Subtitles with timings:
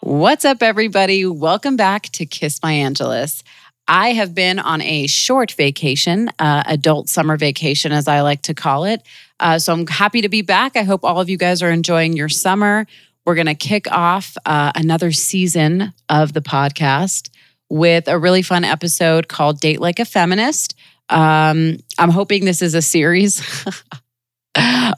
[0.00, 1.26] What's up, everybody?
[1.26, 3.42] Welcome back to Kiss My Angelus.
[3.88, 8.54] I have been on a short vacation, uh, adult summer vacation, as I like to
[8.54, 9.02] call it.
[9.40, 10.76] Uh, so I'm happy to be back.
[10.76, 12.86] I hope all of you guys are enjoying your summer.
[13.24, 17.30] We're going to kick off uh, another season of the podcast
[17.70, 20.74] with a really fun episode called Date Like a Feminist.
[21.08, 23.40] Um, I'm hoping this is a series,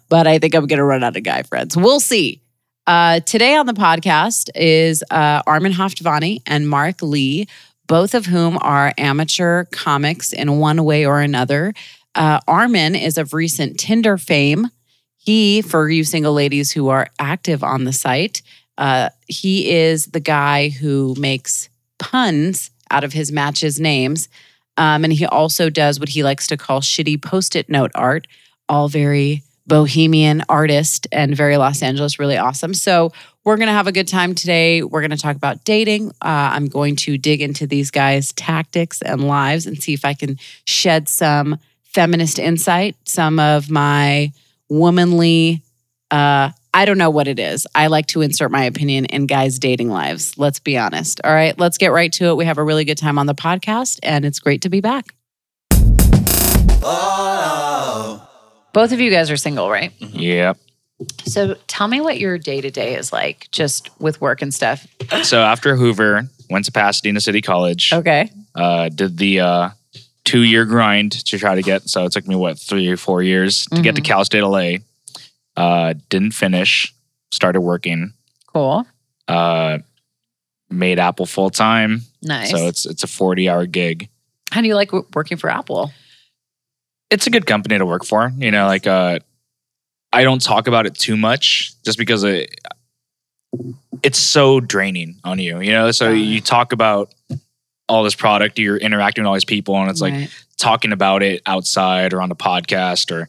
[0.09, 1.77] but I think I'm going to run out of guy friends.
[1.77, 2.41] We'll see.
[2.86, 7.47] Uh, today on the podcast is uh, Armin Haftvani and Mark Lee,
[7.90, 11.74] both of whom are amateur comics in one way or another.
[12.14, 14.68] Uh, Armin is of recent Tinder fame.
[15.16, 18.42] He, for you single ladies who are active on the site,
[18.78, 24.28] uh, he is the guy who makes puns out of his matches' names.
[24.77, 28.28] Um, and he also does what he likes to call shitty post it note art,
[28.69, 32.72] all very bohemian artist and very Los Angeles, really awesome.
[32.72, 33.10] So
[33.44, 34.83] we're going to have a good time today.
[34.83, 36.10] We're going to talk about dating.
[36.22, 40.14] Uh, I'm going to dig into these guys' tactics and lives and see if I
[40.14, 44.32] can shed some feminist insight, some of my
[44.69, 45.62] womanly,
[46.10, 47.66] uh, I don't know what it is.
[47.74, 50.38] I like to insert my opinion in guys' dating lives.
[50.38, 51.20] Let's be honest.
[51.25, 52.36] All right, let's get right to it.
[52.36, 55.14] We have a really good time on the podcast, and it's great to be back.
[58.72, 59.92] Both of you guys are single, right?
[60.00, 60.58] Yep.
[61.25, 64.87] So tell me what your day to day is like, just with work and stuff.
[65.23, 67.93] So after Hoover, went to Pasadena City College.
[67.93, 68.31] Okay.
[68.55, 69.71] Uh, did the uh,
[70.25, 71.89] two year grind to try to get.
[71.89, 74.77] So it took me what three or four years to get to Cal State LA.
[75.56, 76.95] Uh, didn't finish.
[77.33, 78.12] Started working.
[78.53, 78.87] Cool.
[79.28, 79.78] Uh,
[80.69, 82.03] made Apple full time.
[82.23, 82.51] Nice.
[82.51, 84.09] So it's it's a forty hour gig.
[84.50, 85.93] How do you like w- working for Apple?
[87.10, 88.33] It's a good company to work for.
[88.37, 89.21] You know, like uh,
[90.12, 92.54] I don't talk about it too much just because it
[94.03, 95.60] it's so draining on you.
[95.60, 97.12] You know, so you talk about
[97.88, 100.31] all this product, you're interacting with all these people, and it's like Right.
[100.56, 103.28] talking about it outside or on a podcast or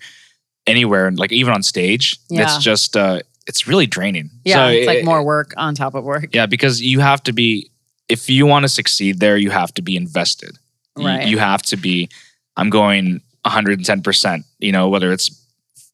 [0.67, 2.17] anywhere, and like even on stage.
[2.29, 2.43] Yeah.
[2.43, 4.29] It's just uh, it's really draining.
[4.45, 6.27] yeah, So it's like it- more work on top of work.
[6.33, 7.69] Yeah, because you have to be
[8.07, 10.57] if you want to succeed there, you have to be invested.
[10.97, 11.27] You- Right.
[11.27, 12.09] You, have to be.
[12.57, 14.01] I'm going 110.
[14.03, 15.31] percent You know, whether it's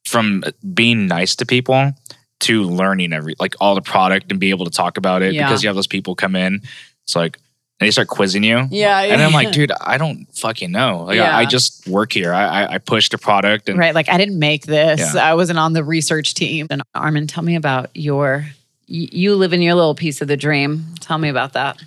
[0.04, 0.42] from
[0.74, 1.92] being nice to people
[2.40, 5.46] to learning every like all the product and be able to talk about it Yeah.
[5.46, 6.62] because you have those people come in.
[7.04, 7.38] It's like
[7.80, 8.66] and they start quizzing you.
[8.70, 11.04] Yeah, And I'm like, dude, I don't fucking know.
[11.04, 11.36] Like, Yeah.
[11.36, 12.32] I, I just work here.
[12.34, 13.94] I, I, I push the product, and right.
[13.94, 15.14] Like I didn't make this.
[15.14, 15.22] Yeah.
[15.24, 16.66] I wasn't on the research team.
[16.70, 18.46] And Armin, tell me about your.
[18.90, 20.86] You live in your little piece of the dream.
[21.00, 21.80] Tell me about that.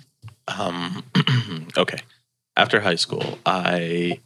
[0.46, 1.02] Um,
[1.76, 1.98] okay.
[2.56, 4.20] After high school, I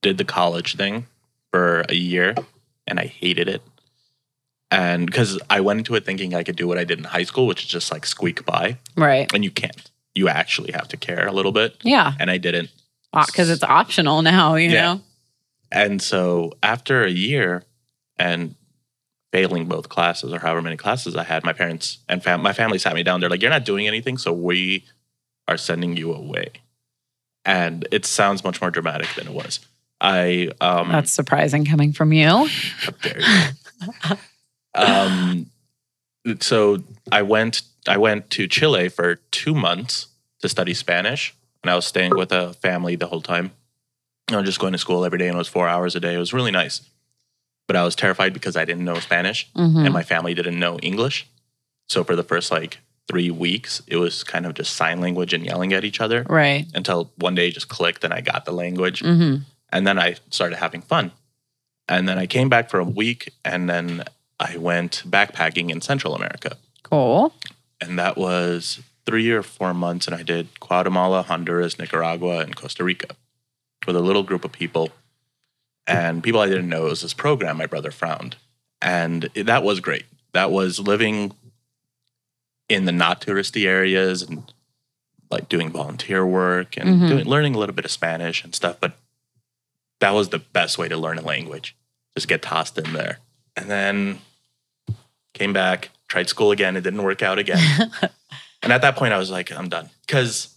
[0.00, 1.06] did the college thing
[1.50, 2.34] for a year
[2.88, 3.62] and I hated it.
[4.70, 7.22] And because I went into it thinking I could do what I did in high
[7.22, 9.32] school, which is just like squeak by, Right.
[9.32, 9.90] and you can't.
[10.14, 11.76] You actually have to care a little bit.
[11.82, 12.12] Yeah.
[12.18, 12.70] And I didn't.
[13.12, 14.56] Because it's optional now.
[14.56, 14.82] You Yeah.
[14.94, 15.00] know.
[15.70, 17.62] And so after a year
[18.18, 18.54] and
[19.32, 22.78] failing both classes or however many classes I had, my parents and fam- my family
[22.78, 23.20] sat me down.
[23.20, 24.84] They're like, "You're not doing anything, so we
[25.46, 26.48] are sending you away."
[27.44, 29.60] And it sounds much more dramatic than it was.
[30.00, 32.26] I um, That's surprising coming from you.
[32.48, 34.16] how dare you.
[34.74, 35.46] um,
[36.40, 40.08] so I went I went to Chile for two months
[40.40, 43.52] to study Spanish, and I was staying with a family the whole time.
[44.30, 46.14] I was just going to school every day, and it was four hours a day.
[46.14, 46.82] It was really nice,
[47.66, 49.84] but I was terrified because I didn't know Spanish, Mhm.
[49.84, 51.26] and my family didn't know English.
[51.88, 55.44] So for the first like three weeks, it was kind of just sign language and
[55.46, 56.66] yelling at each other Right.
[56.74, 59.36] until one day it just clicked, and I got the language hmm
[59.70, 61.12] and then I started having fun.
[61.88, 64.04] And then I came back for a week, and then
[64.38, 67.32] I went backpacking in Central America, Cool.
[67.80, 70.06] and that was three or four months.
[70.06, 73.08] And I did Guatemala, Honduras, Nicaragua, and Costa Rica
[73.86, 74.90] with a little group of people,
[75.86, 76.86] and people I didn't know.
[76.86, 78.36] It was this program my brother found,
[78.82, 80.04] and it- that was great.
[80.34, 81.32] That was living
[82.68, 84.52] in the not touristy areas and
[85.30, 87.08] like doing volunteer work and Mhm.
[87.08, 88.76] doing, learning a little bit of Spanish and stuff.
[88.80, 88.98] But
[90.00, 91.76] that was the best way to learn a language.
[92.16, 93.18] Just get tossed in there.
[93.56, 94.18] And then
[95.34, 96.76] came back, tried school again.
[96.76, 97.90] It didn't work out again.
[98.62, 99.90] and at that point, I was like, I'm done.
[100.06, 100.54] Because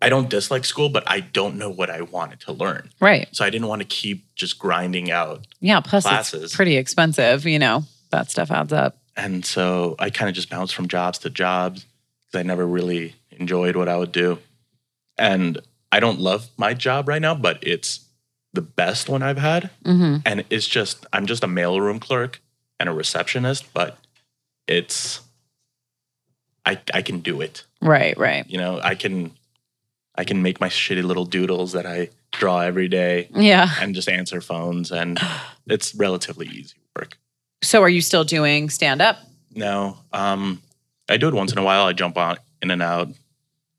[0.00, 2.90] I don't dislike school, but I don't know what I wanted to learn.
[3.00, 3.28] Right.
[3.32, 5.46] So I didn't want to keep just grinding out.
[5.60, 5.80] Yeah.
[5.80, 6.44] Plus, Classes.
[6.44, 7.46] it's pretty expensive.
[7.46, 8.98] You know, that stuff adds up.
[9.16, 11.86] And so I kind of just bounced from jobs to jobs
[12.26, 14.38] because I never really enjoyed what I would do.
[15.16, 15.58] And
[15.90, 18.05] I don't love my job right now, but it's
[18.56, 19.70] the best one I've had.
[19.84, 22.40] hmm And it's just, I'm just a mailroom clerk
[22.80, 23.96] and a receptionist, but
[24.66, 25.20] it's,
[26.64, 27.62] I, I can do it.
[27.80, 28.18] Right.
[28.18, 28.44] Right.
[28.48, 29.30] You know, I can,
[30.16, 33.68] I can make my shitty little doodles that I draw every day Yeah.
[33.80, 34.90] and just answer phones.
[34.90, 35.18] And
[35.66, 37.16] it's relatively easy work.
[37.62, 39.18] So, are you still doing stand up?
[39.54, 40.60] No, um,
[41.08, 41.86] I do it once in a while.
[41.86, 43.08] I jump on in and out,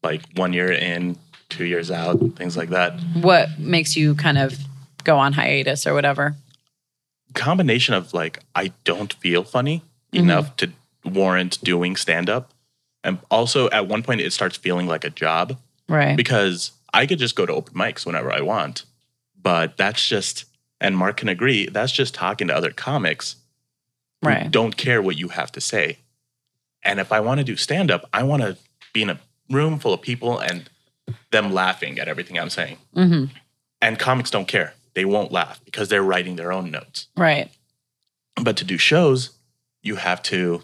[0.02, 1.18] like one year in,
[1.50, 3.00] two years out, things like that.
[3.22, 4.58] What makes you kind of
[5.04, 6.36] go on hiatus or whatever?
[7.34, 9.84] Combination of like I don't feel funny
[10.14, 10.20] Mhm.
[10.20, 10.72] enough to
[11.06, 12.54] warrant doing stand up,
[13.04, 15.58] and also at one point it starts feeling like a job
[15.88, 16.16] Right.
[16.18, 18.84] because I could just go to open mics whenever I want,
[19.42, 20.46] but that's just
[20.80, 23.38] and Mark can agree that's just talking to other comics
[24.22, 24.50] Right.
[24.52, 26.00] don't care what you have to say.
[26.84, 28.58] And if I want to do stand up, I want to
[28.94, 29.20] be in a
[29.50, 30.70] room full of people and
[31.32, 32.78] them laughing at everything I'm saying.
[32.94, 33.26] hmm
[33.82, 34.74] And comics don't care.
[34.94, 37.08] They won't laugh because they're writing their own notes.
[37.16, 37.52] Right.
[38.42, 39.32] But to do shows,
[39.84, 40.64] you have to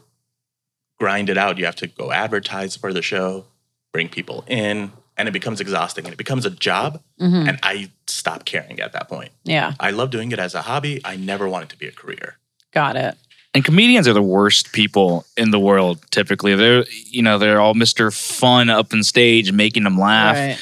[1.00, 1.58] grind it out.
[1.58, 3.46] You have to go advertise for the show,
[3.92, 7.02] bring people in, and it becomes exhausting and it becomes a job.
[7.20, 9.32] hmm And I stop caring at that point.
[9.44, 9.74] Yeah.
[9.80, 11.00] I love doing it as a hobby.
[11.06, 12.38] I never want it to be a career.
[12.72, 13.16] Got it.
[13.56, 16.00] And comedians are the worst people in the world.
[16.10, 20.58] Typically, they're you know they're all Mister Fun up on stage, making them laugh, Right.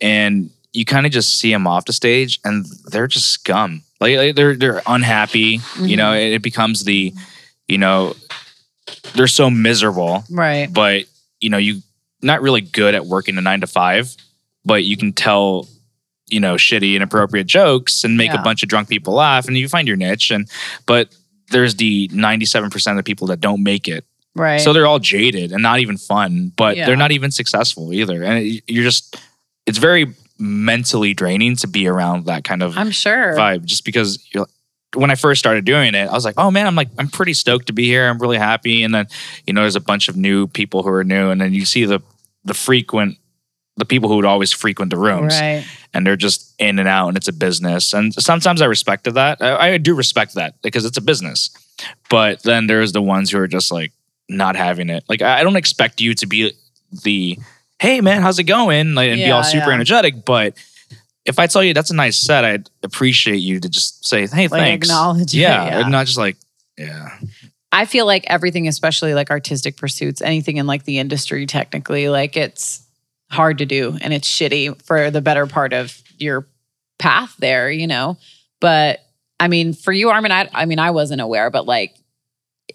[0.00, 3.82] and you kind of just see them off the stage, and they're just scum.
[4.00, 5.40] Like like, they're they're unhappy.
[5.40, 5.96] You mm-hmm.
[5.96, 7.12] know, it, it becomes the
[7.66, 8.14] you know
[9.14, 10.72] they're so miserable, Right.
[10.72, 11.06] but
[11.40, 11.82] you know you
[12.22, 14.14] not really good at working a nine to five,
[14.64, 15.66] but you can tell
[16.28, 18.40] you know shitty inappropriate jokes and make Yeah.
[18.40, 20.30] a bunch of drunk people laugh, and you find your niche.
[20.30, 20.48] And
[20.86, 21.12] but
[21.50, 24.04] there's the 97% of the people that don't make it.
[24.34, 24.60] Right.
[24.60, 26.86] So they're all jaded and not even fun, but Yeah.
[26.86, 28.22] they're not even successful either.
[28.22, 29.16] And it- you're just,
[29.66, 33.34] it's very mentally draining to be around that kind of I'm sure.
[33.34, 34.46] vibe just because you're,
[34.94, 37.32] when I first started doing it, I was like, oh man, I'm like, I'm pretty
[37.34, 38.08] stoked to be here.
[38.08, 38.82] I'm really happy.
[38.82, 39.06] And then,
[39.46, 41.30] you know, there's a bunch of new people who are new.
[41.30, 42.00] And then you see the,
[42.44, 43.18] the frequent,
[43.76, 45.64] the people who would always frequent the rooms Right.
[45.92, 47.92] and they're just in and out and it's a business.
[47.92, 49.42] And sometimes I respected that.
[49.42, 51.50] I, I do respect that because it's a business.
[52.08, 53.92] But then there's the ones who are just like
[54.28, 55.04] not having it.
[55.08, 56.52] Like I don't expect you to be
[57.04, 57.38] the
[57.78, 58.94] hey man, how's it going?
[58.94, 59.74] Like and be all super yeah.
[59.74, 60.24] energetic.
[60.24, 60.54] But
[61.26, 64.48] if I tell you that's a nice set, I'd appreciate you to just say, hey,
[64.48, 64.88] Like thanks.
[64.88, 65.80] acknowledge it, Yeah, yeah.
[65.80, 66.36] and not just like,
[66.78, 67.10] yeah.
[67.72, 72.36] I feel like everything, especially like artistic pursuits, anything in like the industry, technically, like
[72.38, 72.80] it's
[73.30, 76.46] hard to do and it's shitty for the better part of your
[76.98, 78.16] path there, you know?
[78.60, 79.00] But
[79.38, 81.94] I mean, for you, Armin, I, I mean, I wasn't aware, but like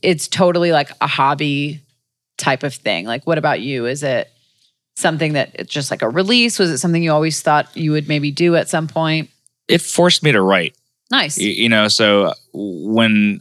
[0.01, 1.81] it's totally like a hobby
[2.37, 3.05] type of thing.
[3.05, 3.85] Like, what about you?
[3.85, 4.29] Is it
[4.95, 6.59] something that it's just like a release?
[6.59, 9.29] Was it something you always thought you would maybe do at some point?
[9.67, 10.75] It forced me to write.
[11.11, 11.37] Nice.
[11.37, 13.39] Y- you know so when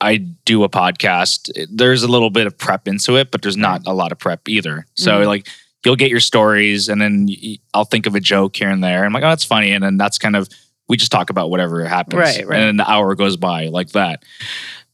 [0.00, 3.80] i do a podcast there's a little bit of prep into it but there's not
[3.86, 5.26] a lot of prep either so Mhm.
[5.26, 5.48] like
[5.84, 7.28] you'll get your stories and then
[7.74, 9.04] I'll think of a joke here and there.
[9.04, 9.72] I'm like oh that's funny.
[9.72, 10.48] And then that's kind of
[10.88, 12.14] we just talk about whatever happens.
[12.20, 12.58] Right, right.
[12.60, 14.24] and then the hour goes by like that.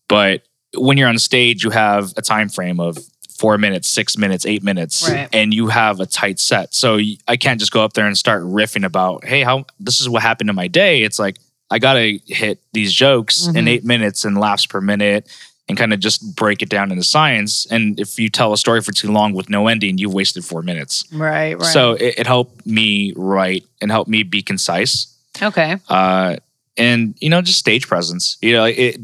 [0.08, 0.43] But
[0.76, 2.99] when you're on stage you have a time frame of
[3.38, 5.28] four minutes six minutes eight minutes Right.
[5.33, 6.75] and you have a tight set.
[6.75, 10.09] So I can't just go up there and start riffing about hey how this is
[10.09, 11.02] what happened to my day.
[11.02, 11.38] It's like
[11.71, 13.68] i gotta hit these jokes in Mhm.
[13.68, 15.26] eight minutes and laughs per minute
[15.69, 18.81] and kind of just break it down into science and if you tell a story
[18.81, 21.66] for too long with no ending you've wasted four minutes right, right.
[21.66, 25.76] so it, it helped me write and helped me be concise okay.
[25.88, 26.37] uh,
[26.76, 28.99] and you know just stage presence you know it,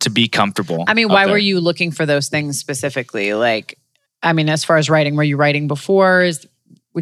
[0.00, 3.34] to be comfortable I mean, why were you looking for those things specifically?
[3.34, 3.78] Like,
[4.22, 6.22] I mean, as far as writing, were you writing before?
[6.22, 6.46] Is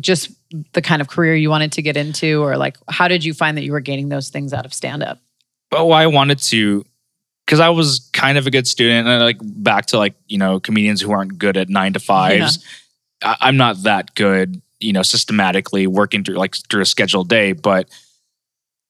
[0.00, 0.32] just
[0.72, 3.56] the kind of career you wanted to get into, or like, how did you find
[3.56, 5.20] that you were gaining those things out of stand up?
[5.72, 6.84] oh i wanted to
[7.48, 10.60] because i was kind of a good student and like back to like you know
[10.60, 12.62] comedians who aren't good at nine to fives
[13.22, 17.52] I, i'm not that good you know systematically working through like through a scheduled day
[17.52, 17.88] but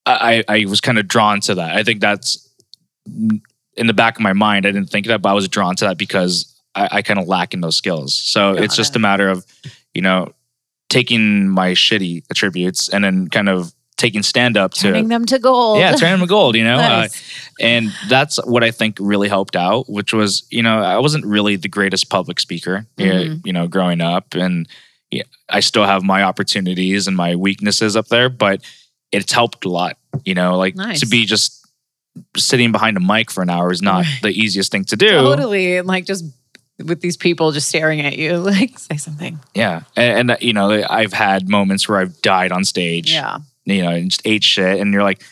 [0.07, 1.77] i i was kind of drawn to that.
[1.77, 2.49] I think that's
[3.77, 5.85] in the back of my mind i didn't think that but i was drawn to
[5.85, 8.15] that because i, I kind of lack in those skills.
[8.15, 9.47] So Got it's just a matter of
[9.95, 10.33] you know
[10.88, 15.38] taking my shitty attributes and then kind of taking stand up to Turning them to
[15.38, 15.78] gold.
[15.81, 16.76] yeah, turning them to gold, you know?
[16.76, 17.14] Nice.
[17.61, 21.26] Uh, and that's what I think really helped out, which was, you know, I wasn't
[21.26, 23.45] really the greatest public speaker, yeah, Mhm.
[23.47, 24.35] you know, growing up.
[24.35, 24.67] And,
[25.11, 28.61] yeah, I still have my opportunities and my weaknesses up there, but
[29.12, 29.97] it's helped a lot.
[30.25, 31.00] You know, like Nice.
[31.00, 31.67] to be just
[32.37, 34.19] sitting behind a mic for an hour is not Right.
[34.23, 35.11] the easiest thing to do.
[35.11, 35.76] Totally.
[35.76, 36.25] And like just
[36.85, 39.38] with these people just staring at you, like say something.
[39.55, 43.12] Yeah, and, and uh, you know, I've had moments where I've died on stage.
[43.12, 43.38] Yeah.
[43.71, 45.23] You know, and just ate shit, and you're like.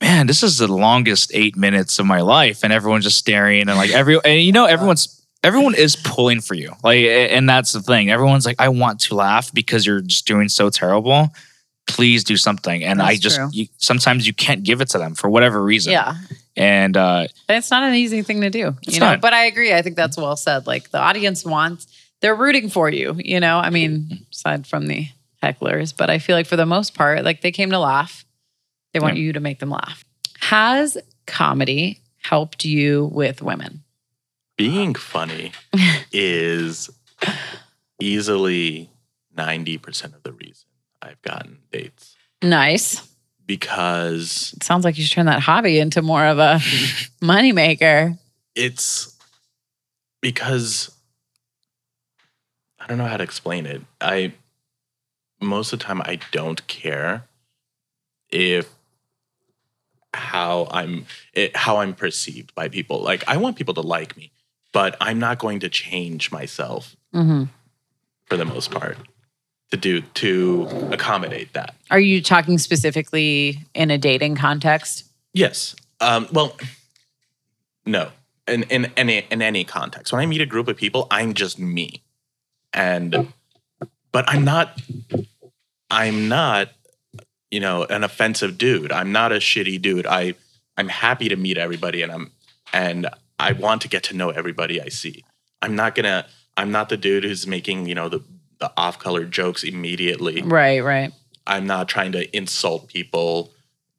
[0.00, 3.76] Man, this is the longest eight minutes of my life, and everyone's just staring, and
[3.76, 7.82] like every, and you know, everyone's everyone is pulling for you, like, and that's the
[7.82, 8.08] thing.
[8.08, 11.30] Everyone's like, I want to laugh because you're just doing so terrible.
[11.88, 15.28] Please do something, and I just you, sometimes you can't give it to them for
[15.28, 15.90] whatever reason.
[15.94, 16.14] Yeah.
[16.56, 19.06] and uh, It's not an easy thing to do, you know.
[19.06, 19.20] not.
[19.20, 19.74] But I agree.
[19.74, 20.68] I think that's well said.
[20.68, 21.88] Like the audience wants,
[22.20, 23.58] they're rooting for you, you know.
[23.58, 25.08] I mean, aside from the
[25.42, 28.24] hecklers, but I feel like for the most part, like they came to laugh.
[28.92, 29.22] They want Yeah.
[29.24, 30.04] you to make them laugh.
[30.40, 33.82] Has comedy helped you with women?
[34.56, 35.52] Being funny
[36.12, 36.90] is
[38.00, 38.90] easily
[39.36, 40.66] 90% of the reason
[41.02, 43.06] I've gotten dates Nice.
[43.46, 46.54] because It sounds like you should turn that hobby into more of a
[47.22, 48.18] moneymaker.
[48.54, 49.14] it's
[50.20, 50.90] because
[52.80, 53.82] I don't know how to explain it.
[54.00, 54.32] I
[55.40, 57.24] most of the time I don't care
[58.30, 58.68] if
[60.14, 63.00] how I'm it, how I'm perceived by people.
[63.00, 64.32] Like I want people to like me,
[64.72, 67.44] but I'm not going to change myself hmm
[68.26, 68.98] for the most part
[69.70, 71.74] to do to accommodate that.
[71.90, 75.04] Are you talking specifically in a dating context?
[75.32, 75.74] Yes.
[76.00, 76.56] Um, well,
[77.86, 78.10] no.
[78.46, 81.58] In in any in any context, when I meet a group of people, I'm just
[81.58, 82.02] me,
[82.72, 83.32] and
[84.18, 84.82] but I'm not.
[85.92, 86.70] I'm not,
[87.52, 88.90] you know, an offensive dude.
[88.90, 90.08] I'm not a shitty dude.
[90.08, 90.34] I
[90.76, 92.32] I'm happy to meet everybody, and I'm
[92.72, 93.08] and
[93.38, 95.24] I want to get to know everybody I see.
[95.62, 96.26] I'm not gonna.
[96.56, 98.24] I'm not the dude who's making you know the
[98.58, 100.42] the off color jokes immediately.
[100.42, 101.12] Right, right.
[101.46, 103.52] I'm not trying to insult people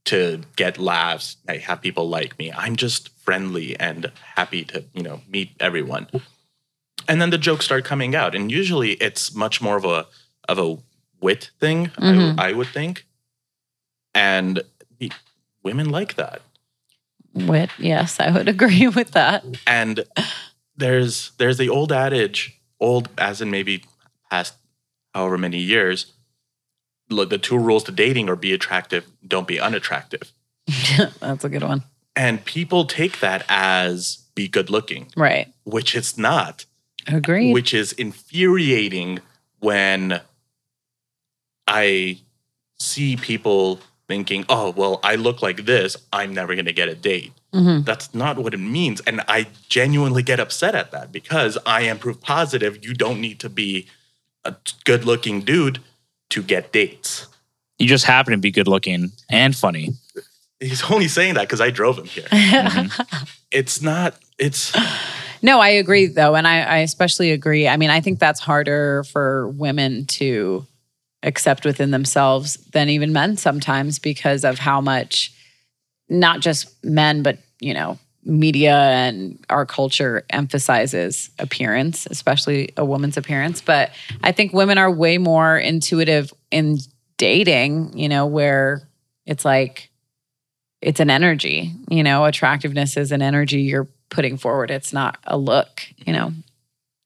[0.06, 2.52] to get laughs, I have people like me.
[2.52, 6.08] I'm just friendly and happy to, you know, meet everyone.
[7.10, 8.36] And then the jokes start coming out.
[8.36, 10.06] And usually it's much more of a
[10.48, 10.78] of a
[11.22, 12.40] wit thing, Mhm.
[12.40, 13.06] I, I would think.
[14.14, 14.62] And
[15.00, 15.12] the-
[15.64, 16.42] women like that.
[17.34, 19.44] Wit, yes, I would agree with that.
[19.68, 20.06] And
[20.78, 23.84] there's there's the old adage, old as in maybe
[24.32, 24.54] past
[25.14, 26.14] however many years,
[27.10, 30.32] the two rules to dating are be attractive, don't be unattractive.
[31.20, 31.84] That's a good one.
[32.16, 35.52] And people take that as be good looking, Right.
[35.64, 36.66] which it's not,
[37.08, 37.54] Agreed.
[37.54, 39.20] which is infuriating
[39.60, 40.22] when
[41.68, 42.20] I
[42.80, 46.96] see people thinking, oh, well, I look like this, I'm never going to get a
[46.96, 47.32] date.
[47.54, 47.86] Mhm.
[47.86, 49.02] That's not what it means.
[49.02, 53.40] And I genuinely get upset at that because I am proof positive you don't need
[53.42, 53.88] to be
[54.46, 55.80] a good looking dude
[56.32, 57.28] to get dates.
[57.78, 59.90] you just happen to be good looking and funny.
[60.60, 62.28] He's only saying that because I drove him here.
[63.52, 64.76] It's not, it's,
[65.42, 66.36] No, I agree though.
[66.36, 67.68] And I, I especially agree.
[67.68, 70.66] I mean, I think that's harder for women to
[71.24, 75.34] accept within themselves than even men sometimes because of how much
[76.10, 83.18] not just men, but you know, media and our culture emphasizes appearance, especially a woman's
[83.18, 83.62] appearance.
[83.62, 83.92] But
[84.24, 86.78] I think women are way more intuitive in
[87.18, 88.82] dating, you know, where
[89.26, 89.90] it's like
[90.82, 94.72] it's an energy, you know, attractiveness is an energy you're putting forward.
[94.72, 96.34] It's not a look, you know.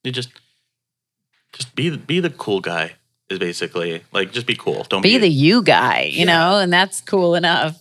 [0.04, 0.30] you just,
[1.54, 2.94] just be, the- be the cool guy
[3.30, 4.84] is basically like, just be cool.
[4.90, 6.26] Don't Be be, the you guy, you Yeah.
[6.26, 7.80] know, and that's cool enough.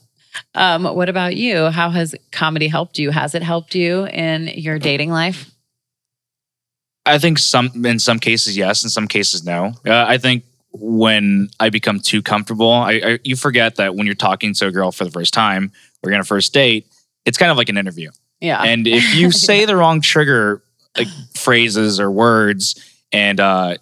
[0.55, 1.67] Um, what about you?
[1.67, 3.11] How has comedy helped you?
[3.11, 5.51] Has it helped you in your dating life?
[7.05, 9.73] I think some in some cases yes, in some cases no.
[9.87, 14.15] Uh, I think when I become too comfortable, I, I you forget that when you're
[14.15, 16.87] talking to a girl for the first time or you're on a first date,
[17.27, 18.11] it's kind of like an interview.
[18.43, 18.61] Yeah.
[18.63, 20.63] And if you say the wrong trigger
[20.99, 22.75] like, phrases or words,
[23.13, 23.77] and uh,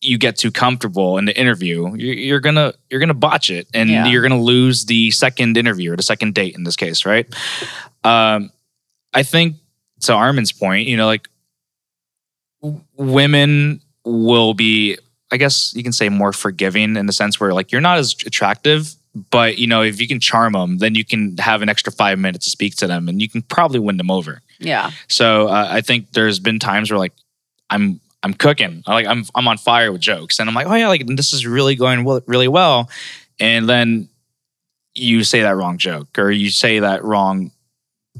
[0.00, 3.88] you get too comfortable in the interview, you're, you're gonna you're gonna botch it, and
[3.88, 4.06] Yeah.
[4.06, 7.26] you're gonna lose the second interview or the second date in this case, right?
[8.02, 8.50] Um,
[9.14, 9.56] I think
[10.00, 11.28] to Armin's point, you know, like
[12.62, 14.98] w- women will be,
[15.32, 18.14] I guess you can say, more forgiving in the sense where like you're not as
[18.26, 18.94] attractive.
[19.30, 22.18] But you know, if you can charm them, then you can have an extra five
[22.18, 24.42] minutes to speak to them, and you can probably win them over.
[24.58, 24.90] yeah.
[25.08, 27.12] So uh, I think there's been times where like
[27.70, 30.88] I'm I'm cooking, like I'm I'm on fire with jokes, and I'm like, oh yeah,
[30.88, 32.90] like this is really going well, really well,
[33.38, 34.08] and then
[34.94, 37.50] you say that wrong joke or you say that wrong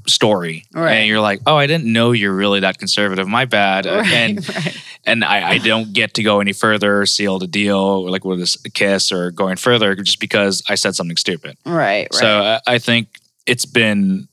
[0.07, 0.93] story, Right.
[0.95, 3.27] and you're like, oh, I didn't know you're really that conservative.
[3.29, 3.87] My bad.
[3.87, 4.77] Right, And right.
[5.05, 8.39] and I, I don't get to go any further, seal the deal, or like with
[8.39, 11.57] this kiss or going further, just because I said something stupid.
[11.65, 11.75] Right.
[11.75, 12.15] Right.
[12.15, 13.09] So I, I think
[13.47, 14.29] it's been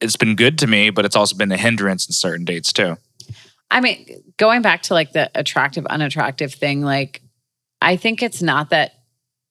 [0.00, 2.96] it's been good to me, but it's also been a hindrance in certain dates too.
[3.70, 7.20] I mean, going back to like the attractive, unattractive thing, like
[7.82, 8.92] I think it's not that,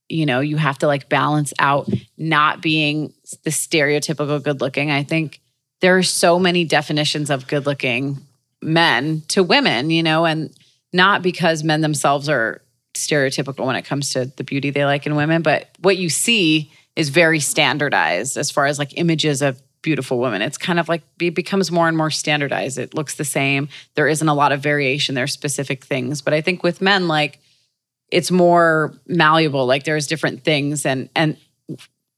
[0.09, 1.87] you know, you have to like balance out
[2.17, 3.13] not being
[3.43, 4.91] the stereotypical good looking.
[4.91, 5.39] I think
[5.81, 8.17] there are so many definitions of good looking
[8.61, 10.53] men to women, you know, and
[10.91, 12.61] not because men themselves are
[12.93, 16.71] stereotypical when it comes to the beauty they like in women, but what you see
[16.95, 20.41] is very standardized as far as like images of beautiful women.
[20.41, 22.77] It's kind of like it becomes more and more standardized.
[22.77, 23.69] It looks the same.
[23.95, 25.15] There isn't a lot of variation.
[25.15, 26.21] There are specific things.
[26.21, 27.39] But I think with men, like
[28.11, 29.65] it's more malleable.
[29.65, 31.37] Like there's different things and and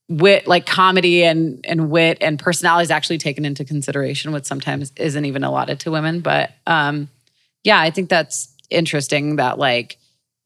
[0.10, 4.92] wit, like comedy and and wit and personality is actually taken into consideration, which sometimes
[4.98, 6.22] isn't even allotted to women.
[6.22, 7.10] But um
[7.64, 9.98] yeah, I think that's interesting that like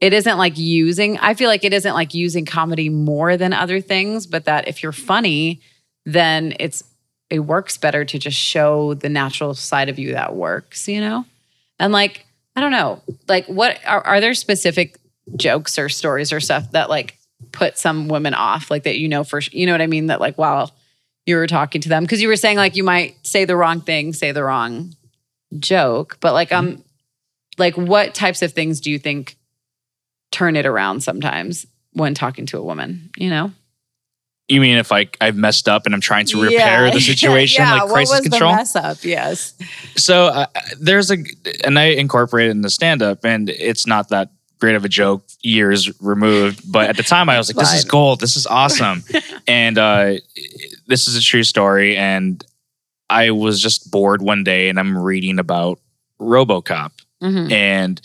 [0.02, 3.80] it isn't like using i feel like it isn't like using comedy more than other
[3.80, 5.62] things but that if you're funny
[6.06, 6.84] then it's
[7.30, 11.26] it works better to just show the natural side of you that works you know
[11.80, 12.26] and like
[12.56, 14.98] i don't know like what are, are there specific
[15.36, 17.18] jokes or stories or stuff that like
[17.52, 20.08] put some women off like that you know for you know what i mean?
[20.08, 20.72] That like while
[21.26, 22.04] you were talking to them.
[22.04, 24.94] Because you were saying like you might say the wrong thing say the wrong
[25.58, 26.84] joke but like um
[27.58, 29.38] like what types of things do you think
[30.32, 33.52] turn it around sometimes when talking to a woman you know?
[34.48, 37.82] You mean if like I've messed up and I'm trying to repair the situation, yeah,
[37.82, 38.52] like crisis control?
[38.52, 39.04] the mess up?
[39.04, 39.56] Yes.
[39.98, 40.46] So uh,
[40.80, 41.18] there's a,
[41.64, 44.30] and I incorporated in the stand up, and it's not that
[44.66, 46.70] great of a joke years removed.
[46.72, 48.20] But at the time, I was like, this is gold.
[48.20, 49.04] This is awesome.
[49.48, 50.16] and uh,
[50.88, 51.96] this is a true story.
[51.96, 52.44] And
[53.10, 55.80] I was just bored one day and I'm reading about
[56.20, 56.92] Robocop
[57.22, 57.52] Mhm.
[57.52, 58.02] and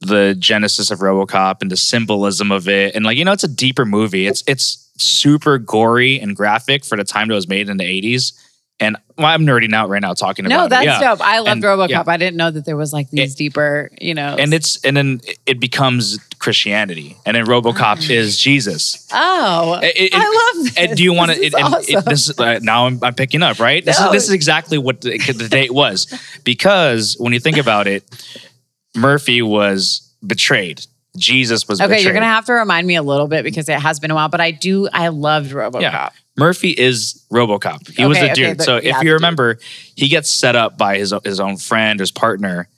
[0.00, 2.94] the genesis of RoboCop and the symbolism of it.
[2.94, 4.26] And like, you know, it's a deeper movie.
[4.26, 7.84] It's it's super gory and graphic for the time that it was made in the
[7.84, 8.32] 80s.
[8.80, 10.86] And well, I'm nerding out right now talking no that's it.
[10.86, 10.98] Yeah.
[11.00, 12.02] dope i loved And- robocop yeah.
[12.06, 15.20] i didn't know that there was like these deeper you know And it's and then
[15.46, 17.16] it becomes Christianity.
[17.24, 19.06] And then RoboCop is Jesus.
[19.12, 20.18] oh It- it- i
[20.54, 20.76] love this.
[20.76, 21.38] And do you want to?
[21.38, 21.98] This It, awesome.
[21.98, 23.84] it, this is, uh, now I'm, I'm picking up, right?
[23.84, 24.06] This No.
[24.06, 26.06] is this is exactly what the, the date was,
[26.42, 28.02] because when you think about it,
[28.96, 30.84] Murphy was betrayed.
[31.16, 32.04] Jesus was okay betrayed.
[32.04, 34.28] you're gonna have to remind me a little bit because it has been a while
[34.30, 36.08] but i do i loved robocop Yeah.
[36.38, 37.90] Murphy is RoboCop.
[37.94, 38.58] He was a okay, dude.
[38.58, 39.12] the- so yeah, if you dude.
[39.20, 39.58] remember,
[39.94, 42.68] he gets set up by his his own friend, his partner,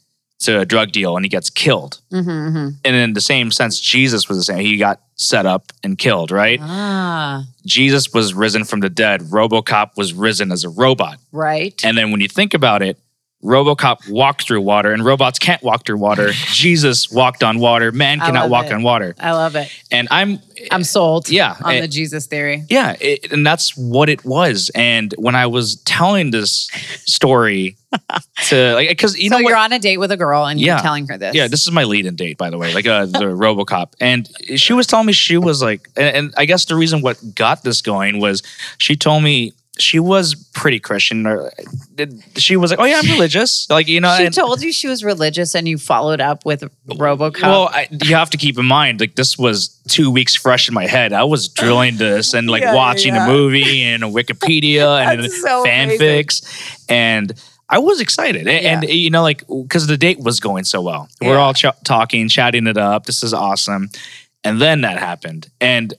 [0.41, 2.01] to a drug deal, and he gets killed.
[2.13, 2.75] Mhm, mhm.
[2.85, 4.59] And in the same sense, Jesus was the same.
[4.59, 6.59] He got set up and killed, right?
[6.61, 9.21] ah Jesus was risen from the dead.
[9.21, 11.19] RoboCop was risen as a robot.
[11.31, 12.99] right And then when you think about it,
[13.45, 16.33] RoboCop walked through water, and robots can't walk through water.
[16.53, 17.93] Jesus walked on water.
[17.93, 18.73] Man cannot walk it.
[18.73, 19.15] on water.
[19.21, 23.31] i love it And I'm i'm sold Yeah, on it- the jesus theory yeah, it,
[23.33, 24.71] and that's what it was.
[24.75, 26.71] And when I was telling this
[27.07, 27.77] story
[28.49, 29.65] to like, because you so know you're what?
[29.71, 31.85] on a date with a girl and you're telling her this Yeah, this is my
[31.85, 35.37] lead-in date, by the way, like uh, the RoboCop, and she was telling me she
[35.37, 38.43] was like, and, and I guess the reason what got this going was
[38.79, 41.27] she told me she was pretty Christian.
[41.27, 41.51] Or
[42.37, 44.17] she was like, "Oh yeah, I'm religious," like you know.
[44.17, 47.89] she and- told you she was religious and you followed up with robocop well, I,
[47.91, 51.13] you have to keep in mind, like this was two weeks fresh in my head.
[51.13, 53.27] I was drilling this and like Yeah, yeah, watching yeah.
[53.27, 57.33] a movie and a Wikipedia and so fanfics, and
[57.69, 58.47] I was excited.
[58.47, 61.67] And, and, you know, like because the date was going so well, we're all ch-
[61.85, 63.07] talking, chatting it up.
[63.07, 63.91] This is awesome,
[64.45, 65.51] and then that happened.
[65.61, 65.95] And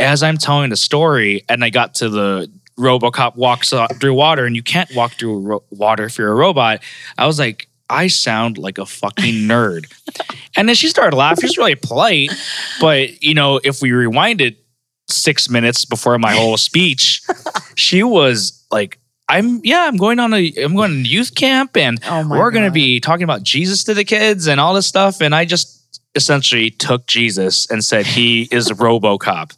[0.00, 4.46] as I'm telling the story, and I got to the RoboCop walks uh, through water,
[4.46, 6.80] and you can't walk through ro- water if you're a robot.
[7.18, 9.92] I was like, I sound like a fucking nerd.
[10.56, 11.48] and then she started laughing.
[11.48, 12.32] She's really polite,
[12.80, 14.56] but you know, if we rewind it
[15.08, 17.22] six minutes before my whole speech,
[17.74, 18.98] she was like.
[19.30, 19.84] I'm yeah.
[19.86, 22.98] I'm going on a I'm going to youth camp and Oh we're going to be
[22.98, 25.20] talking about Jesus to the kids and all this stuff.
[25.20, 29.54] And I just essentially took Jesus and said he is RoboCop,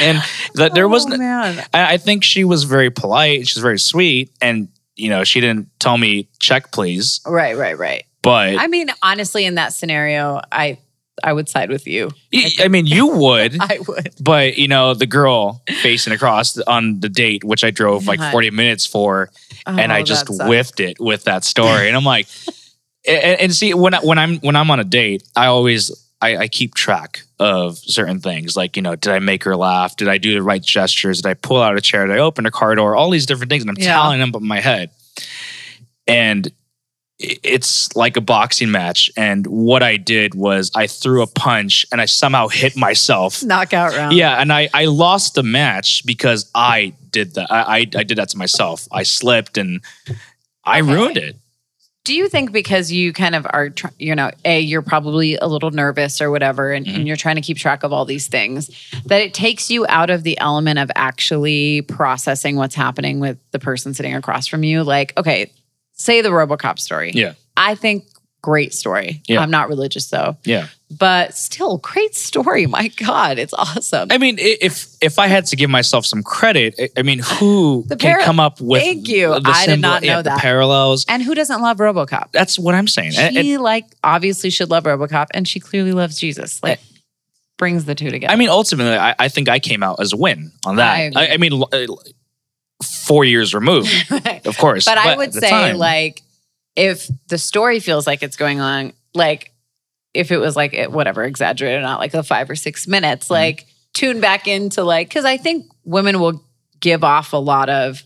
[0.00, 0.22] and
[0.54, 1.62] that there was oh.
[1.74, 3.46] I, I think she was very polite.
[3.46, 8.04] She's very sweet, and you know she didn't tell me check please, right right right
[8.22, 10.76] but i mean honestly in that scenario i
[11.22, 13.56] i would side with you I, I mean you would.
[13.60, 18.06] i would But you know the girl facing across on the date, which I drove
[18.06, 18.30] like uh-huh.
[18.30, 19.30] forty minutes for,
[19.66, 21.88] and I Oh, just whiffed it with that story.
[21.88, 22.26] And I'm like,
[23.08, 26.36] and, and see when I, when I'm when I'm on a date, I always I,
[26.36, 29.96] I keep track of certain things like you know did I make her laugh?
[29.96, 31.22] Did I do the right gestures?
[31.22, 32.06] Did I pull out a chair?
[32.06, 32.96] Did I open a car door?
[32.96, 33.94] All these different things, and I'm Yeah.
[33.94, 34.90] tallying them up in my head.
[36.06, 36.50] And
[37.20, 39.10] it's like a boxing match.
[39.16, 43.42] And what I did was I threw a punch and I somehow hit myself.
[43.42, 44.16] Knockout round.
[44.16, 47.50] Yeah, and I, I lost the match because I did that.
[47.52, 48.86] I, I, I did that to myself.
[48.92, 49.80] I slipped and
[50.64, 50.92] I Okay.
[50.92, 51.36] ruined it.
[52.08, 53.68] Do you think because you kind of are,
[53.98, 56.96] you know, a you're probably a little nervous or whatever, and, Mm-hmm.
[56.96, 58.70] and you're trying to keep track of all these things,
[59.04, 63.58] that it takes you out of the element of actually processing what's happening with the
[63.58, 64.84] person sitting across from you?
[64.84, 65.52] Like, okay,
[65.92, 67.12] say the RoboCop story.
[67.14, 67.34] Yeah.
[67.58, 68.06] I think
[68.42, 69.20] great story.
[69.26, 69.40] Yeah.
[69.40, 70.68] I'm not religious though, Yeah.
[70.96, 72.66] but still great story.
[72.66, 74.08] My God, it's awesome.
[74.10, 77.96] I mean, if if I had to give myself some credit, I- mean, who The
[77.96, 79.28] can come up with Thank you.
[79.40, 80.38] the I did not know yeah, the that.
[80.40, 81.04] parallels?
[81.08, 82.28] and who doesn't love RoboCop?
[82.32, 83.12] That's what I'm saying.
[83.18, 86.62] And- and- She like obviously should love RoboCop, and she clearly loves Jesus.
[86.62, 86.80] Like
[87.58, 88.32] brings the two together.
[88.32, 90.94] I mean, ultimately, I, I think I came out as a win on that.
[90.94, 91.10] I.
[91.16, 91.86] I, I mean, uh,
[92.84, 93.92] four years removed,
[94.46, 94.84] of course.
[94.84, 96.22] but I would say time- like
[96.78, 99.52] if the story feels like it's going on, like
[100.14, 103.26] if it was like it- whatever exaggerated, or not like the five or six minutes,
[103.26, 103.34] Mm-hmm.
[103.34, 106.42] like tune back into like because I think women will
[106.80, 108.02] give off a lot of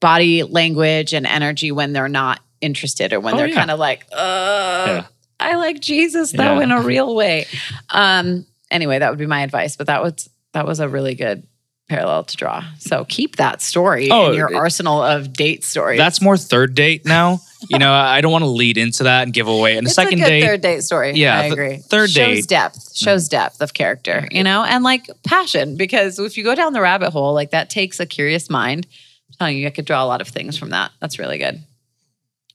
[0.00, 3.54] body language and energy when they're not interested or when Oh, they're yeah.
[3.54, 5.06] kind of like, uh, Yeah.
[5.38, 6.64] I like Jesus though Yeah.
[6.64, 7.46] in a real way.
[7.88, 9.76] Um, anyway, that would be my advice.
[9.76, 11.46] But that was that was a really good
[11.90, 12.64] parallel to draw.
[12.78, 15.98] So keep that story Oh, in your it- arsenal of date stories.
[15.98, 17.40] that's more third date now.
[17.68, 19.76] you know, I don't want to lead into that and give away.
[19.76, 21.12] And the it's second a date, third date story.
[21.12, 21.76] Yeah, I agree.
[21.76, 22.46] third shows date- Mm-hmm.
[22.46, 25.76] depth, shows depth of character, you know, and like passion.
[25.76, 28.86] Because if you go down the rabbit hole, like that takes a curious mind.
[29.28, 30.90] I'm telling you, I could draw a lot of things from that.
[31.00, 31.60] That's really good.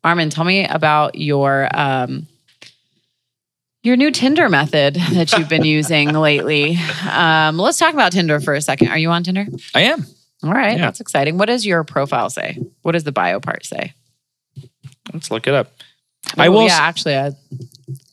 [0.04, 2.26] Armin, tell me about your um,
[3.86, 6.78] your new Tinder method that you've been using lately.
[7.10, 8.90] Um, let's talk about Tinder for a second.
[8.90, 9.46] Are you on Tinder?
[9.74, 10.06] I am.
[10.44, 10.86] All right, Yeah.
[10.86, 11.38] that's exciting.
[11.38, 12.58] What does your profile say?
[12.82, 13.94] What does the bio part say?
[15.14, 15.72] Let's look it up.
[16.38, 16.64] I will.
[16.66, 17.32] Yeah, actually, I,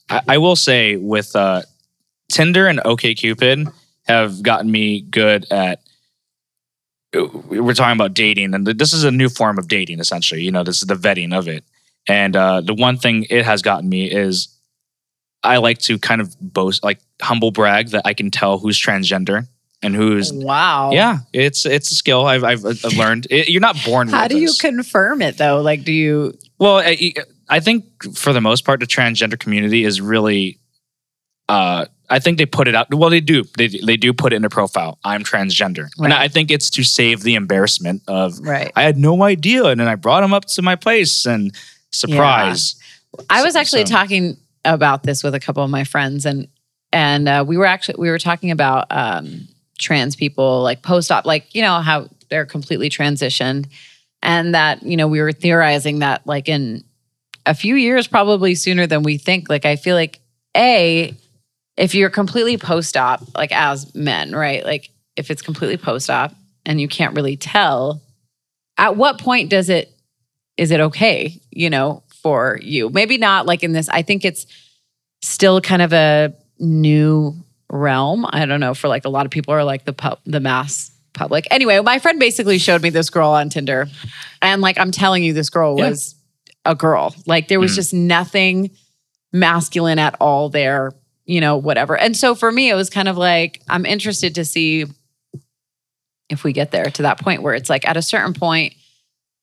[0.09, 1.63] I, I will say with uh,
[2.31, 3.73] Tinder and OKCupid
[4.07, 5.81] have gotten me good at.
[7.15, 10.01] We're talking about dating, and this is a new form of dating.
[10.01, 11.65] Essentially, you know, this is the vetting of it.
[12.09, 14.49] And uh, the one thing it has gotten me is
[15.43, 19.49] I like to kind of boast, like humble brag that I can tell who's transgender
[19.83, 20.33] and who's.
[20.33, 20.91] wow.
[20.93, 23.27] Yeah, it's it's a skill I've I've, I've learned.
[23.31, 24.09] It, you're not born.
[24.09, 25.61] How do you confirm it though?
[25.61, 26.39] Like, do you?
[26.59, 27.15] Well, I,
[27.49, 30.59] I think for the most part, the transgender community is really.
[31.49, 32.95] Uh, I think they put it out.
[32.95, 33.45] Well, they do.
[33.57, 34.99] They they do put it in their profile.
[35.03, 38.39] I'm transgender, and I think it's to save the embarrassment of.
[38.39, 38.71] Right.
[38.77, 41.55] I had no idea, and then I brought him up to my place, and
[41.91, 42.77] surprise.
[43.29, 46.49] I was actually so- talking about this with a couple of my friends, and
[46.93, 49.49] and uh, we were actually we were talking about um,
[49.79, 53.67] trans people, like post op, like you know how they're completely transitioned,
[54.23, 56.85] and that you know we were theorizing that like in
[57.47, 59.49] a few years, probably sooner than we think.
[59.49, 60.21] Like I feel like
[60.57, 61.15] a
[61.77, 64.65] if you're completely post op, like as men, right?
[64.65, 68.03] Like if it's completely post op and you can't really tell,
[68.79, 69.93] at what point does it
[70.57, 72.89] is it okay, you know, for you?
[72.91, 73.89] Maybe not like in this.
[73.89, 74.47] I think it's
[75.23, 77.35] still kind of a new
[77.71, 78.27] realm.
[78.31, 78.75] I don't know.
[78.75, 81.47] For like a lot of people are like the pub, the mass public.
[81.51, 83.89] Anyway, my friend basically showed me this girl on Tinder,
[84.41, 85.91] and like I'm telling you, this girl Yeah.
[85.91, 86.15] was
[86.65, 87.15] a girl.
[87.27, 87.77] Like there was Mhm.
[87.77, 88.71] just nothing
[89.33, 90.93] masculine at all there.
[91.25, 91.97] You know, whatever.
[91.97, 94.87] And so for me, it was kind of like I'm interested to see
[96.29, 98.75] if we get there to that point where it's like at a certain point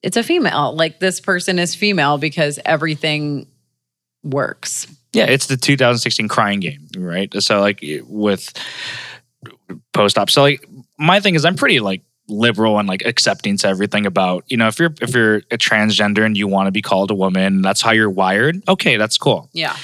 [0.03, 0.75] it's a female.
[0.75, 3.47] Like this person is female because everything
[4.23, 4.87] works.
[5.13, 7.33] Yeah, it's the 2016 crying game, right?
[7.41, 8.53] So like with
[9.93, 10.29] post op.
[10.29, 14.43] So like my thing is I'm pretty like liberal and like accepting to everything about,
[14.47, 17.15] you know, if you're if you're a transgender and you want to be called a
[17.15, 18.61] woman, that's how you're wired.
[18.67, 19.49] Okay, that's cool.
[19.51, 19.75] Yeah.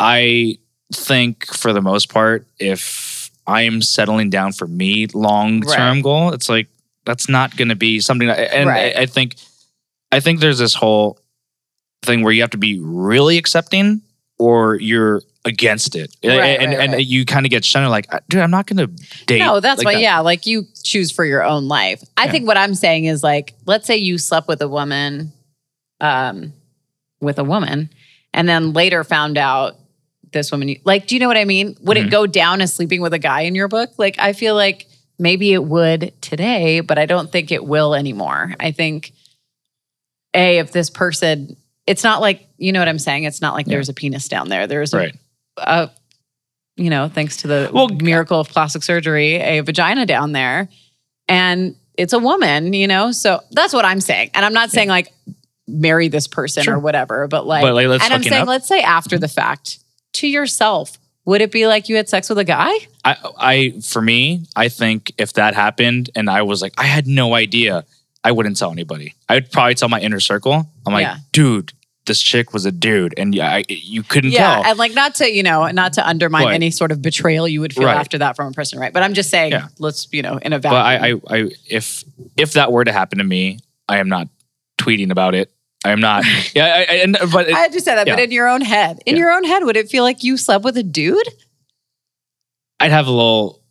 [0.00, 0.58] I
[0.92, 6.02] think for the most part, if I am settling down for me long term Right.
[6.02, 6.68] goal, it's like
[7.04, 8.26] that's not going to be something.
[8.28, 8.96] That, and Right.
[8.96, 9.36] I, I think,
[10.14, 11.18] I think there's this whole
[12.02, 14.00] thing where you have to be really accepting
[14.38, 17.04] or you're against it, Right, and right, and right.
[17.06, 19.40] you kind of get shunned like, dude, I'm not going to date.
[19.40, 20.00] No, that's like why, that.
[20.00, 22.02] yeah, like you choose for your own life.
[22.16, 22.30] I Yeah.
[22.32, 25.32] think what I'm saying is like, let's say you slept with a woman,
[26.00, 26.52] um,
[27.20, 27.90] with a woman,
[28.32, 29.76] and then later found out
[30.32, 31.76] this woman, like, do you know what I mean?
[31.82, 32.06] Would Mhm.
[32.06, 33.90] it go down as sleeping with a guy in your book?
[33.98, 34.86] Like, I feel like
[35.18, 38.54] maybe it would today, but I don't think it will anymore.
[38.60, 39.12] I think,
[40.34, 43.24] A, if this person, it's not like, you know what I'm saying?
[43.24, 43.72] It's not like Yeah.
[43.74, 44.66] there's a penis down there.
[44.66, 45.14] There's a Right.
[45.58, 45.86] uh,
[46.76, 50.68] you know, thanks to the Well, miracle of plastic surgery, a vagina down there,
[51.28, 53.12] and it's a woman, you know.
[53.12, 55.12] So that's what I'm saying, and I'm not saying like
[55.68, 56.74] marry this person Sure.
[56.74, 57.26] or whatever.
[57.28, 58.48] But like, But, like, let's and I'm saying, up.
[58.48, 59.78] let's say after the fact
[60.14, 62.70] to yourself, would it be like you had sex with a guy?
[63.04, 67.06] I, I, for me, I think if that happened and I was like, I had
[67.06, 67.84] no idea,
[68.24, 69.14] I wouldn't tell anybody.
[69.28, 70.66] I would probably tell my inner circle.
[70.86, 71.18] I'm like, Yeah.
[71.32, 71.72] dude,
[72.06, 74.64] this chick was a dude, and yeah, I, you couldn't Yeah, tell.
[74.66, 76.54] and like not to you know not to undermine Right.
[76.54, 77.96] any sort of betrayal you would feel Right.
[77.96, 78.92] after that from a person, right?
[78.92, 79.68] But I'm just saying, Yeah.
[79.78, 80.72] let's you know in a but.
[80.74, 82.04] I, I, I, if
[82.36, 83.58] if that were to happen to me,
[83.88, 84.28] I am not
[84.78, 85.50] tweeting about it.
[85.84, 86.24] I am not.
[86.54, 89.00] yeah, I, I, and, but it- I just said that, but in your own head,
[89.06, 89.20] in Yeah.
[89.22, 91.28] your own head, would it feel like you slept with a dude?
[92.80, 93.62] I'd have a little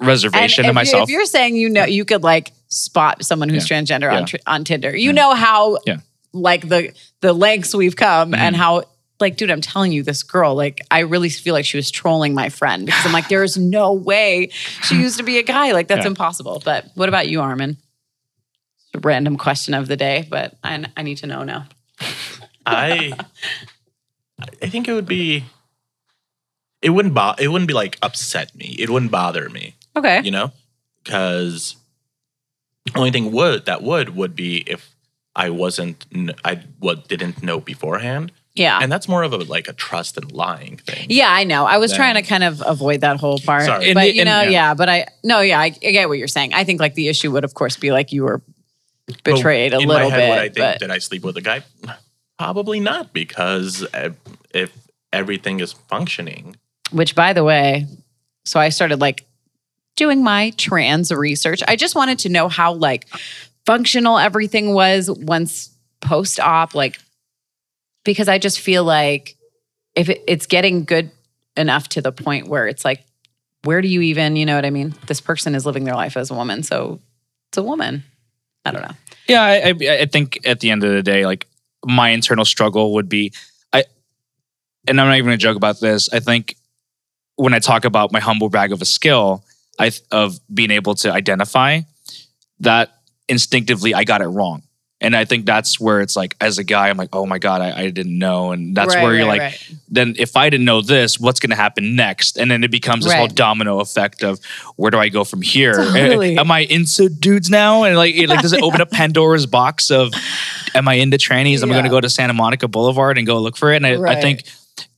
[0.00, 1.02] reservation if in you- myself.
[1.04, 4.24] if you're saying you know you could like spot someone who's transgender on Yeah.
[4.26, 5.98] tr- on Tinder, you know how Yeah.
[6.32, 8.58] like the the lengths we've come and Mhm.
[8.58, 8.82] how
[9.20, 12.32] like dude, I'm telling you, this girl like I really feel like she was trolling
[12.34, 14.50] my friend because I'm like there is no way
[14.84, 16.08] she used to be a guy like that's Yeah.
[16.08, 16.62] impossible.
[16.64, 17.76] But what about you, Armin?
[18.76, 21.66] It's a random question of the day, but I, I need to know now.
[22.66, 23.12] I
[24.62, 25.44] I think it would be
[26.82, 28.74] it wouldn't bo- it wouldn't be like upset me.
[28.78, 30.20] It wouldn't bother me, Okay.
[30.24, 30.52] you know?
[31.04, 31.76] Cuz
[32.96, 34.90] only thing would that would would be if
[35.36, 36.04] I wasn't
[36.44, 38.32] I what didn't know beforehand.
[38.54, 38.80] Yeah.
[38.82, 41.06] And that's more of a like a trust and lying thing.
[41.08, 41.64] Yeah, I know.
[41.66, 43.62] I was trying to kind of avoid that whole part.
[43.64, 43.94] Sorry.
[43.94, 44.50] But the- you and- know, yeah.
[44.50, 44.74] yeah.
[44.74, 46.52] but I no, yeah, I, I get what you're saying.
[46.52, 48.42] I think like the issue would of course be like you were
[49.24, 50.28] betrayed a in little my head, bit.
[50.30, 51.62] Would I think but did I sleep with a guy?
[52.38, 53.86] Probably not because
[54.52, 54.72] if
[55.12, 56.56] everything is functioning,
[56.90, 57.86] which by the way,
[58.44, 59.26] so I started like
[59.96, 61.62] doing my trans research.
[61.66, 63.06] I just wanted to know how like
[63.66, 66.98] functional everything was once post op, like
[68.04, 69.36] because I just feel like
[69.94, 71.10] if it, it's getting good
[71.56, 73.04] enough to the point where it's like,
[73.64, 74.94] where do you even, you know what I mean?
[75.06, 77.00] This person is living their life as a woman, so
[77.50, 78.04] it's a woman.
[78.64, 78.94] I don't know.
[79.28, 81.46] Yeah, I, I, think at the end of the day, like
[81.84, 83.32] my internal struggle would be,
[83.72, 83.84] I,
[84.88, 86.12] and I'm not even gonna joke about this.
[86.12, 86.56] I think
[87.36, 89.44] when I talk about my humble brag of a skill,
[89.80, 91.80] I th- of being able to identify
[92.60, 92.92] that
[93.28, 94.62] instinctively I got it wrong,
[95.00, 97.62] and I think that's where it's like as a guy, I'm like, oh my god,
[97.62, 99.74] I, I didn't know, and that's Right, where you're right, like, right.
[99.88, 102.36] then if I didn't know this, what's going to happen next?
[102.36, 104.40] And then it becomes this whole domino effect of
[104.76, 105.72] where do I go from here?
[105.94, 106.36] Totally.
[106.36, 107.84] Am I into dudes now?
[107.84, 110.12] And like, it, like does it open up Pandora's box of
[110.74, 111.62] am I into trannies?
[111.62, 113.76] Am I going to go to Santa Monica Boulevard and go look for it?
[113.82, 114.44] And I, I think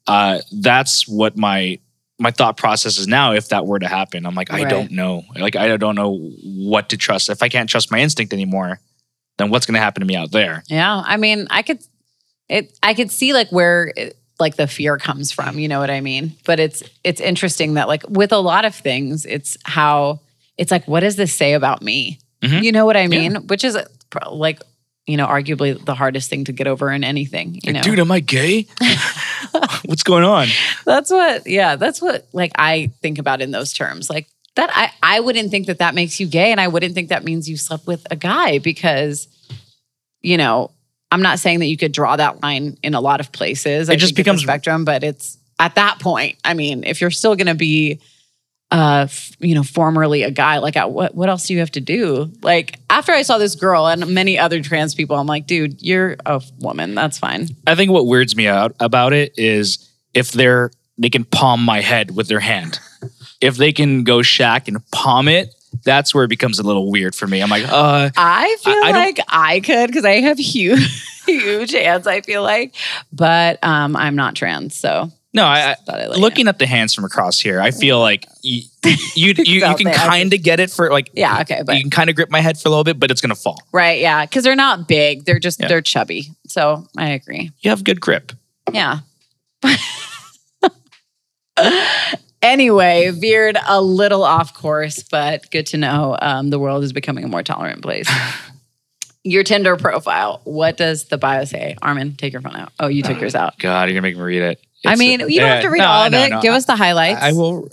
[0.09, 1.79] uh, that's what my
[2.23, 3.33] my thought process is now.
[3.33, 5.25] If that were to happen, I'm like, I don't know.
[5.37, 7.29] Like, I don't know what to trust.
[7.29, 8.81] If I can't trust my instinct anymore,
[9.39, 10.63] then what's going to happen to me out there?
[10.69, 11.81] Yeah, I mean, I could
[12.49, 15.91] it I could see like where it, like the fear comes from, you know what
[15.91, 16.35] I mean?
[16.45, 20.21] But it's it's interesting that like with a lot of things, it's how
[20.59, 22.19] it's like what does this say about me?
[22.43, 22.63] Mhm.
[22.63, 23.35] You know what I mean?
[23.47, 23.77] Which is
[24.31, 24.61] like
[25.07, 27.83] you know, arguably the hardest thing to get over in anything, you know.
[27.83, 28.67] Dude, am I gay?
[29.85, 30.49] what's going on?
[30.85, 34.09] That's what, yeah, that's what like I think about in those terms.
[34.09, 37.09] Like that, I I wouldn't think that that makes you gay, and I wouldn't think
[37.09, 39.27] that means you slept with a guy because,
[40.21, 40.71] you know,
[41.11, 43.91] I'm not saying that you could draw that line in a lot of places.
[43.91, 46.39] I It just think a becomes- spectrum, but it's at that point.
[46.45, 48.01] I mean, if you're still going to be.
[48.73, 50.59] Uh, f- you know, formerly a guy.
[50.59, 52.33] Like, uh, what what else do you have to do?
[52.43, 56.17] Like, after I saw this girl and many other trans people, I'm like, dude, you're
[56.25, 56.95] a woman.
[56.95, 57.49] That's fine.
[57.67, 61.81] I think what weirds me out about it is if they're they can palm my
[61.81, 62.79] head with their hand.
[63.41, 65.55] if they can go Shaq and palm it,
[65.85, 67.41] that's where it becomes a little weird for me.
[67.43, 71.73] I'm like, uh, I feel I don't- like I could because I have huge, huge
[71.73, 72.07] hands.
[72.07, 72.75] I feel like,
[73.13, 77.41] but um, I'm not trans, so no, I, I looking at the hands from across
[77.41, 78.63] here, I feel like you
[79.15, 81.91] you, you, you can kind of get it for like yeah, okay, but you can
[81.91, 83.59] kind of grip my head for a little bit, but it's gonna fall.
[83.73, 85.69] right, yeah, because they're not big; they're just Yeah.
[85.69, 86.27] they're chubby.
[86.49, 87.51] So I agree.
[87.61, 88.33] You have good grip.
[88.73, 88.99] Yeah.
[92.43, 96.17] anyway, veered a little off course, but good to know.
[96.21, 98.11] Um, the world is becoming a more tolerant place.
[99.25, 100.41] Your Tinder profile.
[100.45, 101.77] What does the bio say?
[101.81, 102.73] Armin, take your phone out.
[102.81, 103.57] Oh, you took yours out.
[103.61, 104.61] God, you're gonna make me read it.
[104.85, 106.31] I mean, you don't have to read no, all of no, it.
[106.31, 106.41] no.
[106.41, 107.23] Give us the highlights.
[107.23, 107.69] I will.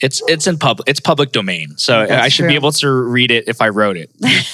[0.00, 0.88] It's it's in public.
[0.88, 2.48] It's public domain, so That's I should true.
[2.50, 4.10] be able to read it if I wrote it.
[4.20, 4.46] it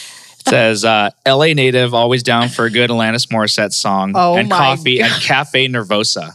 [0.48, 1.54] says, uh, "L.A.
[1.54, 5.10] native, always down for a good Alanis Morissette song Oh and coffee God.
[5.10, 6.32] at Cafe Nervosa."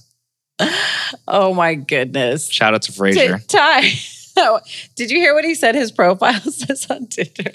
[1.27, 2.49] Oh my goodness.
[2.49, 3.45] Shout out to T- Frasier.
[3.47, 3.89] Ty.
[4.37, 4.59] Oh,
[4.95, 7.51] did you hear what he said his profile says on Tinder?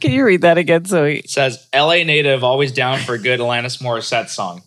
[0.00, 0.84] Can you read that again?
[0.84, 2.04] So he, It says, "L.A.
[2.04, 4.62] native, always down for a good Alanis Morissette song."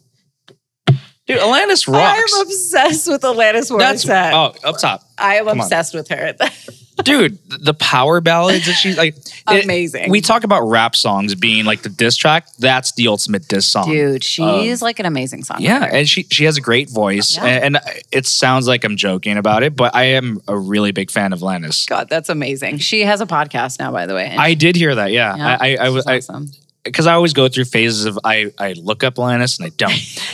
[1.28, 2.34] Dude, Alanis rocks.
[2.36, 4.32] I'm obsessed with Alanis That's Morissette.
[4.34, 5.02] oh up top.
[5.18, 5.66] I am come on.
[5.66, 6.36] obsessed with her.
[7.04, 9.16] dude, the power ballads that she's like
[9.50, 10.12] it- Amazing.
[10.12, 12.48] we talk about rap songs being like the diss track.
[12.60, 13.90] That's the ultimate diss song.
[13.90, 15.62] Dude, she's um, like an amazing songwriter.
[15.62, 17.46] Yeah, and she she has a great voice, Yeah.
[17.46, 21.10] and, and it sounds like I'm joking about it, but I am a really big
[21.10, 21.88] fan of Lannis.
[21.88, 22.78] God, that's amazing.
[22.78, 24.36] She has a podcast now, by the way.
[24.38, 25.12] I did hear that.
[25.12, 26.52] Yeah, Yeah, I I, I, I awesome.
[26.86, 29.94] Because I always go through phases of I I look up Lannis and I don't,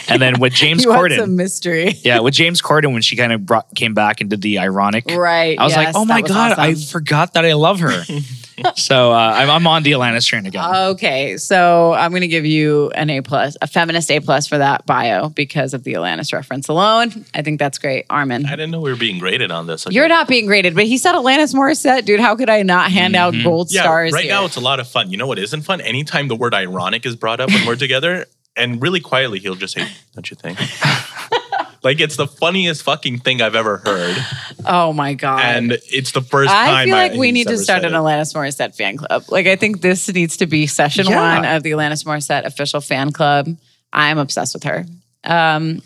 [0.09, 1.93] and then with James You want Corden, some mystery.
[2.03, 5.05] yeah, with James Corden when she kind of brought came back and did the ironic.
[5.09, 5.57] Right.
[5.57, 8.03] I was like, oh my that was god, I forgot that I love her.
[8.75, 10.63] so uh, I'm, I'm on the Alanis train again.
[10.91, 14.57] Okay, so I'm going to give you an A plus, a feminist A plus for
[14.59, 17.25] that bio because of the Alanis reference alone.
[17.33, 18.45] I think that's great, Armin.
[18.45, 19.87] I didn't know we were being graded on this.
[19.87, 19.95] Okay.
[19.95, 22.19] You're not being graded, but he said Alanis Morissette, dude.
[22.19, 24.11] How could I not hand out gold Yeah, stars?
[24.13, 24.33] right here?
[24.33, 25.09] now it's a lot of fun.
[25.11, 25.81] You know what isn't fun?
[25.81, 28.25] Anytime the word ironic is brought up when we're together,
[28.57, 30.59] and really quietly he'll just say, "Don't you think?"
[31.83, 34.17] like it's the funniest fucking thing I've ever heard,
[34.65, 35.41] oh my god!
[35.45, 37.97] and it's the first I time feel like we need to start an it.
[37.97, 39.23] Alanis Morissette fan club.
[39.29, 41.35] Like, I think this needs to be session Yeah.
[41.37, 43.47] one of the Alanis Morissette official fan club.
[43.93, 44.85] I'm obsessed with her.
[45.23, 45.81] Um,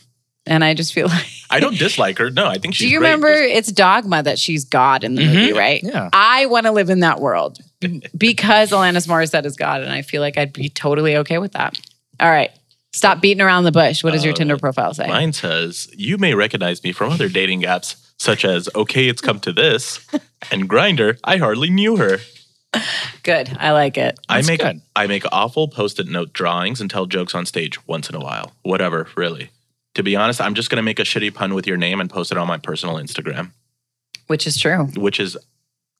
[0.46, 1.26] and I just feel like.
[1.50, 2.30] I don't dislike her.
[2.30, 2.88] No, I think she's.
[2.88, 3.10] Do you great.
[3.10, 5.34] remember Just- it's dogma that she's God in the mm-hmm.
[5.34, 5.84] movie, right?
[5.84, 6.10] Yeah.
[6.14, 7.60] I want to live in that world
[8.18, 11.80] because Alanis Morissette is God, and I feel like I'd be totally okay with that.
[12.20, 12.52] All right.
[12.96, 14.06] Stop beating around the bush.
[14.06, 15.06] What does your All Tinder uh, profile say?
[15.06, 19.42] Mine says, You may recognize me from other dating apps, such as Okay, It's Come
[19.42, 20.00] to This
[20.50, 21.20] and Grindr.
[21.22, 22.20] I hardly knew her.
[23.24, 23.56] Good.
[23.60, 24.18] I like it.
[24.30, 24.82] That's I make good.
[24.96, 28.54] I make awful post-it note drawings and tell jokes on stage once in a while.
[28.64, 29.50] Whatever, really.
[29.96, 32.32] To be honest, I'm just gonna make a shitty pun with your name and post
[32.32, 33.52] it on my personal Instagram,
[34.28, 34.86] Which is true.
[34.96, 35.38] which is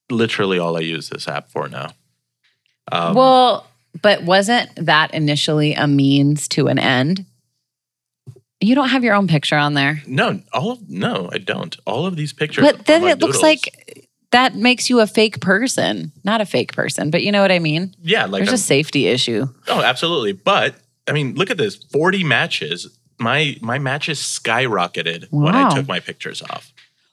[0.10, 1.92] literally all I use this app for now.
[2.92, 3.68] Um, well,
[4.02, 7.26] but wasn't that initially a means to an end?
[8.62, 10.02] You don't have your own picture on there.
[10.08, 11.76] no, all of no, I don't.
[11.86, 13.44] All of these pictures, But then it looks doodles.
[13.44, 16.12] like that makes you a fake person.
[16.24, 17.96] Not a fake person, but you know what I mean?
[18.02, 19.48] yeah, like There's I'm- a safety issue.
[19.68, 20.34] Oh, absolutely.
[20.34, 20.76] But
[21.08, 22.90] I mean, look at this: forty matches.
[23.20, 26.72] My my matches skyrocketed when I took my pictures off.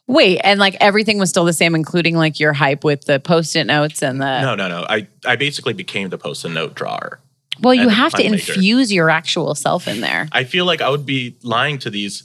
[0.09, 3.65] Wait, and like everything was still the same, including like your hype with the post-it
[3.65, 4.43] notes and the.
[4.43, 4.85] No, no, no.
[4.89, 7.21] I I basically became the post-it note drawer.
[7.61, 8.35] well, you have to maker.
[8.35, 10.29] infuse your actual self in there.
[10.33, 12.25] I feel like I would be lying to these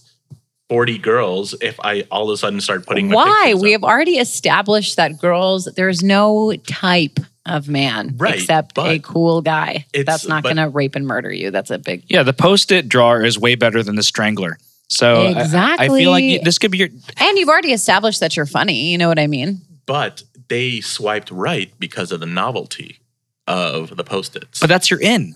[0.69, 3.09] forty girls if I all of a sudden start putting.
[3.09, 3.53] My Why?
[3.55, 3.81] We up.
[3.81, 9.85] have already established that girls, there's no type of man Right, except a cool guy.
[9.93, 11.51] That's not going to rape and murder you.
[11.51, 12.03] That's a big.
[12.07, 14.57] Yeah, the post-it drawer is way better than the strangler.
[14.89, 15.99] So I- I, Exactly.
[16.01, 16.89] feel like you- this could be your.
[17.17, 18.91] And you've already established that you're funny.
[18.91, 19.61] You know what I mean?
[19.85, 22.99] But they swiped right because of the novelty
[23.47, 24.59] of the post-its.
[24.59, 25.35] But that's your in.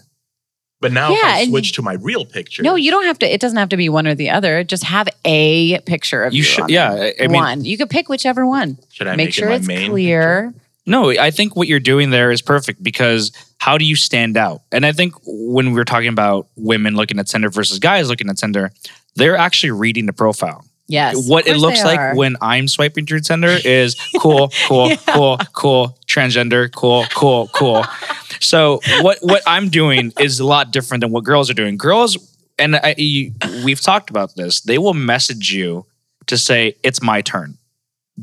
[0.80, 2.64] But now if Yeah, I and- switch to my real picture.
[2.64, 3.32] No, you don't have to.
[3.32, 4.64] It doesn't have to be one or the other.
[4.64, 6.38] Just have a picture of you.
[6.38, 6.64] You should.
[6.64, 7.14] on Yeah, there.
[7.20, 7.66] I, I mean, one.
[7.66, 8.78] You could pick whichever one.
[8.92, 10.54] Should I make, make, sure it my it's main clear.
[10.86, 14.62] No, I think what you're doing there is perfect because how do you stand out?
[14.72, 18.38] And I think when we're talking about women looking at Tinder versus guys looking at
[18.38, 18.72] Tinder,
[19.16, 20.66] they're actually reading the profile.
[20.88, 21.30] Yes.
[21.30, 22.16] what it looks like are.
[22.16, 27.86] when I'm swiping through Tinder is cool, cool, cool, cool, transgender, cool, cool, cool.
[28.42, 31.78] So what what I'm doing is a lot different than what girls are doing.
[31.78, 32.18] Girls,
[32.60, 34.62] and I, you, we've talked about this.
[34.62, 35.86] They will message you
[36.28, 37.58] to say it's my turn.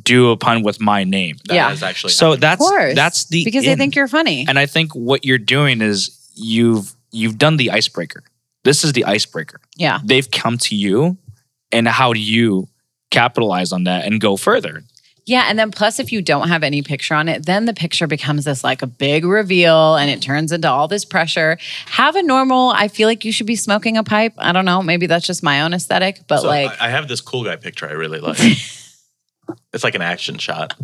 [0.00, 1.36] Do a pun with my name.
[1.46, 1.68] That Yeah.
[1.70, 2.42] has actually So happened.
[2.42, 2.94] that's Of course.
[2.94, 4.44] that's the because they think you're funny.
[4.48, 8.22] And I think what you're doing is you've you've done the icebreaker.
[8.64, 9.60] This is the icebreaker.
[9.76, 10.00] yeah.
[10.04, 11.16] They've come to you,
[11.72, 12.68] and how do you
[13.10, 14.84] capitalize on that and go further?
[15.24, 18.06] Yeah, and then plus if you don't have any picture on it, then the picture
[18.06, 21.58] becomes this like a big reveal and it turns into all this pressure.
[21.86, 24.32] Have a normal, I feel like you should be smoking a pipe.
[24.38, 27.08] I don't know, maybe that's just my own aesthetic, but So like I, I have
[27.08, 28.38] this cool guy picture I really like.
[29.72, 30.74] it's like an action shot.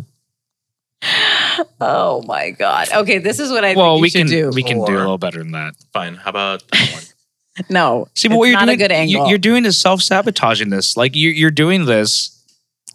[1.81, 2.89] oh my god.
[2.93, 4.49] Okay, this is what I well, think you we should can do.
[4.53, 5.75] we can do a little better than that.
[5.93, 6.15] Fine.
[6.15, 7.65] How about that one?
[7.69, 8.07] no.
[8.15, 9.29] See, but it's what you're not doing, a good you- angle.
[9.29, 10.97] you're doing is self sabotaging this.
[10.97, 12.31] Like you, you're doing this.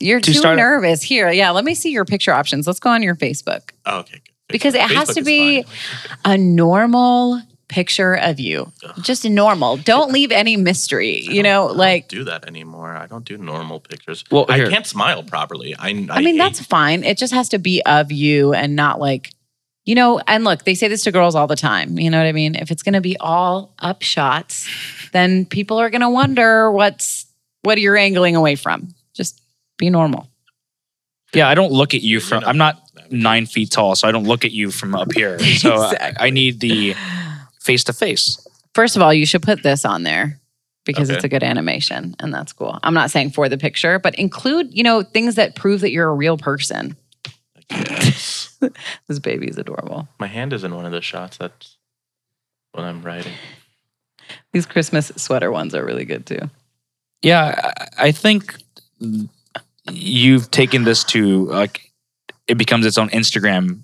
[0.01, 1.03] You're to too start- nervous.
[1.03, 2.67] Here, yeah, let me see your picture options.
[2.67, 3.71] Let's go on your Facebook.
[3.87, 4.15] Oh, okay.
[4.15, 4.23] Good.
[4.49, 5.73] Because it has to be fine.
[6.25, 8.71] a normal picture of you.
[8.85, 9.03] Ugh.
[9.03, 9.77] Just normal.
[9.79, 11.21] Don't leave any mystery.
[11.21, 12.95] You know, don't- don't like do that anymore.
[12.97, 14.25] I don't do normal pictures.
[14.31, 15.75] Well, I can't smile properly.
[15.77, 17.05] I, I, I mean, hate- that's fine.
[17.05, 19.31] It just has to be of you and not like,
[19.85, 21.99] you know, and look, they say this to girls all the time.
[21.99, 22.55] You know what I mean?
[22.55, 24.69] If it's going to be all up shots,
[25.13, 27.27] then people are going to wonder what's
[27.63, 28.95] what you're angling away from.
[29.15, 29.41] Just
[29.79, 30.29] be normal.
[31.33, 32.43] Yeah, I don't look at you You're from.
[32.45, 32.81] I'm not
[33.11, 35.39] nine feet tall, so I don't look at you from up here.
[35.59, 36.95] So I- I, need the
[37.71, 38.47] face to face.
[38.75, 40.41] First of all, you should put this on there
[40.85, 41.17] because Okay.
[41.17, 42.79] it's a good animation and that's cool.
[42.83, 46.09] I'm not saying for the picture, but include, you know, things that prove that you're
[46.09, 46.97] a real person.
[47.71, 48.49] Yes.
[49.09, 50.07] This baby is adorable.
[50.19, 51.39] My hand is in one of the shots.
[51.39, 51.79] That's
[52.73, 53.33] when I'm writing.
[54.53, 56.51] These Christmas sweater ones are really good too.
[57.23, 58.55] Yeah, I I think
[59.91, 61.91] you've taken this to like
[62.49, 63.79] it becomes its own Instagram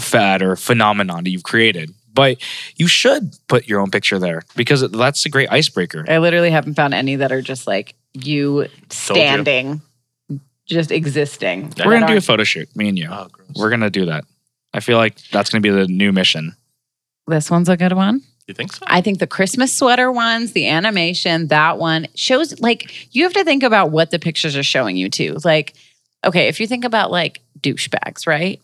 [0.00, 1.92] fad or phenomenon that you've created.
[2.16, 2.38] But
[2.76, 6.04] you should put your own picture there because that's a great icebreaker.
[6.08, 9.82] I literally haven't found any that are just like you standing,
[10.64, 11.72] just existing.
[11.76, 11.86] Yeah.
[11.86, 13.08] We're gonna do a aren't- photo shoot, me and you.
[13.10, 13.48] Oh, gross.
[13.54, 14.24] We're gonna do that.
[14.74, 16.56] I feel like that's gonna be the new mission.
[17.28, 18.22] This one's a good one.
[18.48, 18.84] you think so?
[18.88, 23.44] I think the Christmas sweater ones, the animation, that one shows like you have to
[23.44, 25.36] think about what the pictures are showing you too.
[25.44, 25.74] Like,
[26.24, 28.60] okay, if you think about like douchebags, right?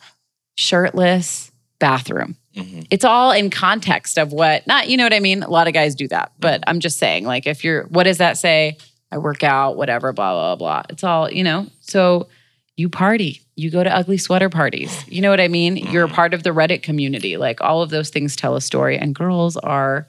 [0.56, 1.51] Shirtless,
[1.82, 2.36] bathroom.
[2.56, 2.86] Mhm.
[2.90, 5.42] It's all in context of what, not, you know what I mean?
[5.42, 8.18] A lot of guys do that, but I'm just saying, like, if you're, what does
[8.18, 8.76] that say?
[9.10, 10.82] I work out, whatever, blah, blah, blah.
[10.88, 11.66] It's all, you know?
[11.80, 12.28] So
[12.76, 15.04] you party, you go to ugly sweater parties.
[15.08, 15.76] You know what I mean?
[15.76, 17.36] You're a part of the Reddit community.
[17.36, 20.06] Like, all of those things tell a story, and girls are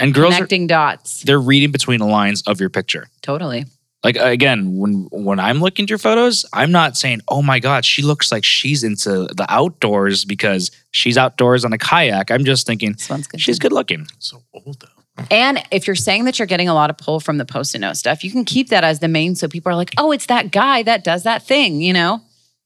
[0.00, 1.22] And girls are connecting dots.
[1.22, 3.06] they're reading between the lines of your picture.
[3.22, 3.64] Totally.
[4.04, 7.84] Like again, when when I'm looking at your photos, I'm not saying, "Oh my god,
[7.84, 12.66] she looks like she's into the outdoors because she's outdoors on a kayak." I'm just
[12.66, 13.40] thinking good.
[13.40, 14.08] she's good looking.
[14.18, 15.02] so old though.
[15.30, 17.82] And if you're saying that you're getting a lot of pull from the post and
[17.82, 20.26] note stuff, you can keep that as the main so people are like, oh, it's
[20.26, 22.20] that guy that does that thing, you know?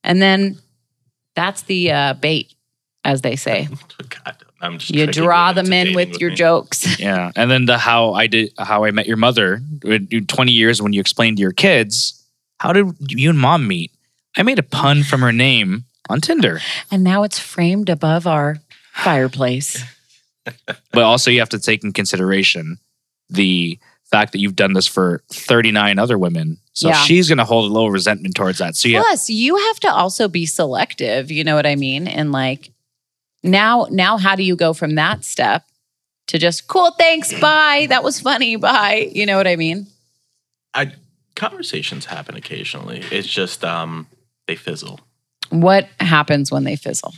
[0.04, 0.58] And then
[1.34, 2.54] that's the uh, bait,
[3.04, 3.68] as they say.
[4.24, 6.36] God, I'm just You draw them in dating with your me.
[6.36, 6.98] jokes.
[7.00, 9.60] Yeah, and then the how I did how I met your mother.
[9.82, 12.24] 20 years when you explained to your kids,
[12.58, 13.92] how did you and mom meet?
[14.36, 16.60] I made a pun from her name on Tinder.
[16.90, 18.58] And now it's framed above our
[18.92, 19.82] fireplace.
[20.92, 22.78] But also you have to take in consideration
[23.28, 26.58] the fact that you've done this for 39 other women.
[26.72, 26.94] So Yeah.
[27.02, 28.76] she's going to hold a little resentment towards that.
[28.76, 32.06] So yeah, Plus, you have to also be selective, you know what I mean?
[32.06, 32.70] And like
[33.42, 35.64] now, now how do you go from that step
[36.28, 37.86] to just cool, thanks, bye.
[37.88, 39.10] That was funny, bye.
[39.12, 39.86] You know what I mean?
[40.74, 40.92] I
[41.34, 43.02] conversations happen occasionally.
[43.10, 44.08] It's just um
[44.46, 45.00] they fizzle.
[45.50, 47.14] What happens when they fizzle?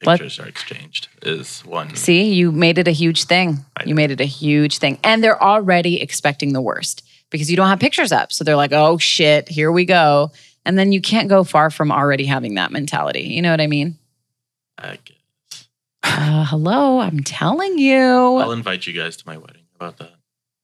[0.00, 1.94] Pictures are exchanged is one.
[1.96, 3.64] See, you made it a huge thing.
[3.86, 4.98] You made it a huge thing.
[5.02, 8.30] And they're already expecting the worst because you don't have pictures up.
[8.30, 10.30] So they're like, oh shit, here we go.
[10.66, 13.22] And then you can't go far from already having that mentality.
[13.22, 13.96] You know what I mean?
[14.76, 14.98] I.
[16.04, 17.96] Uh, hello, I'm telling you.
[17.98, 19.62] I'll invite you guys to my wedding.
[19.80, 20.10] How about that?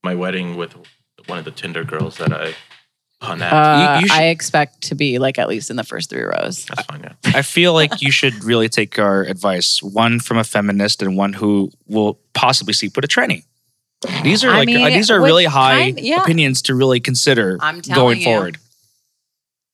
[0.05, 0.75] My wedding with
[1.27, 2.55] one of the Tinder girls that I
[3.21, 3.53] pun at.
[3.53, 6.23] Uh, You- you should- I expect to be like at least in the first three
[6.23, 6.67] rows.
[6.67, 7.01] That's fine.
[7.03, 7.33] Yeah.
[7.37, 11.33] I feel like you should really take our advice, one from a feminist and one
[11.33, 13.45] who will possibly sleep with a tranny.
[14.23, 16.23] These are I like mean, uh, these are with really high kind- yeah.
[16.23, 18.25] opinions to really consider I'm telling going you.
[18.25, 18.59] forward.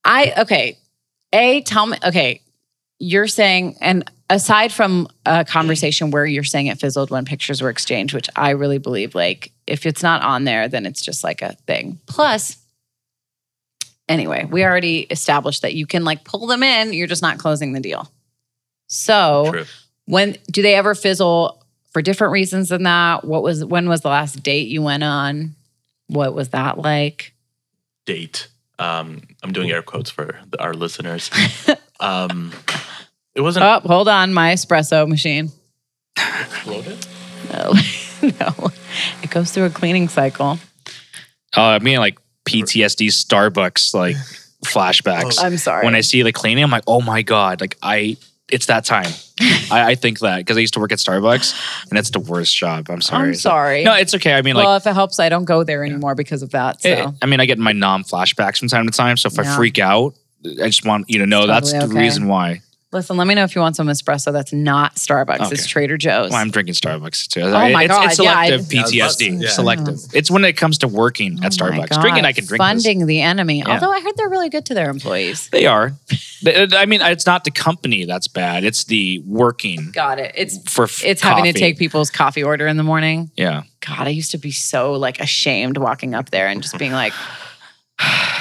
[0.04, 0.78] I okay.
[1.32, 2.40] A tell me okay.
[2.98, 7.70] You're saying, and aside from a conversation where you're saying it fizzled when pictures were
[7.70, 11.42] exchanged, which I really believe, like if it's not on there, then it's just like
[11.42, 12.00] a thing.
[12.06, 12.58] Plus,
[14.08, 16.92] anyway, we already established that you can like pull them in.
[16.92, 18.10] You're just not closing the deal.
[18.88, 19.64] So True.
[20.06, 21.62] when do they ever fizzle
[21.92, 23.24] for different reasons than that?
[23.24, 25.54] What was when was the last date you went on?
[26.08, 27.34] What was that like?
[28.04, 28.48] Date.
[28.78, 31.30] Um, I'm doing air quotes for the, our listeners.
[32.00, 32.52] um,
[33.36, 35.50] it wasn't Oh, hold on, my espresso machine.
[36.66, 37.06] loaded.
[37.52, 37.72] No,
[38.40, 38.70] no.
[39.22, 40.58] It goes through a cleaning cycle.
[41.56, 42.18] Oh, I mean like
[42.48, 44.16] PTSD Starbucks like
[44.64, 45.42] flashbacks.
[45.42, 45.84] I'm sorry.
[45.84, 48.16] When I see the cleaning, I'm like, oh my god, like I,
[48.50, 49.10] it's that time.
[49.70, 52.56] I, I think that because I used to work at Starbucks, and it's the worst
[52.56, 52.86] job.
[52.88, 53.28] I'm sorry.
[53.28, 53.84] I'm sorry.
[53.84, 54.32] No, it's okay.
[54.34, 56.80] I mean, well, if it helps, I don't go there anymore because of that.
[56.80, 59.16] So it- I mean, I get my nom flashbacks from time to time.
[59.18, 59.52] So if Yeah.
[59.52, 60.14] I freak out,
[60.44, 62.02] I just want you to know It's that's totally the okay.
[62.04, 62.62] reason why.
[62.92, 65.52] Listen, let me know if you want some espresso that's not Starbucks.
[65.52, 66.30] It's Trader Joe's.
[66.30, 67.42] Well, I'm drinking Starbucks too.
[67.42, 69.42] Oh my it's, God, It's yeah, selective Yeah, I was about to- PTSD.
[69.42, 69.48] yeah.
[69.50, 69.98] Selective.
[70.14, 72.00] It's when it comes to working at Oh my Starbucks.
[72.00, 72.60] Drinking, I can drink.
[72.62, 72.66] this.
[72.84, 73.58] Funding the enemy.
[73.58, 73.70] Yeah.
[73.74, 75.48] Although I heard they're really good to their employees.
[75.50, 75.92] They are.
[76.46, 78.64] Uh, I mean, it's not the company that's bad.
[78.64, 80.32] It's the working Got it.
[80.36, 80.84] It's for.
[80.84, 83.30] f- it's having to take people's coffee order in the morning.
[83.36, 83.62] Yeah.
[83.80, 87.12] God, I used to be so like ashamed walking up there and just being like,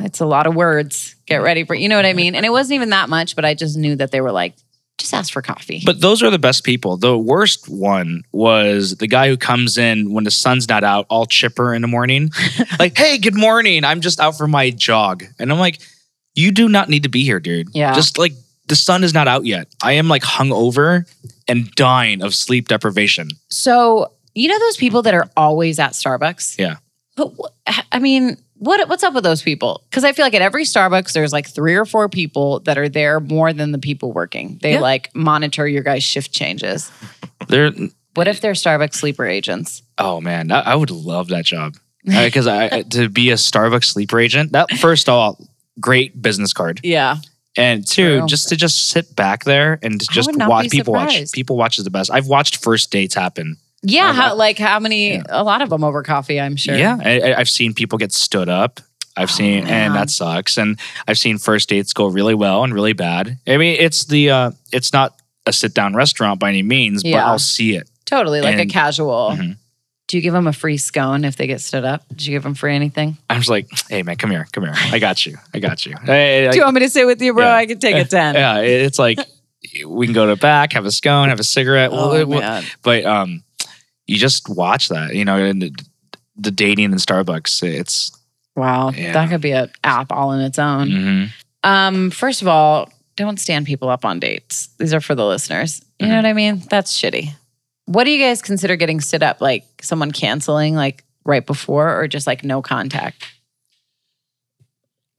[0.00, 1.16] it's a lot of words.
[1.26, 2.34] Get ready for, you know what I mean?
[2.34, 4.54] And it wasn't even that much, but I just knew that they were like,
[4.98, 5.82] just ask for coffee.
[5.84, 6.96] But those are the best people.
[6.96, 11.26] The worst one was the guy who comes in when the sun's not out, all
[11.26, 12.30] chipper in the morning.
[12.78, 13.84] like, hey, good morning.
[13.84, 15.24] I'm just out for my jog.
[15.38, 15.80] And I'm like,
[16.34, 17.68] you do not need to be here, dude.
[17.74, 17.94] Yeah.
[17.94, 18.32] Just like
[18.68, 19.68] the sun is not out yet.
[19.82, 21.04] I am like hungover
[21.46, 23.28] and dying of sleep deprivation.
[23.48, 26.58] so, you know those people that are always at Starbucks?
[26.58, 26.76] Yeah.
[27.16, 27.32] But
[27.90, 29.82] I mean, What what's up with those people?
[29.90, 32.88] Because I feel like at every Starbucks, there's like three or four people that are
[32.88, 34.58] there more than the people working.
[34.62, 34.80] They Yeah.
[34.80, 36.90] like monitor your guys' shift changes.
[37.48, 37.70] There.
[38.14, 39.82] What if they're Starbucks sleeper agents?
[39.98, 43.84] Oh man, I, I would love that job because I I- to be a Starbucks
[43.84, 44.52] sleeper agent.
[44.52, 45.48] That first of all,
[45.78, 47.16] great business card, Yeah.
[47.58, 48.26] and two, True.
[48.26, 51.30] just to just sit back there and just watch be people watch.
[51.32, 52.10] People watch is the best.
[52.10, 53.58] I've watched first dates happen.
[53.82, 55.14] Yeah, how, like how many?
[55.14, 55.22] yeah.
[55.28, 56.76] A lot of them over coffee, I'm sure.
[56.76, 58.80] Yeah, I, I- I've seen people get stood up.
[59.18, 59.72] I've seen, Oh, man.
[59.86, 60.58] and that sucks.
[60.58, 63.38] And I've seen first dates go really well and really bad.
[63.46, 65.14] I mean, it's the uh, it's not
[65.46, 67.26] a sit down restaurant by any means, but Yeah.
[67.26, 67.88] I'll see it.
[68.04, 69.32] totally like a And- casual.
[69.36, 69.56] Mhm.
[70.08, 72.06] Do you give them a free scone if they get stood up?
[72.10, 73.16] Did you give them free anything?
[73.28, 74.72] I'm just like, hey man, come here, come here.
[74.76, 75.36] I got you.
[75.52, 75.96] I got you.
[76.04, 77.44] Hey, Do you want me to sit with you, bro?
[77.44, 77.54] Yeah.
[77.56, 78.34] I can take a ten.
[78.36, 79.18] yeah, it's like
[79.84, 81.90] we can go to the back, have a scone, have a cigarette.
[81.92, 83.42] Oh, Well, well, but um,
[84.06, 85.72] you just watch that, you know, and the,
[86.36, 87.62] the dating in Starbucks.
[87.62, 88.12] It's
[88.54, 89.12] Wow, Yeah.
[89.12, 90.88] that could be an app all in its own.
[90.88, 91.28] mhm.
[91.62, 94.68] Um, first of all, don't stand people up on dates.
[94.78, 95.82] These are for the listeners.
[95.98, 96.16] You know Mhm.
[96.18, 96.62] what I mean?
[96.70, 97.32] That's shitty.
[97.86, 99.40] What do you guys consider getting stood up?
[99.40, 103.24] Like someone canceling like right before or just like no contact?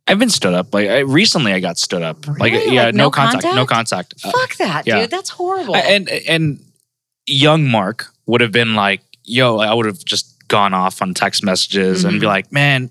[0.07, 0.73] I've been stood up.
[0.73, 2.25] Like I, recently, I got stood up.
[2.39, 4.21] Like yeah, Like, no, no contact, no contact?
[4.21, 4.25] contact.
[4.25, 5.01] Uh, Fuck that, yeah.
[5.01, 5.11] dude.
[5.11, 5.75] That's horrible.
[5.75, 6.59] and and
[7.25, 11.43] young Mark would have been like, "Yo," I would have just gone off on text
[11.43, 12.29] messages and be Mhm.
[12.29, 12.89] like, "Man,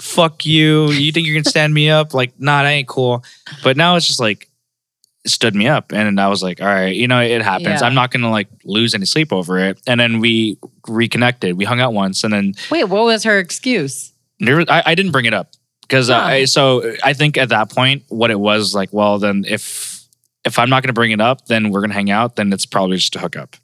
[0.00, 0.90] fuck you.
[0.90, 2.14] You think you're gonna stand me up?
[2.14, 3.24] Like, nah, that ain't cool."
[3.62, 4.48] But now it's just like
[5.24, 7.80] it stood me up, and I was like, "All right, you know, it happens.
[7.80, 7.86] Yeah.
[7.86, 10.56] I'm not gonna like lose any sleep over it." And then we
[10.88, 11.56] reconnected.
[11.56, 14.12] We hung out once, and then Wait, what was her excuse?
[14.40, 16.16] I, I didn't bring it up because Huh.
[16.22, 18.90] I so I think at that point what it was like.
[18.92, 19.94] Well, then if
[20.44, 22.36] if I'm not going to bring it up, then we're going to hang out.
[22.36, 23.56] Then it's probably just a hookup.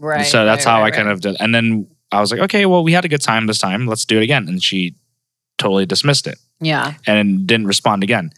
[0.00, 0.26] Right.
[0.26, 1.12] so that's right, how right, I kind right.
[1.12, 1.36] of did.
[1.40, 3.86] And then I was like, okay, well, we had a good time this time.
[3.86, 4.48] Let's do it again.
[4.48, 4.96] And she
[5.58, 6.94] totally dismissed it Yeah.
[7.06, 8.30] and didn't respond again.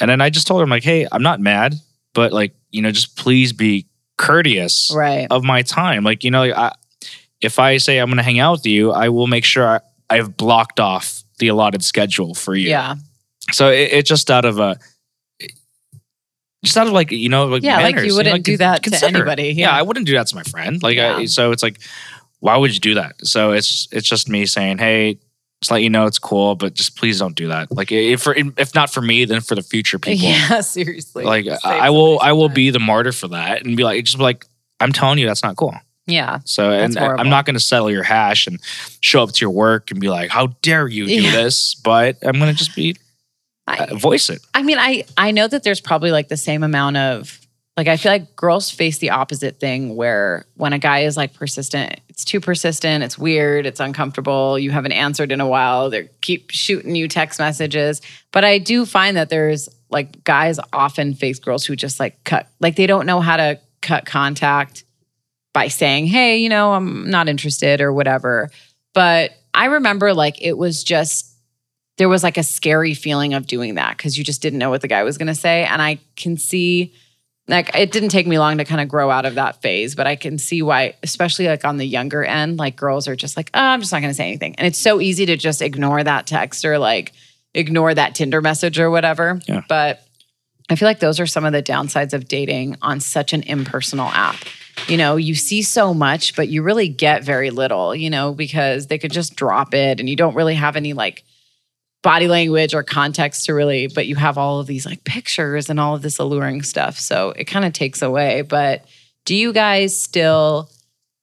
[0.00, 1.74] And then I just told her, I'm like, hey, I'm not mad,
[2.14, 3.86] but like, you know, just please be
[4.16, 5.26] courteous Right.
[5.30, 6.02] of my time.
[6.02, 6.72] Like, you know, I,
[7.40, 9.80] if I say I'm going to hang out with you, I will make sure I,
[10.08, 12.70] I've blocked off the allotted schedule for you.
[12.70, 12.94] Yeah.
[13.52, 14.78] So it, it just out of a,
[16.64, 18.90] just out of like you know like Yeah, like you wouldn't like, do that to
[18.90, 19.20] consider it.
[19.20, 19.68] anybody, Yeah.
[19.68, 19.76] yeah.
[19.76, 20.82] I wouldn't do that to my friend.
[20.82, 21.78] Like I, so it's like,
[22.40, 23.14] why would you do that?
[23.26, 25.18] So it's it's just me saying, hey,
[25.60, 27.70] just let you know it's cool, but just please don't do that.
[27.70, 30.26] Like if for if not for me, then for the future people.
[30.28, 31.24] Yeah, seriously.
[31.24, 34.22] Like I will I will be the martyr for that and be like just be
[34.24, 34.44] like
[34.80, 35.74] I'm telling you that's not cool.
[36.08, 36.40] Yeah.
[36.44, 36.98] So and.
[36.98, 38.58] I'm not going to settle your hash and
[39.00, 41.30] show up to your work and be like, how dare you do Yeah.
[41.30, 41.76] this?
[41.76, 42.96] But I'm going to just be
[43.72, 44.40] I, uh, voice it.
[44.54, 47.40] I mean, I I know that there's probably like the same amount of
[47.76, 51.32] like I feel like girls face the opposite thing where when a guy is like
[51.32, 56.10] persistent, it's too persistent, it's weird, it's uncomfortable, you haven't answered in a while, they
[56.20, 58.02] keep shooting you text messages.
[58.30, 62.48] But I do find that there's like guys often face girls who just like cut
[62.60, 64.84] like they don't know how to cut contact
[65.54, 68.50] by saying, "Hey, you know, I'm not interested" or whatever.
[68.94, 71.31] But I remember like it was just
[71.98, 74.80] there was like a scary feeling of doing that because you just didn't know what
[74.80, 75.64] the guy was going to say.
[75.64, 76.94] And I can see,
[77.48, 80.06] like, it didn't take me long to kind of grow out of that phase, but
[80.06, 83.50] I can see why, especially like on the younger end, like girls are just like,
[83.52, 84.54] oh, I'm just not going to say anything.
[84.56, 87.12] And it's so easy to just ignore that text or like
[87.54, 89.40] ignore that Tinder message or whatever.
[89.46, 89.62] Yeah.
[89.68, 90.02] But
[90.70, 94.08] I feel like those are some of the downsides of dating on such an impersonal
[94.08, 94.36] app.
[94.88, 98.86] You know, you see so much, but you really get very little, you know, because
[98.86, 101.24] they could just drop it and you don't really have any like
[102.02, 105.78] body language or context to really, but you have all of these like pictures and
[105.78, 106.98] all of this alluring stuff.
[106.98, 108.42] So it kind of takes away.
[108.42, 108.84] But
[109.24, 110.68] do you guys still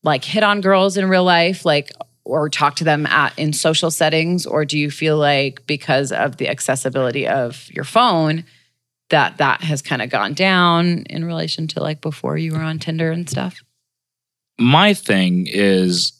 [0.04, 1.66] like hit on girls in real life?
[1.66, 1.92] Like,
[2.26, 6.38] or talk to them at in social settings or do you feel like because of
[6.38, 8.46] the accessibility of your phone
[9.10, 12.78] that that has kind of gone down in relation to like before you were on
[12.78, 13.64] Tinder and stuff?
[14.60, 16.14] My thing is,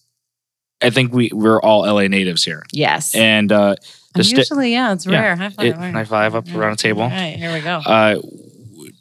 [0.82, 3.14] I think we we're all LA natives here, Yes.
[3.14, 3.76] and uh,
[4.16, 5.36] sta- Usually, yeah, it's rare.
[5.36, 5.66] High five.
[5.66, 7.04] it- high five up around a table.
[7.04, 7.82] All right, here we go.
[7.86, 8.20] uh,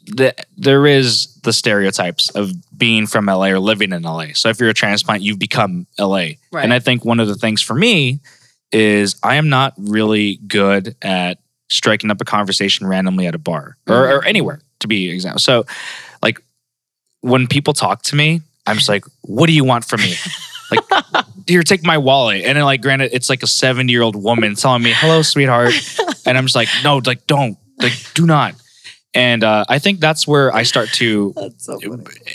[0.07, 4.27] the, there is the stereotypes of being from LA or living in LA.
[4.33, 6.15] So if you're a transplant, you've become LA.
[6.51, 6.63] Right.
[6.63, 8.19] And I think one of the things for me
[8.71, 11.37] is I am not really good at
[11.69, 14.27] striking up a conversation randomly at a bar or, or Mhm.
[14.27, 15.39] anywhere to be example.
[15.39, 15.65] So
[16.23, 16.41] like
[17.21, 20.15] when people talk to me, I'm just like, what do you want from me?
[20.71, 22.43] like, here, take my wallet.
[22.45, 25.73] And then like, granted, it's like a 70 year old woman telling me, hello, sweetheart.
[26.25, 28.55] and I'm just like, no, like, don't, like, do not.
[29.15, 31.79] And uh, I think that's where I start to, so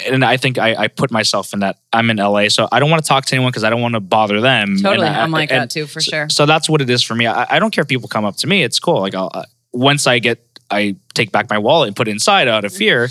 [0.07, 1.79] and I think I, I put myself in that.
[1.93, 3.95] I'm in LA, so I don't want to talk to anyone because I don't want
[3.95, 4.77] to bother them.
[4.83, 5.07] Totally.
[5.07, 6.29] And I- I'm like that too, for so, sure.
[6.31, 7.27] So that's what it is for me.
[7.27, 8.65] I, I don't care if people come up to me.
[8.65, 9.01] It's cool.
[9.01, 10.41] Like I'll, uh, once I get,
[10.71, 13.09] I take back my wallet and put it inside out of fear.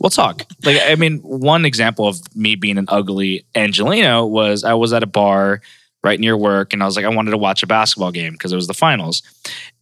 [0.00, 0.46] We'll talk.
[0.64, 5.02] Like I mean, one example of me being an ugly Angeleno was I was at
[5.02, 5.60] a bar
[6.02, 8.52] right near work, and I was like, I wanted to watch a basketball game because
[8.52, 9.22] it was the finals,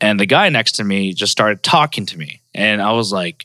[0.01, 3.45] and the guy next to me just started talking to me, and I was like.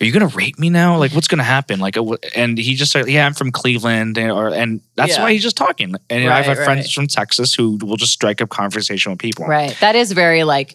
[0.00, 0.98] Are you gonna rape me now?
[0.98, 1.78] Like, what's gonna happen?
[1.78, 5.22] Like, uh, and he just started, yeah, I'm from Cleveland, and, or and that's Yeah.
[5.22, 5.94] why he's just talking.
[6.10, 6.64] And Right, I've right.
[6.64, 9.46] friends from Texas who will just strike up conversation with people.
[9.46, 9.76] Right.
[9.80, 10.74] That is very like,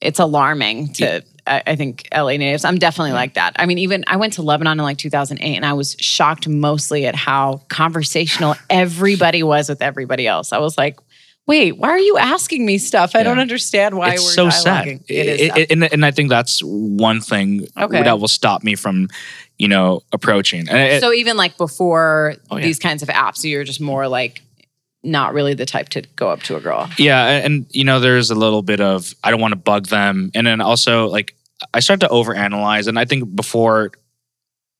[0.00, 2.64] it's alarming to, I, I think, LA natives.
[2.64, 3.54] I'm definitely like that.
[3.56, 7.06] I mean, even I went to Lebanon in like 2008 and I was shocked mostly
[7.06, 10.52] at how conversational everybody was with everybody else.
[10.52, 10.98] I was like,
[11.46, 13.14] wait, why are you asking me stuff?
[13.14, 14.84] I don't understand why it's we're so sad.
[14.86, 15.04] dialoguing.
[15.08, 15.66] It is It- sad.
[15.70, 18.02] and, and I think that's one thing Okay.
[18.02, 19.08] that will stop me from,
[19.56, 20.66] you know, approaching.
[20.66, 22.64] So even like before Oh, yeah.
[22.64, 24.42] these kinds of apps, you're just more like
[25.06, 26.90] not really the type to go up to a girl.
[26.98, 30.30] yeah, and, you know, there's a little bit of I don't want to bug them,
[30.34, 31.34] and then also like
[31.72, 33.92] I start to overanalyze, and I think before.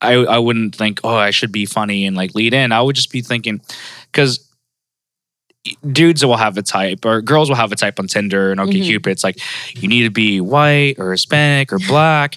[0.03, 2.95] I, I wouldn't think oh I should be funny and like lead in I would
[2.95, 3.63] just be thinking
[4.13, 4.47] because
[5.91, 8.73] dudes will have a type or girls will have a type on Tinder and Mm-hmm.
[8.73, 9.07] OkCupid.
[9.07, 9.39] It's like
[9.75, 12.37] you need to be white or Hispanic or black,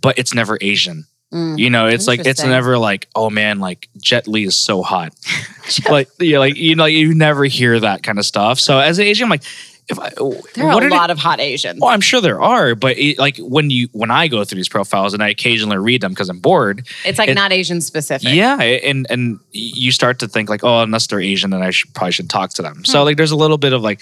[0.00, 1.04] but it's never Asian.
[1.34, 1.58] Mm.
[1.58, 5.12] You know, it's like it's never like, oh man, like Jet Li is so hot.
[5.90, 8.60] like yeah, like you know, you never hear that kind of stuff.
[8.60, 9.42] So as an Asian, I'm like,
[9.88, 10.10] if I,
[10.54, 11.80] There are what a are the- lot of hot Asians.
[11.82, 14.68] Oh, I'm sure there are, but it, like when you when I go through these
[14.68, 18.28] profiles and I occasionally read them because I'm bored, It's like it- not Asian specific.
[18.32, 21.92] yeah, and and you start to think like, oh, unless they're Asian, then I should
[21.92, 22.76] probably should talk to them.
[22.78, 22.84] Hmm.
[22.84, 24.00] So like, there's a little bit of like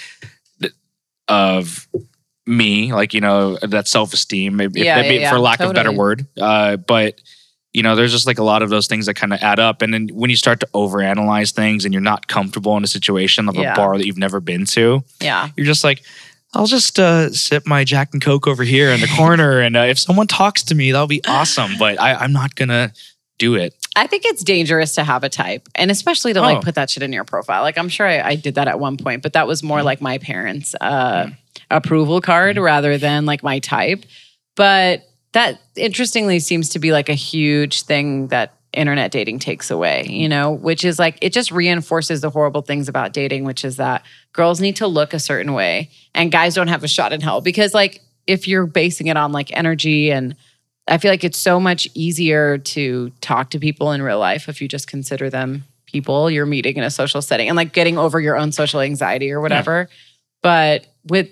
[1.29, 1.89] of
[2.47, 5.93] me, like you know, that self esteem, Yeah, yeah, yeah, for lack of a better
[5.93, 6.27] word.
[6.41, 7.21] Uh, but
[7.73, 9.83] you know, there's just like a lot of those things that kind of add up,
[9.83, 13.49] and then when you start to overanalyze things and you're not comfortable in a situation
[13.49, 13.73] of Yeah.
[13.73, 15.49] a bar that you've never been to, Yeah.
[15.57, 16.03] you're just like.
[16.57, 19.81] I'll just uh, sip my Jack and Coke over here in the corner, and uh,
[19.81, 21.73] if someone talks to me, that'll be awesome.
[21.81, 22.93] But I, I'm not gonna
[23.41, 23.75] do it.
[23.97, 26.61] I think it's dangerous to have a type and especially to like Oh.
[26.61, 27.63] put that shit in your profile.
[27.63, 30.01] Like I'm sure I, I did that at one point, but that was more like
[30.01, 31.31] my parents' uh,
[31.71, 32.65] approval card mm-hmm.
[32.65, 34.05] rather than like my type.
[34.57, 40.03] But that interestingly seems to be like a huge thing that internet dating takes away,
[40.05, 40.13] mm-hmm.
[40.13, 43.77] you know, which is like it just reinforces the horrible things about dating, which is
[43.77, 47.21] that girls need to look a certain way and guys don't have a shot in
[47.21, 50.35] hell because like if you're basing it on like energy and
[50.87, 54.61] I feel like it's so much easier to talk to people in real life if
[54.61, 58.19] you just consider them people you're meeting in a social setting and like getting over
[58.21, 59.89] your own social anxiety or whatever.
[60.43, 61.29] But with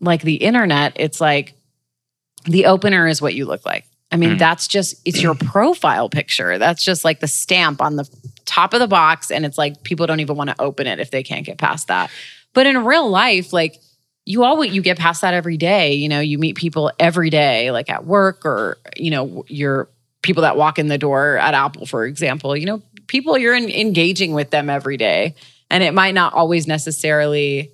[0.00, 1.54] like the internet, it's like
[2.44, 3.84] the opener is what you look like.
[4.12, 4.38] I mean, Mm.
[4.38, 6.58] that's just it's your profile picture.
[6.58, 8.08] That's just like the stamp on the
[8.44, 11.10] top of the box and it's like people don't even want to open it if
[11.10, 12.10] they can't get past that.
[12.52, 13.80] But in real life, like
[14.26, 15.94] you always you get past that every day.
[15.94, 19.88] You know, you meet people every day, like at work or you know, your
[20.22, 22.56] people that walk in the door at Apple, for example.
[22.56, 25.34] You know, people you're in, engaging with them every day,
[25.70, 27.70] and it might not always necessarily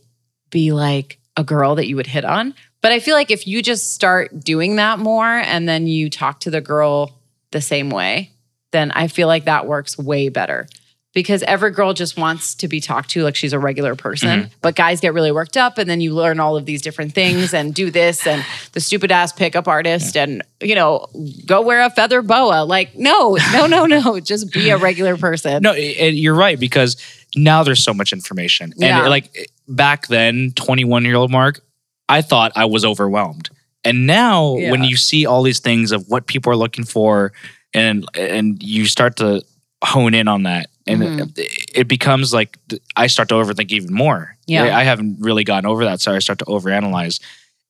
[0.51, 2.55] be like a girl that you would hit on.
[2.83, 6.41] But I feel like if you just start doing that more, and then you talk
[6.41, 7.19] to the girl
[7.51, 8.31] the same way,
[8.73, 10.67] then I feel like that works way better
[11.13, 14.29] because every girl just wants to be talked to like she's a regular person.
[14.43, 14.53] Mm-hmm.
[14.63, 17.53] But guys get really worked up, and then you learn all of these different things
[17.53, 21.07] and do this and the stupid ass pickup artist and you know
[21.47, 22.65] go wear a feather boa.
[22.65, 25.63] Like no, no, no, no, just be a regular person.
[25.63, 26.97] No, i- i- you're right because
[27.37, 29.09] now there's so much information, and Yeah.
[29.09, 31.61] like back then, 21 year old Mark,
[32.09, 33.49] I thought I was overwhelmed,
[33.85, 37.33] and now when you see all these things of what people are looking for,
[37.73, 39.43] and and you start to
[39.83, 41.39] hone in on that, and Mhm.
[41.39, 42.59] it, it becomes like
[42.97, 44.37] I start to overthink even more.
[44.47, 44.65] Yeah.
[44.65, 47.21] I, I haven't really gotten over that, so I start to overanalyze,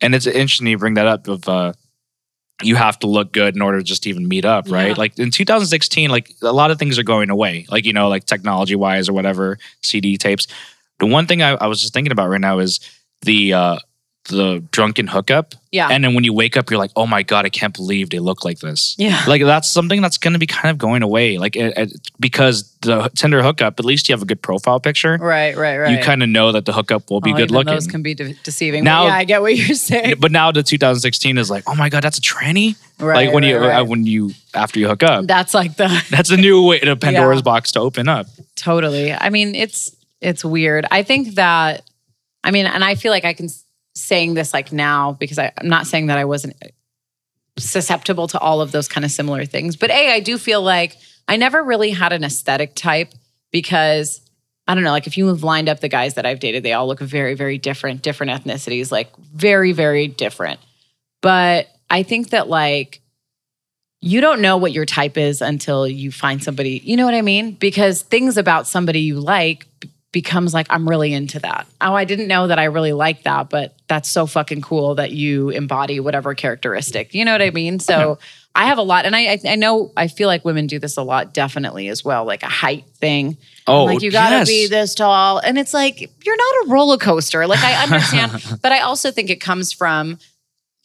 [0.00, 1.48] and it's interesting you bring that up of.
[1.48, 1.72] uh
[2.62, 4.88] you have to look good in order to just even meet up, right?
[4.88, 4.94] Yeah.
[4.98, 8.26] Like in 2016, like a lot of things are going away, like you know, like
[8.26, 10.46] technology wise or whatever, CD tapes.
[11.00, 12.78] The one thing I, I was just thinking about right now is
[13.22, 13.78] the uh
[14.28, 15.88] the drunken hookup, Yeah.
[15.90, 18.18] and then when you wake up, you're like, oh my god, I can't believe they
[18.18, 18.94] look like this.
[18.98, 19.24] yeah.
[19.26, 22.70] Like that's something that's going to be kind of going away, like it, it- because
[22.82, 25.16] the Tinder hookup, at least you have a good profile picture.
[25.20, 25.96] Right, right, right.
[25.98, 27.72] You kind of know that the hookup will be Oh, good looking.
[27.72, 28.84] Those can be de- deceiving.
[28.84, 30.16] Now- yeah, I get what you're saying.
[30.20, 32.76] but now the 2016 is like, oh my god, that's a tranny.
[33.00, 33.80] Right, like when you right, right.
[33.80, 36.94] uh, when you after you hook up, That's like the that's a new way to
[37.04, 37.42] Pandora's Yeah.
[37.42, 38.26] box to open up.
[38.54, 39.12] totally.
[39.14, 40.86] I mean, it's it's weird.
[40.90, 41.82] I think that
[42.42, 43.48] I mean, and I feel like I can
[43.94, 46.68] saying this like now because I, I'm not saying that I wasn't uh,
[47.58, 49.76] susceptible to all of those kind of similar things.
[49.76, 50.96] But A, I do feel like
[51.28, 53.12] I never really had an aesthetic type
[53.50, 54.20] because
[54.66, 56.72] I don't know, like if you have lined up the guys that I've dated, they
[56.72, 60.60] all look very, very different, different ethnicities, like very, very different.
[61.20, 63.00] But I think that like
[64.02, 67.20] you don't know what your type is until you find somebody, you know what I
[67.20, 67.52] mean?
[67.52, 69.66] Because things about somebody you like
[70.12, 71.66] becomes like, I'm really into that.
[71.80, 75.12] Oh, I didn't know that I really like that, but that's so fucking cool that
[75.12, 77.14] you embody whatever characteristic.
[77.14, 77.78] You know what I mean?
[77.78, 78.18] So
[78.54, 80.96] I have a lot, and I, I, I know I feel like women do this
[80.96, 83.36] a lot, definitely as well, like a height thing.
[83.66, 84.48] Oh, like you gotta yes.
[84.48, 87.46] be this tall, and it's like you're not a roller coaster.
[87.46, 90.18] Like I understand, but I also think it comes from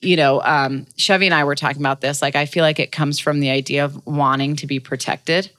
[0.02, 2.22] you know, um, Chevy and I were talking about this.
[2.22, 5.50] Like, I feel like it comes from the idea of wanting to be protected.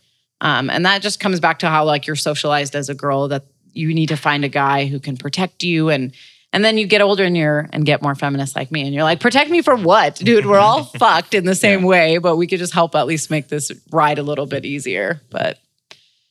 [0.40, 3.44] Um, and that just comes back to how, like, you're socialized as a girl that
[3.76, 5.90] you need to find a guy who can protect you.
[5.90, 6.12] And,
[6.52, 8.82] and then you get older and you're, and get more feminist like me.
[8.82, 10.16] And you're like, protect me for what?
[10.16, 13.30] Dude, we're all fucked in the same way, but we could just help at least
[13.30, 15.20] make this ride a little bit easier.
[15.30, 15.58] But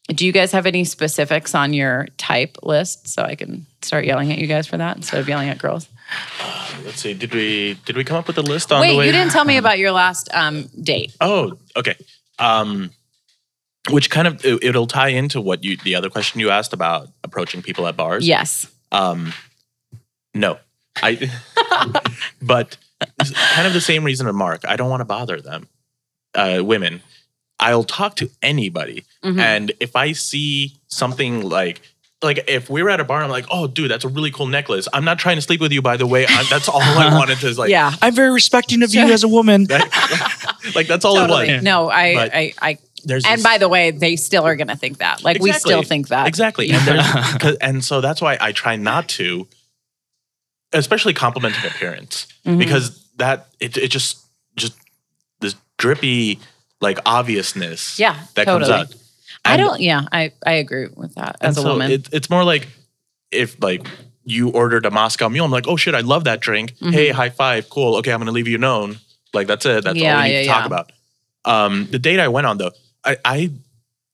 [0.07, 4.31] do you guys have any specifics on your type list so I can start yelling
[4.31, 5.87] at you guys for that instead of yelling at girls?
[6.85, 7.13] Let's see.
[7.13, 9.05] Did we did we come up with a list on Wait, the way?
[9.07, 11.15] you didn't tell me about your last um, date.
[11.19, 11.95] Oh, okay.
[12.37, 12.91] Um,
[13.89, 17.09] which kind of it, it'll tie into what you the other question you asked about
[17.23, 18.27] approaching people at bars.
[18.27, 18.67] Yes.
[18.91, 19.33] Um,
[20.33, 20.57] no,
[21.01, 21.29] I.
[22.41, 22.77] but
[23.53, 24.63] kind of the same reason with Mark.
[24.67, 25.67] I don't want to bother them.
[26.33, 27.01] Uh, women,
[27.59, 29.39] I'll talk to anybody, Mhm.
[29.39, 31.81] and if I see something like.
[32.21, 34.47] Like if we were at a bar, I'm like, "Oh, dude, that's a really cool
[34.47, 36.25] necklace." I'm not trying to sleep with you, by the way.
[36.27, 37.91] I'm, that's all I wanted to is like, yeah.
[38.01, 39.65] I'm very respecting of you as a woman.
[40.75, 41.49] like that's all Totally.
[41.49, 41.63] it was.
[41.63, 44.67] No, I, But I, I, There's and this- by the way, they still are going
[44.67, 45.23] to think that.
[45.23, 46.27] Like we still think that.
[46.27, 46.71] Exactly.
[46.71, 47.05] And, there's,
[47.39, 49.47] 'cause- and so that's why I try not to,
[50.73, 52.57] especially complimenting appearance, Mhm.
[52.57, 54.17] because that it it just
[54.55, 54.73] just
[55.39, 56.39] this drippy
[56.81, 58.71] like obviousness Yeah, that totally.
[58.71, 58.95] comes out.
[59.45, 59.79] I don't.
[59.79, 61.91] Yeah, I, I agree with that and as a so woman.
[61.91, 62.67] It, it's more like
[63.31, 63.85] if like
[64.23, 66.73] you ordered a Moscow Mule, I'm like, oh shit, I love that drink.
[66.79, 67.95] Hey, high five, cool.
[67.97, 68.97] Okay, I'm gonna leave you known.
[69.33, 69.83] Like that's it.
[69.83, 70.65] That's Yeah, all we need yeah, to talk yeah.
[70.65, 70.91] about.
[71.45, 72.71] Um, the date I went on though,
[73.05, 73.51] I I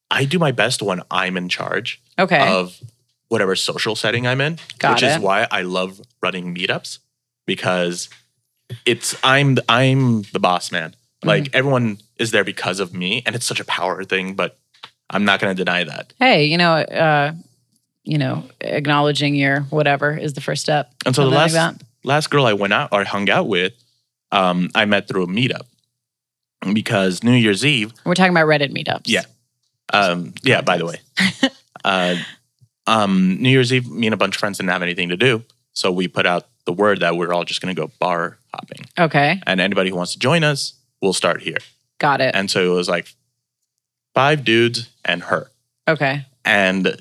[0.10, 2.02] I do my best when I'm in charge.
[2.20, 2.48] okay.
[2.54, 2.80] of
[3.30, 7.00] whatever social setting I'm in, Got which is why I love running meetups
[7.48, 8.10] because
[8.86, 10.96] it's I'm I'm the boss man.
[11.24, 11.56] Like Mm-hmm.
[11.56, 14.34] everyone is there because of me, and it's such a power thing.
[14.34, 14.58] But
[15.10, 16.14] I'm not going to deny that.
[16.20, 17.34] hey, you know, uh,
[18.04, 20.92] you know, acknowledging your whatever is the first step.
[21.06, 21.86] And so the Something like last that.
[22.04, 23.74] last girl I went out or hung out with,
[24.32, 25.68] um, I met through a meetup
[26.74, 29.04] because New Year's Eve We're talking about Reddit meetups.
[29.06, 29.24] Yeah.
[29.94, 31.02] Um, yeah, by the way.
[31.84, 32.16] uh,
[32.88, 35.44] um, New Year's Eve, me and a bunch of friends didn't have anything to do.
[35.74, 38.86] So we put out the word that we're all just going to go bar hopping.
[39.00, 39.42] Okay.
[39.46, 41.58] And anybody who wants to join us, we'll start here.
[42.00, 42.36] Got it.
[42.36, 43.08] And so it was like
[44.14, 45.50] five dudes and her.
[45.88, 46.26] Okay.
[46.46, 46.98] And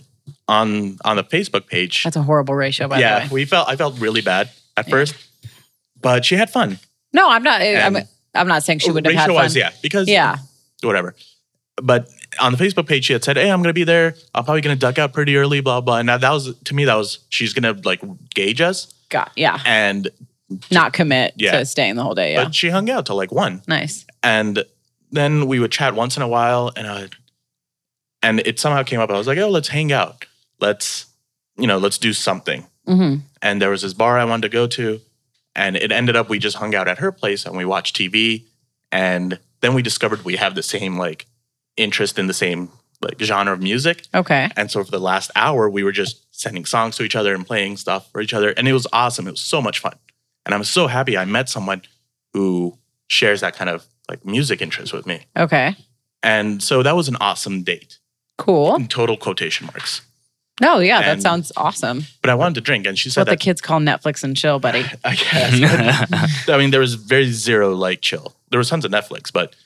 [0.49, 3.29] on on the Facebook page, That's a horrible ratio, by yeah, the way.
[3.33, 4.91] we felt I felt really bad at Yeah.
[4.91, 5.15] first,
[6.01, 6.79] but she had fun.
[7.13, 7.61] No, I'm not.
[7.63, 7.97] I'm,
[8.35, 9.51] I'm not saying she wouldn't have had fun.
[9.55, 10.39] Yeah, because Yeah.
[10.83, 11.15] whatever.
[11.83, 12.09] But
[12.41, 14.15] on the Facebook page, she had said, "Hey, I'm gonna be there.
[14.35, 15.97] I'm probably gonna duck out pretty early." Blah blah.
[15.99, 18.01] And now that was to me, that was she's gonna like
[18.35, 19.33] gauge us, Got.
[19.37, 19.59] Yeah.
[19.67, 20.09] and
[20.71, 21.59] Not commit Yeah.
[21.59, 22.33] to staying the whole day.
[22.35, 22.45] Yeah.
[22.45, 24.05] but she hung out till like one, nice.
[24.23, 24.65] and
[25.13, 27.09] then we would chat once in a while, and I,
[28.23, 29.11] and it somehow came up.
[29.11, 30.25] I was like, "Oh, let's hang out.
[30.61, 31.07] Let's,
[31.57, 34.67] you know, let's do something." hmm And there was this bar I wanted to go
[34.67, 35.01] to,
[35.55, 38.45] and it ended up we just hung out at her place and we watched TV,
[38.93, 41.27] and then we discovered we have the same like
[41.77, 42.71] interest in the same
[43.03, 44.05] like genre of music.
[44.15, 44.51] Okay.
[44.57, 47.47] And so for the last hour, we were just sending songs to each other and
[47.47, 48.51] playing stuff for each other.
[48.51, 49.27] And it was awesome.
[49.27, 49.95] It was so much fun.
[50.45, 51.83] And I'm so happy I met someone
[52.35, 52.77] who
[53.09, 55.27] shares that kind of like music interest with me.
[55.37, 55.75] Okay.
[56.23, 57.99] And so that was an awesome date
[58.37, 58.75] Cool.
[58.77, 60.03] in total quotation marks.
[60.61, 62.05] No, yeah, that sounds awesome.
[62.21, 62.87] But I wanted to drink.
[62.87, 64.85] And she said what the kids call Netflix and chill, buddy.
[65.05, 66.49] I guess.
[66.49, 68.35] I mean, there was very zero like chill.
[68.51, 69.57] There was tons of Netflix, but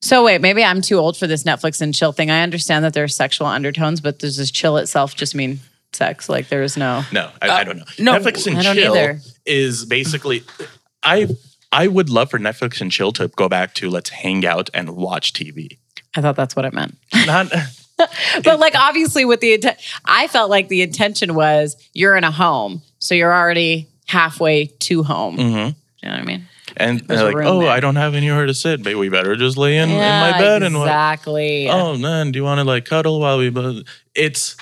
[0.00, 2.30] So wait, maybe I'm too old for this Netflix and chill thing.
[2.30, 5.60] I understand that there are sexual undertones, but does this chill itself just mean
[5.92, 6.28] sex?
[6.28, 7.04] Like there is no.
[7.12, 7.84] no, I, I uh, don't know.
[7.98, 9.20] no, Netflix and I don't chill either.
[9.44, 10.42] is basically,
[11.02, 11.28] I
[11.70, 14.90] I would love for Netflix and chill to go back to let's hang out and
[14.90, 15.78] watch TV.
[16.14, 16.96] I thought that's what it meant.
[17.26, 17.52] Not
[18.44, 22.30] But like obviously with the intent, I felt like the intention was you're in a
[22.30, 25.36] home, so you're already halfway to home.
[25.36, 25.74] Mhm.
[26.02, 26.48] You know what I mean?
[26.76, 27.70] And There's they're like, oh, there.
[27.70, 28.80] I don't have anywhere to sit.
[28.80, 30.84] Maybe we better just lay in, in my bed and what?
[30.86, 31.68] exactly.
[31.68, 33.50] Oh man, do you want to like cuddle while we?
[33.50, 33.82] bo-
[34.14, 34.56] It's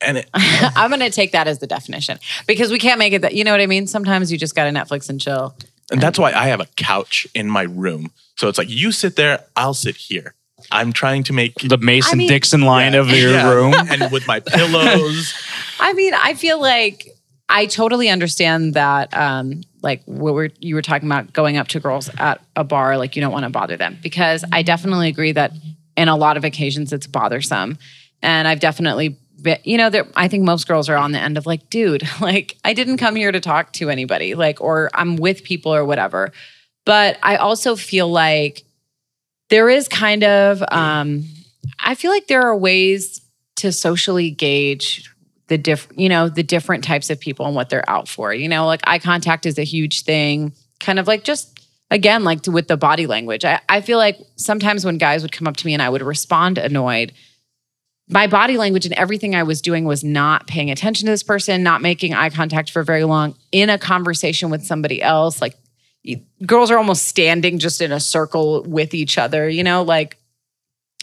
[0.00, 2.18] and it, I'm going to take that as the definition
[2.48, 3.34] because we can't make it that.
[3.34, 3.86] You know what I mean?
[3.86, 5.54] Sometimes you just got to Netflix and chill.
[5.92, 8.10] And that's why I have a couch in my room.
[8.36, 10.34] So it's like you sit there, I'll sit here.
[10.70, 13.52] I'm trying to make The Mason I mean- Dixon line of your Yeah.
[13.52, 13.74] room.
[13.90, 15.34] and with my pillows.
[15.80, 17.08] I mean, I feel like
[17.48, 19.14] I totally understand that.
[19.16, 22.96] Um, like what we're, you were talking about going up to girls at a bar,
[22.96, 25.52] like you don't want to bother them because I definitely agree that
[25.96, 27.78] in a lot of occasions it's bothersome,
[28.22, 29.16] and I've definitely.
[29.42, 32.08] Been, you know, there, I think most girls are on the end of like, dude,
[32.20, 35.84] like I didn't come here to talk to anybody, like, or I'm with people or
[35.84, 36.30] whatever.
[36.86, 38.62] But I also feel like
[39.52, 41.24] there is kind of, um,
[41.78, 43.20] I feel like there are ways
[43.56, 45.08] to socially gauge
[45.48, 48.48] the diff you know the different types of people and what they're out for you
[48.48, 52.68] know like eye contact is a huge thing kind of like just again like with
[52.68, 53.44] the body language.
[53.44, 56.00] I, I feel like sometimes when guys would come up to me and i would
[56.00, 57.12] respond annoyed
[58.08, 61.62] my body language and everything i was doing was not paying attention to this person
[61.62, 65.54] not making eye contact for very long in a conversation with somebody else like
[66.46, 70.16] girls are almost standing just in a circle with each other you know like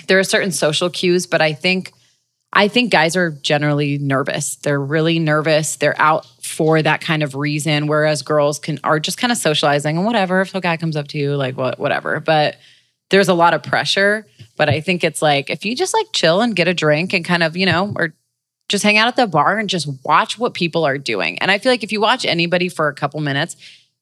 [0.08, 1.94] there are certain social cues but i think
[2.52, 4.56] I think guys are generally nervous.
[4.56, 5.76] They're really nervous.
[5.76, 9.98] They're out for that kind of reason, whereas girls can are just kind of socializing
[9.98, 10.42] and whatever.
[10.42, 12.20] If a guy comes up to you, like what, whatever.
[12.20, 12.58] But
[13.12, 14.26] there's a lot of pressure.
[14.58, 17.24] But I think it's like if you just like chill and get a drink and
[17.24, 18.16] kind of you know, or
[18.68, 21.38] just hang out at the bar and just watch what people are doing.
[21.40, 23.58] And I feel like if you watch anybody for a couple minutes,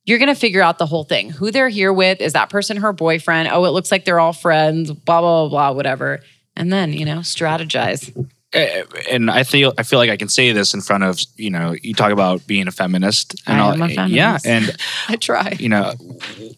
[0.08, 1.30] you're going to figure out the whole thing.
[1.30, 2.22] Who they're here with?
[2.22, 3.50] Is that person her boyfriend?
[3.52, 6.22] Oh, it looks like they're all friends, blah, blah, blah, blah, whatever.
[6.56, 8.16] And then, you know, strategize.
[8.54, 11.76] And I feel I feel like I can say this in front of you know
[11.84, 14.76] you talk about being a feminist and I all am a yeah and
[15.10, 15.58] I try.
[15.60, 15.94] you know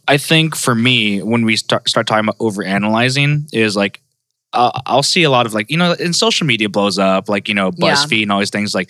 [0.08, 4.02] I think for me when we start start talking about over analyzing is like
[4.54, 7.48] uh, I'll see a lot of like you know and social media blows up like
[7.48, 7.94] you know Yeah.
[7.94, 8.90] BuzzFeed and all these things like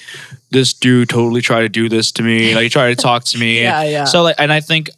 [0.51, 3.37] this dude totally tried to do this to me like he tried to talk to
[3.43, 4.03] me Yeah, yeah.
[4.05, 4.89] so like and I think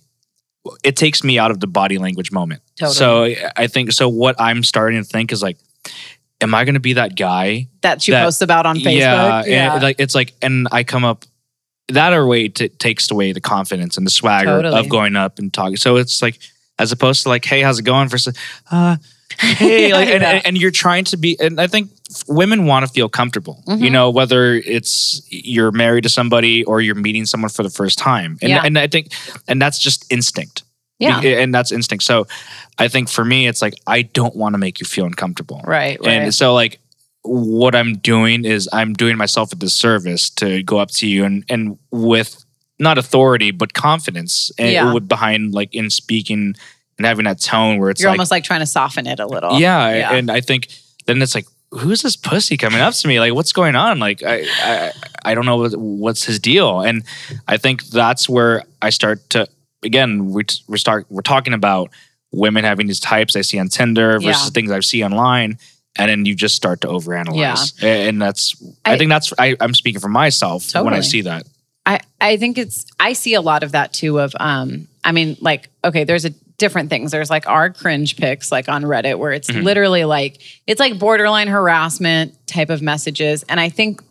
[0.84, 2.94] it takes me out of the body language moment Totally.
[3.36, 5.58] so I think so what I'm starting to think is like
[6.42, 9.46] am I going to be that guy that you that- post about on Facebook.
[9.48, 11.26] yeah, and like it's like, and I come up
[11.90, 14.80] that or way t- takes away the confidence and the swagger Totally.
[14.80, 15.78] of going up and talking.
[15.78, 16.40] So it's like
[16.80, 18.08] as opposed to like, hey, how's it going?
[18.10, 18.36] Versus,
[18.72, 18.96] uh,
[19.40, 21.92] hey, like, and, and, and you're trying to be, and I think
[22.28, 23.64] women want to feel comfortable.
[23.68, 23.84] Mm-hmm.
[23.84, 27.98] You know, whether it's you're married to somebody or you're meeting someone for the first
[27.98, 28.62] time, and Yeah.
[28.64, 29.14] and I think,
[29.48, 30.64] and that's just instinct.
[31.00, 31.20] Yeah.
[31.20, 32.04] And that's instinct.
[32.04, 32.28] So
[32.78, 35.60] I think for me, it's like I don't want to make you feel uncomfortable.
[35.66, 36.08] Right, right.
[36.10, 36.80] And so like
[37.24, 41.44] what I'm doing is I'm doing myself a disservice to go up to you and
[41.50, 42.46] and with
[42.78, 44.94] not authority but confidence Yeah.
[44.94, 46.56] with behind like in speaking
[47.02, 49.26] and having that tone where it's You're like almost like trying to soften it a
[49.26, 49.60] little.
[49.60, 50.14] yeah, Yeah.
[50.14, 50.68] and I think
[51.08, 53.20] then it's like who's this pussy coming up to me?
[53.20, 54.00] Like what's going on?
[54.00, 54.92] Like I I,
[55.26, 56.82] I don't know what's his deal?
[56.82, 57.04] And
[57.48, 59.48] I think that's where I start to
[59.84, 61.90] again we we start we're talking about
[62.32, 64.50] women having these types I see on Tinder versus Yeah.
[64.52, 65.58] things I see online
[65.98, 67.82] and then you just start to overanalyze.
[67.84, 71.22] A- and that's I, I- think that's I, I'm speaking for myself when I see
[71.22, 71.44] that.
[71.86, 75.36] I, I think it's I see a lot of that too of um I mean
[75.42, 76.32] like okay there's a
[76.62, 77.12] different things.
[77.12, 79.66] There's like our cringe pics like on Reddit where it's Mm-hmm.
[79.66, 83.44] literally like it's like borderline harassment type of messages.
[83.50, 84.02] And I think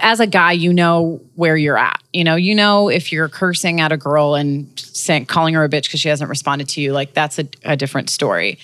[0.00, 2.00] as a guy you know where you're at.
[2.12, 5.68] You know you know if you're cursing at a girl and saying calling her a
[5.68, 8.58] bitch because she hasn't responded to you like that's a, a different story.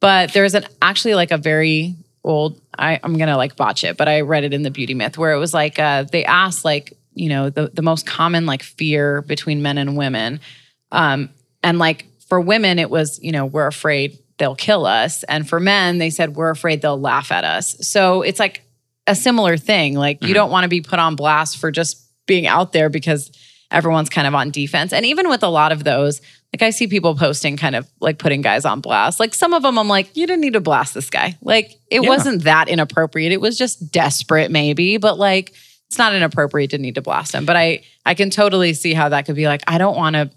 [0.00, 4.06] But there's an actually like a very old I, i'm gonna like botch it but
[4.08, 6.96] i read it in the beauty myth where it was like uh, they asked like
[7.14, 10.38] you know the, the most common like fear between men and women
[10.92, 11.30] um,
[11.64, 15.22] and like for women it was you know we're afraid they'll kill us.
[15.24, 17.76] And for men they said we're afraid they'll laugh at us.
[17.86, 18.62] So it's like
[19.06, 19.96] a similar thing.
[19.96, 20.34] Like you mm-hmm.
[20.36, 23.30] don't want to be put on blast for just being out there because
[23.70, 24.94] everyone's kind of on defense.
[24.94, 26.22] And even with a lot of those
[26.54, 29.20] like i see people posting kind of like putting guys on blast.
[29.20, 31.36] Like some of them i'm like you didn't need to blast this guy.
[31.42, 32.08] Like it Yeah.
[32.08, 33.32] wasn't that inappropriate.
[33.32, 34.96] It was just desperate maybe.
[34.96, 35.52] But like
[35.86, 39.10] it's not inappropriate to need to blast him but i i can totally see how
[39.10, 40.30] that could be like i don't want to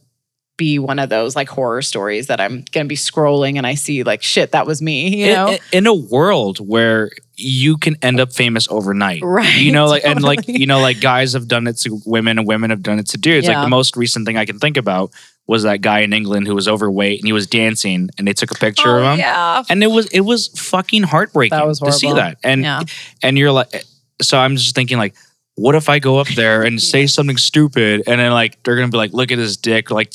[0.58, 4.04] be one of those like horror stories that i'm gonna be scrolling and i see
[4.04, 5.48] like shit that was me you know?
[5.48, 9.22] in, in- in a world where you can end up famous overnight.
[9.22, 12.40] Right, you know like and like you know like guys have done it to women
[12.40, 13.46] and women have done it to dudes.
[13.46, 15.12] Like the most recent thing i can think about
[15.46, 18.52] was that guy in england who was overweight and he was dancing and they took
[18.52, 19.20] a picture Oh, of him.
[19.20, 19.64] yeah.
[19.70, 22.38] And it was it was fucking heartbreaking That was to see that.
[22.42, 22.84] And Yeah.
[23.22, 23.84] and you're like
[24.22, 25.14] so i'm just thinking like
[25.56, 28.90] what if I go up there and say something stupid and then like they're gonna
[28.90, 30.12] be like, look at his dick, like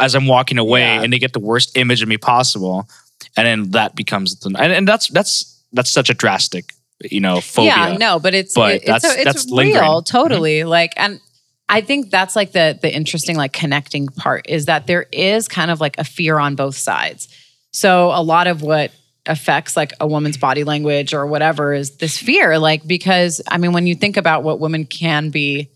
[0.00, 1.02] as I'm walking away, Yeah.
[1.02, 2.88] and they get the worst image of me possible,
[3.36, 6.72] and then that becomes the and, and that's that's that's such a drastic,
[7.10, 7.70] you know, phobia.
[7.90, 9.82] Yeah, no, but it's But it- it's, that's- it's that's lingering.
[9.82, 10.16] real, mm-hmm.
[10.16, 10.64] totally.
[10.64, 11.20] Like, and
[11.68, 15.70] I think that's like the the interesting like connecting part is that there is kind
[15.70, 17.28] of like a fear on both sides.
[17.72, 18.90] So a lot of what
[19.30, 22.58] affects like a woman's body language or whatever is this fear.
[22.58, 25.70] Like because I mean when you think about what women can be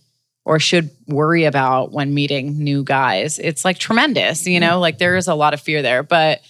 [0.45, 5.17] or should worry about when meeting new guys, it's like tremendous, you know, like there
[5.17, 6.43] is a lot of fear there, but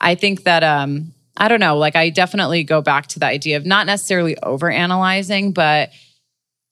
[0.00, 3.56] I think that um I don't know, like I definitely go back to the idea
[3.56, 5.92] of not necessarily over analyzing, but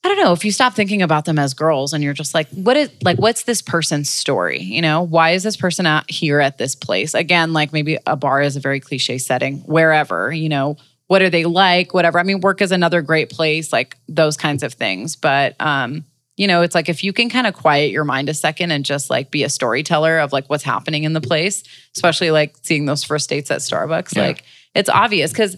[0.05, 2.49] I don't know if you stop thinking about them as girls and you're just like,
[2.51, 4.61] what is like, what's this person's story?
[4.63, 7.13] You know, why is this person out here at this place?
[7.13, 10.77] Again, like maybe a bar is a very cliche setting, wherever, you know,
[11.09, 11.93] what are they like?
[11.93, 12.21] Whatever.
[12.21, 15.17] I mean, work is another great place, like those kinds of things.
[15.17, 16.05] But um,
[16.37, 18.85] you know, it's like if you can kind of quiet your mind a second and
[18.85, 21.65] just like be a storyteller of like what's happening in the place,
[21.97, 24.27] especially like seeing those first dates at Starbucks, Yeah.
[24.27, 24.45] like
[24.75, 25.57] it's obvious because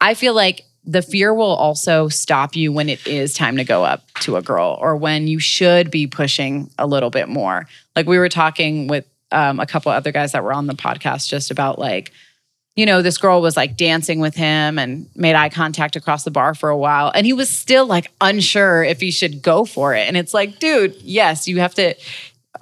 [0.00, 3.84] I feel like the fear will also stop you when it is time to go
[3.84, 7.68] up to a girl or when you should be pushing a little bit more.
[7.94, 11.28] Like we were talking with um, a couple other guys that were on the podcast
[11.28, 12.10] just about like,
[12.74, 16.30] you know, this girl was like dancing with him and made eye contact across the
[16.30, 17.12] bar for a while.
[17.14, 20.08] And he was still like unsure if he should go for it.
[20.08, 21.94] And it's like, dude, yes, you have to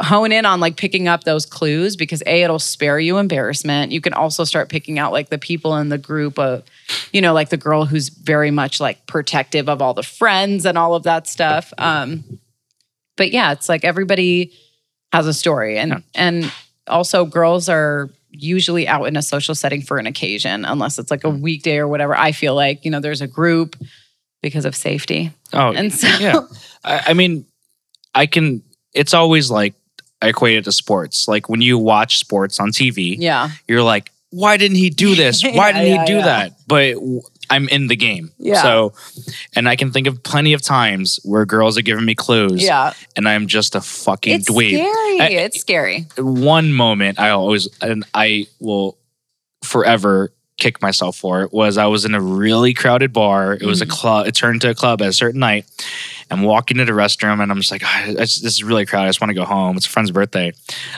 [0.01, 3.93] hone in on like picking up those clues because A, it'll spare you embarrassment.
[3.93, 6.65] You can also start picking out like the people in the group of,
[7.13, 10.79] you know, like the girl who's very much like protective of all the friends and
[10.79, 11.73] all of that stuff.
[11.79, 12.25] Um,
[13.17, 14.53] but yeah, it's like everybody
[15.13, 15.79] has a story.
[15.79, 16.53] And and
[16.87, 21.25] also girls are usually out in a social setting for an occasion, unless it's like
[21.25, 22.17] a weekday or whatever.
[22.17, 23.77] I feel like, you know, there's a group
[24.43, 25.33] because of safety.
[25.53, 26.41] Oh, And so yeah.
[26.85, 27.47] I, I mean,
[28.15, 28.63] I can.
[28.93, 29.75] It's always like
[30.23, 31.29] I equate it to sports.
[31.29, 33.51] Like when you watch sports on TV, yeah.
[33.69, 35.43] you're like, why didn't he do this?
[35.45, 36.25] Why Yeah, didn't yeah, he do yeah.
[36.25, 36.53] that?
[36.67, 36.97] But
[37.49, 38.33] I'm in the game.
[38.39, 38.61] Yeah.
[38.63, 38.93] So,
[39.55, 42.63] and I can think of plenty of times where girls are giving me clues.
[42.63, 42.93] Yeah.
[43.15, 44.71] And I'm just a fucking It's dweeb.
[44.71, 45.21] scary.
[45.21, 46.07] I- it's scary.
[46.19, 48.99] One moment I always, and I will
[49.63, 53.53] forever kick myself for it was I was in a really crowded bar.
[53.53, 54.27] It was a club.
[54.27, 55.67] It turned to a club at a certain night.
[56.31, 58.87] I'm walking to the restroom and I'm just like, "Ah, I just- this is really
[58.87, 59.05] crowded.
[59.05, 59.77] I just want to go home.
[59.77, 60.53] It's a friend's birthday.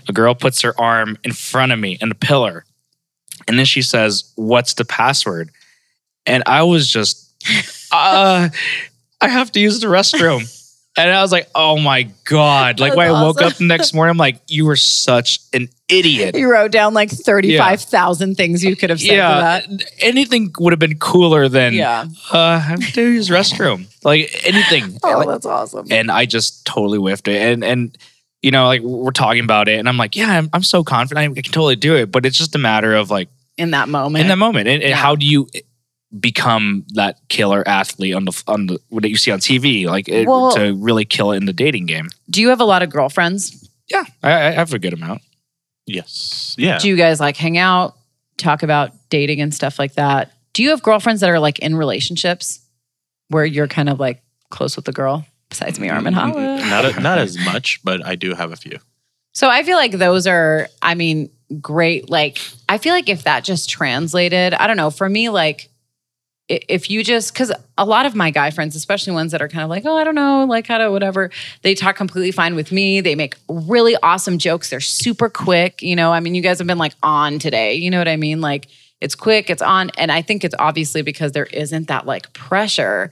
[0.09, 2.65] A girl puts her arm in front of me in a pillar.
[3.49, 5.51] And then she says, What's the password?
[6.29, 7.33] And I was just,
[7.93, 8.49] uh,
[9.21, 10.55] I have to use the restroom.
[10.97, 12.81] And I was like, oh my God.
[12.81, 16.35] Like when I woke up the next morning, I'm like, you were such an idiot.
[16.37, 19.61] You wrote down like 35,000 things you could have said yeah.
[19.61, 19.85] to that.
[20.01, 22.07] Anything would have been cooler than, Yeah.
[22.33, 23.87] uh, I have to use restroom.
[24.05, 24.99] Like anything.
[25.05, 25.87] Oh, Like, that's awesome.
[25.91, 27.41] and I just totally whiffed it.
[27.41, 27.97] And and
[28.43, 31.39] you know, like we're talking about it, and I'm like, yeah, I'm, I'm so confident,
[31.39, 32.11] I can totally do it.
[32.11, 34.23] But it's just a matter of like In that moment.
[34.23, 34.97] in that moment, and, and Yeah.
[34.97, 35.49] how do you
[36.21, 40.27] become that killer athlete on the on the what you see on TV, like it,
[40.27, 42.09] Well- to really kill it in the dating game?
[42.31, 43.69] Do you have a lot of girlfriends?
[43.89, 45.23] Yeah, I, I have a good amount.
[45.87, 46.55] Yes.
[46.59, 46.79] Yeah.
[46.79, 47.97] Do you guys like hang out,
[48.37, 50.33] talk about dating and stuff like that?
[50.53, 52.61] Do you have girlfriends that are like in relationships
[53.29, 56.13] where you're kind of like close with the girl besides me, Armin?
[56.15, 56.59] Holla.
[56.69, 58.79] Not not as much, but I do have a few.
[59.35, 61.31] So I feel like those are, I mean,
[61.61, 62.11] great.
[62.11, 62.39] Like,
[62.69, 65.69] I feel like if that just translated, I don't know, for me, like, i-
[66.49, 69.63] if you just, because a lot of my guy friends, especially ones that are kind
[69.63, 71.31] of like, oh, I don't know, like how to whatever,
[71.63, 73.01] they talk completely fine with me.
[73.01, 74.71] They make really awesome jokes.
[74.71, 75.83] They're super quick.
[75.83, 77.75] You know, I mean, you guys have been like on today.
[77.75, 78.41] You know what I mean?
[78.41, 78.69] Like,
[79.01, 79.91] it's quick, it's on.
[79.99, 83.11] And I think it's obviously because there isn't that like pressure.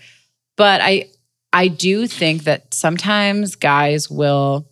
[0.57, 1.11] But I,
[1.53, 4.67] I do think that sometimes guys will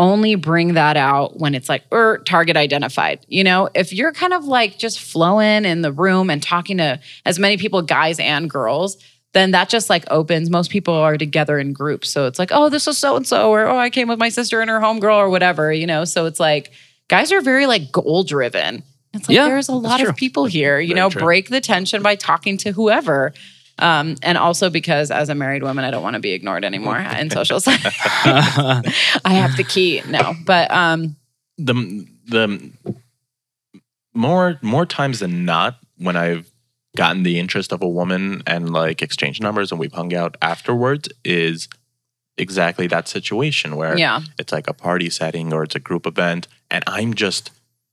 [0.00, 3.20] only bring that out when it's like er target identified.
[3.28, 6.98] You know if you're kind of like just flowing in the room and talking to
[7.26, 8.96] as many people guys and girls
[9.32, 10.50] then that just like opens.
[10.50, 12.08] Most people are together in groups.
[12.08, 14.28] So it's like oh this is so and so or oh i came with my
[14.30, 16.04] sister and her homegirl or whatever you know?
[16.04, 16.72] So it's like
[17.08, 18.82] guys are very like goal driven
[19.12, 20.08] it's like Yeah, there's a lot true.
[20.08, 21.10] of people here you Very know?
[21.10, 21.20] true.
[21.22, 23.32] break the tension by talking to whoever
[23.80, 26.98] um, and also because as a married woman, I don't want to be ignored anymore
[26.98, 27.60] in social.
[27.66, 28.82] I
[29.24, 30.02] have the key.
[30.08, 31.16] No, but um,
[31.58, 32.70] the the
[34.14, 36.50] more more times than not when I've
[36.96, 41.08] gotten the interest of a woman and like exchange numbers and we've hung out afterwards
[41.24, 41.68] is
[42.36, 46.48] exactly that situation where yeah, it's like a party setting or it's a group event
[46.70, 47.50] and I'm just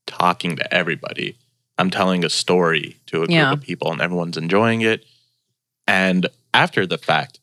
[0.08, 1.36] talking to everybody.
[1.78, 3.54] I'm telling a story to a group Yeah.
[3.54, 5.06] of people and everyone's enjoying it.
[5.88, 7.40] And after the fact,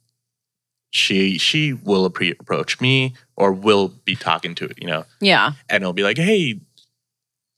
[0.90, 5.92] she she will approach me or will be talking to you know yeah, and it'll
[5.92, 6.60] be like, hey,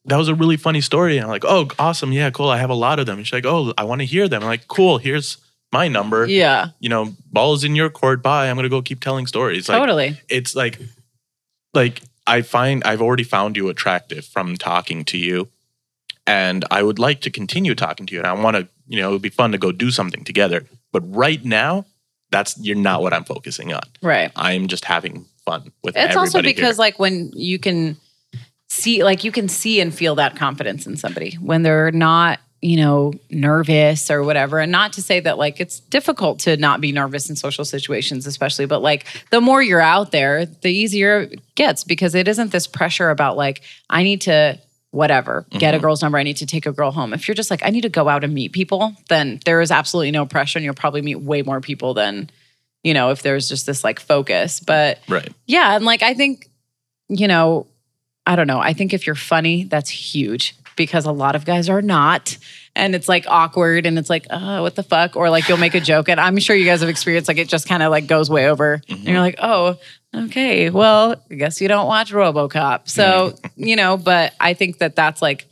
[0.06, 1.16] that was a really funny story.
[1.16, 2.12] And I'm like, oh, awesome.
[2.12, 2.48] Yeah, cool.
[2.48, 3.18] I have a lot of them.
[3.18, 4.42] And she's like, oh, I want to hear them.
[4.42, 4.98] I'm like, cool.
[4.98, 5.38] Here's
[5.72, 6.26] my number.
[6.26, 6.68] Yeah.
[6.78, 8.22] You know, ball's in your court.
[8.22, 8.48] Bye.
[8.48, 9.68] I'm gonna go keep telling stories.
[9.68, 10.20] Like, totally.
[10.28, 10.78] it's like
[11.74, 15.48] like I find I've already found you attractive from talking to you
[16.26, 19.08] and I would like to continue talking to you and I want to you know
[19.08, 21.84] it would be fun to go do something together but right now
[22.30, 24.32] that's you're not what I'm focusing on Right.
[24.36, 26.82] I'm just having fun with It's also because here.
[26.84, 27.96] like when you can
[28.68, 32.76] see like you can see and feel that confidence in somebody when they're not you
[32.76, 36.90] know nervous or whatever and not to say that like it's difficult to not be
[36.90, 41.40] nervous in social situations especially but like the more you're out there the easier it
[41.54, 44.58] gets because it isn't this pressure about like i need to
[44.96, 45.82] whatever get a Mhm.
[45.82, 47.82] girl's number i need to take a girl home if you're just like i need
[47.82, 51.02] to go out and meet people then there is absolutely no pressure and you'll probably
[51.02, 52.30] meet way more people than
[52.82, 56.48] you know if there's just this like focus but right yeah, and like I think,
[57.08, 57.66] you know,
[58.26, 58.58] I don't know.
[58.58, 62.36] I think if you're funny, that's huge because a lot of guys are not.
[62.76, 65.16] And it's like awkward and it's like, oh, what the fuck?
[65.16, 67.48] Or like you'll make a joke and I'm sure you guys have experienced like it
[67.48, 68.74] just kind of like goes way over.
[68.74, 69.08] And mm-hmm.
[69.08, 69.78] you're like, oh,
[70.14, 72.88] okay, well, I guess you don't watch Robocop.
[72.88, 75.46] So, you know, but I think that that's like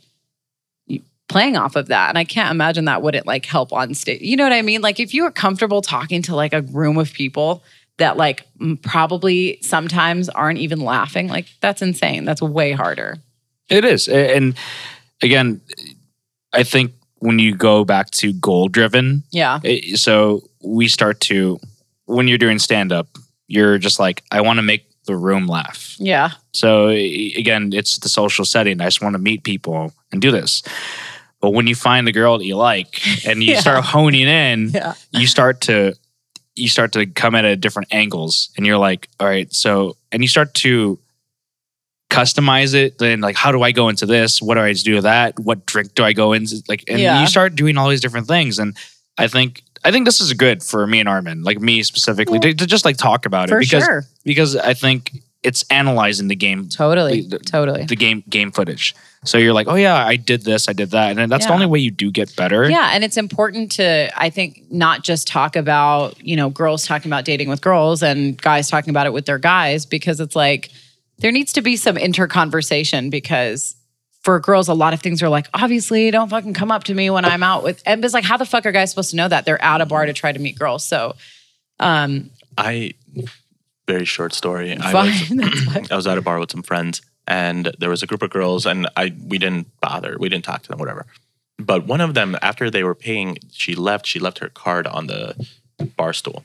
[1.27, 2.09] playing off of that.
[2.09, 4.21] And I can't imagine that wouldn't like help on stage.
[4.21, 4.81] You know what I mean?
[4.81, 7.63] Like if you were comfortable talking to like a room of people
[7.97, 8.45] that like
[8.81, 12.25] probably sometimes aren't even laughing, like that's insane.
[12.25, 13.17] That's way harder.
[13.69, 14.07] It is.
[14.07, 14.55] And
[15.21, 15.61] again,
[16.53, 16.93] I think
[17.25, 19.59] when you go back to goal driven, Yeah.
[19.63, 21.59] eh, so we start to,
[22.05, 23.07] when you're doing stand up,
[23.47, 25.95] you're just like, I want to make the room laugh.
[25.99, 26.31] Yeah.
[26.53, 28.81] So eh, again, it's the social setting.
[28.81, 30.63] I just want to meet people and do this.
[31.41, 33.59] But when you find the girl that you like and you Yeah.
[33.59, 34.93] start honing in, Yeah.
[35.11, 35.93] you start to
[36.57, 39.97] you start to come at it at different angles and you're like all right so
[40.13, 40.97] and you start to
[42.09, 45.03] customize it then like how do i go into this what do i do with
[45.03, 47.19] that what drink do i go into like and Yeah.
[47.21, 48.77] you start doing all these different things and
[49.17, 52.53] i think i think this is good for me and armin like me specifically to,
[52.53, 54.03] to just like talk about For it because sure.
[54.23, 55.11] because i think
[55.43, 57.21] it's analyzing the game Totally.
[57.21, 57.85] the- totally.
[57.85, 58.95] the game game footage
[59.25, 61.53] so you're like oh yeah i did this i did that and then that's the
[61.53, 65.27] only way you do get better Yeah, and it's important to I think not just
[65.27, 69.13] talk about, you know, girls talking about dating with girls and guys talking about it
[69.13, 70.69] with their guys because it's like
[71.19, 73.75] there needs to be some interconversation because
[74.21, 77.09] for girls a lot of things are like obviously don't fucking come up to me
[77.09, 79.27] when I'm out with and it's like how the fuck are guys supposed to know
[79.27, 80.83] that they're at a bar to try to meet girls.
[80.83, 81.15] So
[81.79, 82.93] um I
[83.87, 85.91] very short story I was.
[85.91, 88.65] I was at a bar with some friends and there was a group of girls
[88.65, 90.17] and I we didn't bother.
[90.19, 91.05] We didn't talk to them, whatever.
[91.57, 95.07] But one of them, after they were paying, she left, she left her card on
[95.07, 95.47] the
[95.95, 96.43] bar stool.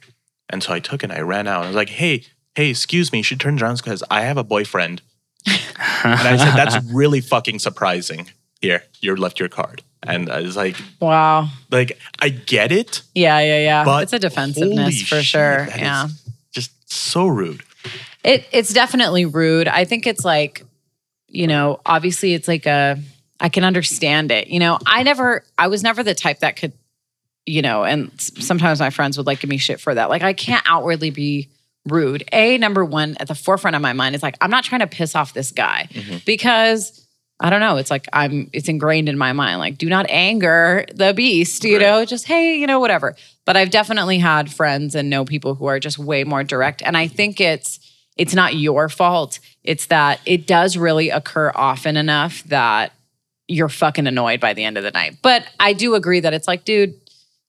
[0.49, 1.59] And so I took it and I ran out.
[1.59, 2.25] And I was like, hey,
[2.55, 3.23] hey, excuse me.
[3.23, 5.03] She turns around and because I have a boyfriend.
[5.47, 5.57] And
[6.05, 8.31] I said, that's really fucking surprising.
[8.61, 9.83] Here, you left your card.
[10.03, 11.49] And I was like, Wow.
[11.71, 13.03] like, I get it.
[13.15, 13.85] Yeah, yeah, yeah.
[13.85, 15.67] But it's a defensiveness holy for shit, sure.
[15.67, 16.09] that is Yeah.
[16.53, 17.63] Just so rude.
[18.23, 19.67] It it's definitely rude.
[19.69, 20.63] I think it's like,
[21.29, 22.99] you know, obviously it's like a
[23.41, 24.49] I can understand it.
[24.49, 26.73] You know, I never I was never the type that could,
[27.47, 30.11] you know, and sometimes my friends would like give me shit for that.
[30.11, 31.49] Like I can't outwardly be
[31.89, 32.24] rude.
[32.33, 34.87] A number one at the forefront of my mind is like I'm not trying to
[34.87, 36.24] piss off this guy Mhm.
[36.24, 37.07] because
[37.43, 37.76] I don't know.
[37.78, 39.59] It's like I'm it's ingrained in my mind.
[39.61, 41.83] Like, do not anger the beast, you Right.
[41.83, 43.16] know, just hey, you know, whatever.
[43.47, 46.83] But I've definitely had friends and know people who are just way more direct.
[46.85, 47.81] And I think it's
[48.16, 49.39] it's not your fault.
[49.64, 52.93] It's that it does really occur often enough that
[53.49, 55.16] you're fucking annoyed by the end of the night.
[55.22, 56.95] But I do agree that it's like, dude,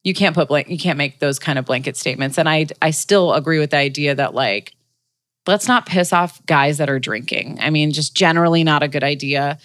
[0.04, 2.38] you can't put blank you can't make those kind of blanket statements.
[2.38, 4.74] And I I still agree with the idea that like
[5.47, 7.58] let's not piss off guys that are drinking.
[7.62, 9.58] I mean, just generally not a good idea.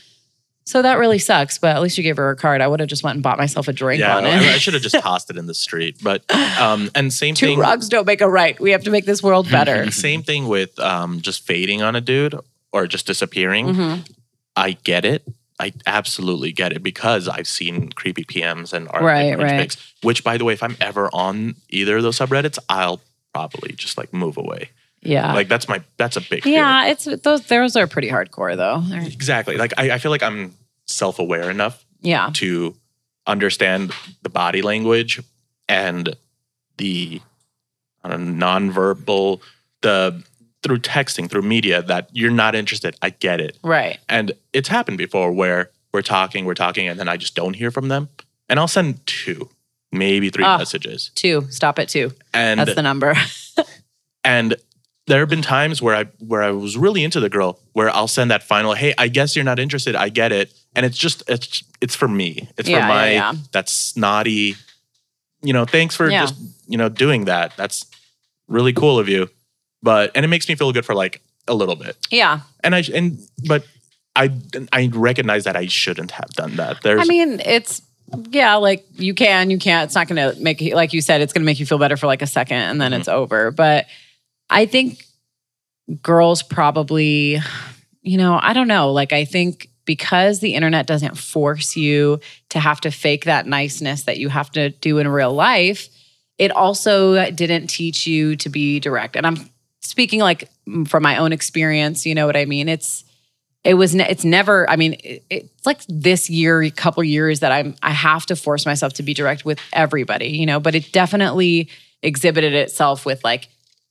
[0.64, 2.60] So that really sucks, but at least you gave her a card.
[2.60, 4.74] I would have just went and bought myself a drink Yeah, on I, I should
[4.74, 5.98] have just tossed it in the street.
[6.02, 6.24] But
[6.60, 7.58] um, and same Two thing.
[7.60, 8.58] rugs don't make a right.
[8.58, 9.88] We have to make this world better.
[9.92, 12.34] Same thing with um, just fading on a dude
[12.72, 13.66] or just disappearing.
[13.66, 14.10] Mhm.
[14.56, 15.22] I get it.
[15.58, 19.60] I absolutely get it because I've seen creepy PMs and art Right, cringe right.
[19.62, 23.00] pics, Which, by the way, if I'm ever on either of those subreddits, I'll
[23.32, 24.70] probably just like move away.
[25.02, 25.32] Yeah.
[25.34, 26.54] Like that's my that's a big fear.
[26.54, 28.80] yeah, it's those those are pretty hardcore though.
[28.80, 29.56] They're- Exactly.
[29.56, 30.54] Like I, I feel like I'm
[30.86, 32.30] self aware enough yeah.
[32.34, 32.74] to
[33.26, 33.92] understand
[34.22, 35.22] the body language
[35.68, 36.16] and
[36.78, 37.20] the
[38.04, 39.40] I don't know, nonverbal
[39.82, 40.22] the
[40.66, 42.96] through texting through media that you're not interested.
[43.00, 43.56] I get it.
[43.62, 43.98] Right.
[44.08, 47.70] And it's happened before where we're talking, we're talking, and then I just don't hear
[47.70, 48.08] from them.
[48.48, 49.48] And I'll send two,
[49.92, 50.58] maybe three Ah.
[50.58, 51.10] messages.
[51.14, 51.46] Two.
[51.50, 52.12] Stop at two.
[52.34, 53.14] And That's the number.
[54.24, 54.56] and
[55.06, 58.08] there have been times where I where I was really into the girl where I'll
[58.08, 59.94] send that final, hey, I guess you're not interested.
[59.94, 60.52] I get it.
[60.74, 62.48] And it's just it's it's for me.
[62.58, 63.32] It's Yeah, for yeah, my yeah.
[63.52, 64.56] that snotty,
[65.42, 66.22] you know, thanks for Yeah.
[66.22, 66.34] just
[66.66, 67.56] you know, doing that.
[67.56, 67.86] That's
[68.48, 69.28] really cool of you.
[69.86, 71.96] But and it makes me feel good for like a little bit.
[72.10, 72.40] Yeah.
[72.64, 73.64] And I and but
[74.16, 74.32] I
[74.72, 76.82] I recognize that I shouldn't have done that.
[76.82, 77.82] There's I mean, it's
[78.30, 79.86] yeah, like you can, you can't.
[79.86, 81.78] It's not going to make you, like you said, it's going to make you feel
[81.78, 83.00] better for like a second and then mm-hmm.
[83.00, 83.52] it's over.
[83.52, 83.86] But
[84.50, 85.04] I think
[86.02, 87.38] girls probably,
[88.02, 88.90] you know, I don't know.
[88.90, 92.18] Like, I think because the internet doesn't force you
[92.50, 95.88] to have to fake that niceness that you have to do in real life,
[96.38, 99.14] it also didn't teach you to be direct.
[99.16, 99.50] And I'm
[99.80, 100.48] speaking like
[100.86, 102.68] from my own experience, you know what I mean?
[102.68, 103.04] It's,
[103.64, 107.40] it was ne- it's never i mean it, it's like this year a couple years
[107.40, 110.60] that i'm i have to force myself to be direct with everybody you know?
[110.60, 111.68] But it definitely
[112.00, 113.48] exhibited itself with like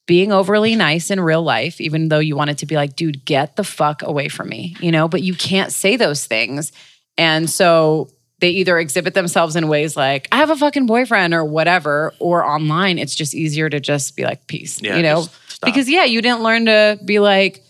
[0.08, 3.58] being overly nice in real life even though you wanted to be like dude get
[3.58, 5.10] the fuck away from me you know?
[5.10, 6.72] But you can't say those things.
[7.18, 8.10] And so
[8.40, 12.46] they either exhibit themselves in ways like i have a fucking boyfriend or whatever or
[12.46, 15.22] online it's just easier to just be like peace Yeah, you know?
[15.24, 15.32] just
[15.66, 17.62] because yeah you didn't learn to be like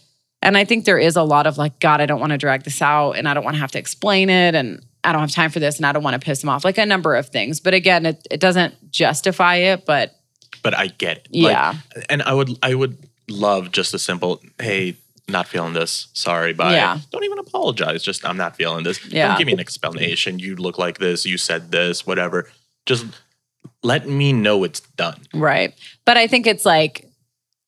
[0.42, 2.66] and I think there is a lot of like, God, I don't want to drag
[2.66, 5.32] this out and I don't want to have to explain it and I don't have
[5.32, 6.64] time for this and I don't want to piss him off.
[6.64, 7.60] Like a number of things.
[7.60, 10.14] But again, it, it doesn't justify it, but
[10.62, 11.28] but I get it.
[11.32, 11.74] Like, Yeah.
[12.10, 12.96] and I would I would
[13.28, 14.98] love just a simple, hey,
[15.28, 16.10] not feeling this.
[16.14, 16.74] Sorry, bye.
[16.74, 17.00] Yeah.
[17.12, 18.04] Don't even apologize.
[18.04, 19.04] Just I'm not feeling this.
[19.08, 19.30] Yeah.
[19.30, 20.38] Don't give me an explanation.
[20.38, 22.52] You look like this, you said this, whatever.
[22.86, 23.06] Just
[23.82, 25.22] let me know it's done.
[25.34, 25.74] right.
[26.06, 27.05] But I think it's like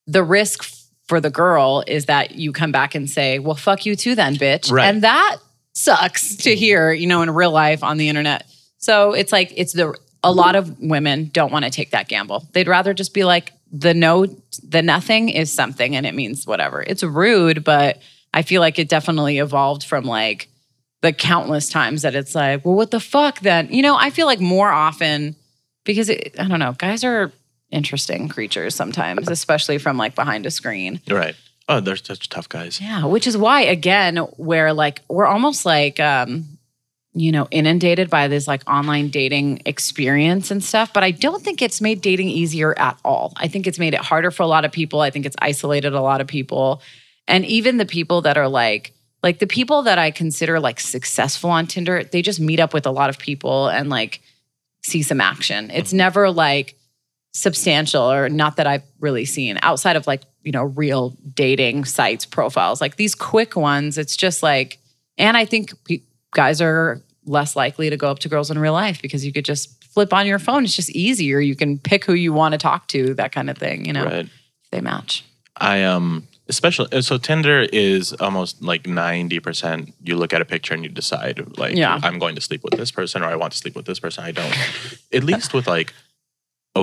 [0.08, 0.64] the risk
[1.08, 4.36] for the girl is that you come back and say, well, fuck you too, then,
[4.36, 4.72] bitch.
[4.72, 4.88] Right.
[4.88, 5.38] And that
[5.74, 8.46] sucks to hear, you know, in real life on the internet.
[8.78, 12.48] So it's like, it's the, a lot of women don't want to take that gamble.
[12.52, 14.26] They'd rather just be like, the no,
[14.64, 16.82] the nothing is something and it means whatever.
[16.82, 18.02] It's rude, but
[18.34, 20.50] I feel like it definitely evolved from like
[21.02, 23.68] the countless times that it's like, well, what the fuck then?
[23.72, 25.36] You know, I feel like more often
[25.84, 27.32] because it, I don't know, guys are
[27.72, 31.02] interesting creatures sometimes, especially from like behind a screen.
[31.10, 31.36] Right.
[31.70, 32.80] Oh, they're such tough guys.
[32.80, 36.46] Yeah, which is why again, where like we're almost like um
[37.18, 41.64] you know, inundated by this like online dating experience and stuff, but I don't think
[41.64, 43.34] it's made dating easier at all.
[43.38, 45.02] I think it's made it harder for a lot of people.
[45.02, 46.82] I think it's isolated a lot of people.
[47.28, 51.50] And even the people that are like like the people that I consider like successful
[51.50, 54.22] on Tinder, they just meet up with a lot of people and like
[54.84, 55.72] see some action.
[55.72, 56.78] It's never like
[57.38, 62.26] substantial or not that I've really seen outside of like, you know, real dating sites
[62.26, 62.82] profiles.
[62.82, 64.80] Like these quick ones, it's just like
[65.18, 65.74] and I think
[66.34, 69.46] guys are less likely to go up to girls in real life because you could
[69.46, 70.64] just flip on your phone.
[70.64, 71.40] It's just easier.
[71.40, 74.06] You can pick who you want to talk to, that kind of thing, you know.
[74.06, 74.30] Right.
[74.72, 75.26] They match.
[75.56, 80.84] I um especially so Tinder is almost like 90% you look at a picture and
[80.84, 82.00] you decide like Yeah.
[82.04, 84.24] I'm going to sleep with this person or I want to sleep with this person
[84.24, 84.56] I don't.
[85.14, 85.94] at least with like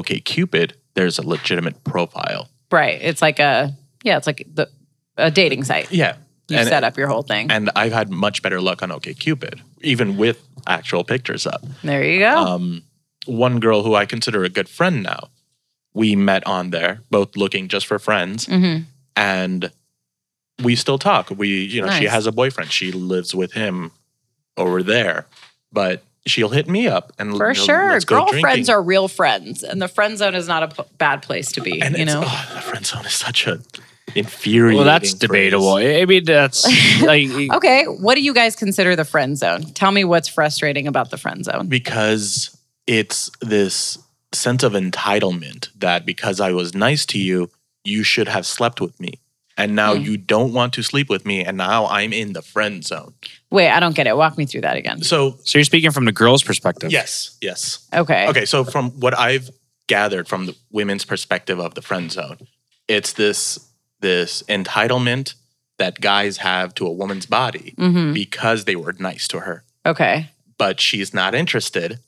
[0.02, 2.48] OkCupid there's a legitimate profile.
[2.70, 3.00] Right.
[3.02, 4.68] It's like a yeah, it's like the
[5.16, 5.90] a dating site.
[5.92, 6.16] Yeah.
[6.48, 7.50] You and, set up your whole thing.
[7.50, 11.62] and I've had much better luck on OkCupid even with actual pictures up.
[11.82, 12.36] there you go.
[12.36, 12.82] Um
[13.26, 15.28] one girl who I consider a good friend now.
[15.94, 18.78] We met on there both looking just for friends hmm
[19.16, 19.70] and
[20.62, 21.30] we still talk.
[21.30, 22.70] We, you know, she has a boyfriend.
[22.70, 23.90] She lives with him
[24.56, 25.26] over there,
[25.72, 27.90] but she'll hit me up and For you know, sure.
[27.92, 28.70] let's go Girlfriends drinking.
[28.70, 29.62] are real friends.
[29.62, 32.22] And the friend zone is not a p- bad place to be, and you know?
[32.24, 33.60] oh, the friend zone is such a
[34.14, 34.76] infuriating.
[34.76, 35.18] Well, that's phrase.
[35.18, 35.74] debatable.
[35.74, 36.64] I mean, that's
[37.02, 37.84] like Okay.
[37.84, 39.62] What do you guys consider the friend zone?
[39.72, 41.66] Tell me what's frustrating about the friend zone.
[41.68, 42.56] because
[42.86, 43.98] it's this
[44.32, 47.50] sense of entitlement that because I was nice to you,
[47.84, 49.14] you should have slept with me.
[49.56, 50.02] And now Hmm.
[50.02, 53.14] you don't want to sleep with me, and now I'm in the friend zone.
[53.50, 54.16] Wait, I don't get it.
[54.16, 55.02] Walk me through that again.
[55.02, 56.90] So, so you're speaking from the girl's perspective.
[56.90, 57.86] yes, yes.
[57.94, 58.26] Okay.
[58.28, 59.48] Okay, so from what I've
[59.86, 62.38] gathered from the women's perspective of the friend zone,
[62.88, 63.58] it's this
[64.00, 65.34] this entitlement
[65.78, 70.28] that guys have to a woman's body hmm because they were nice to her, Okay.
[70.58, 72.00] but she's not interested.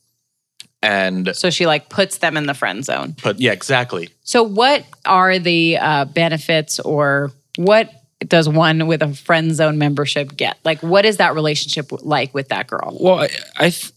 [0.81, 3.15] And So she like puts them in the friend zone.
[3.23, 4.09] but yeah, exactly.
[4.23, 7.91] So what are the uh, benefits or what
[8.27, 10.57] does one with a friend zone membership get?
[10.63, 12.95] Like what is that relationship like with that girl?
[12.99, 13.91] Well, I, I th-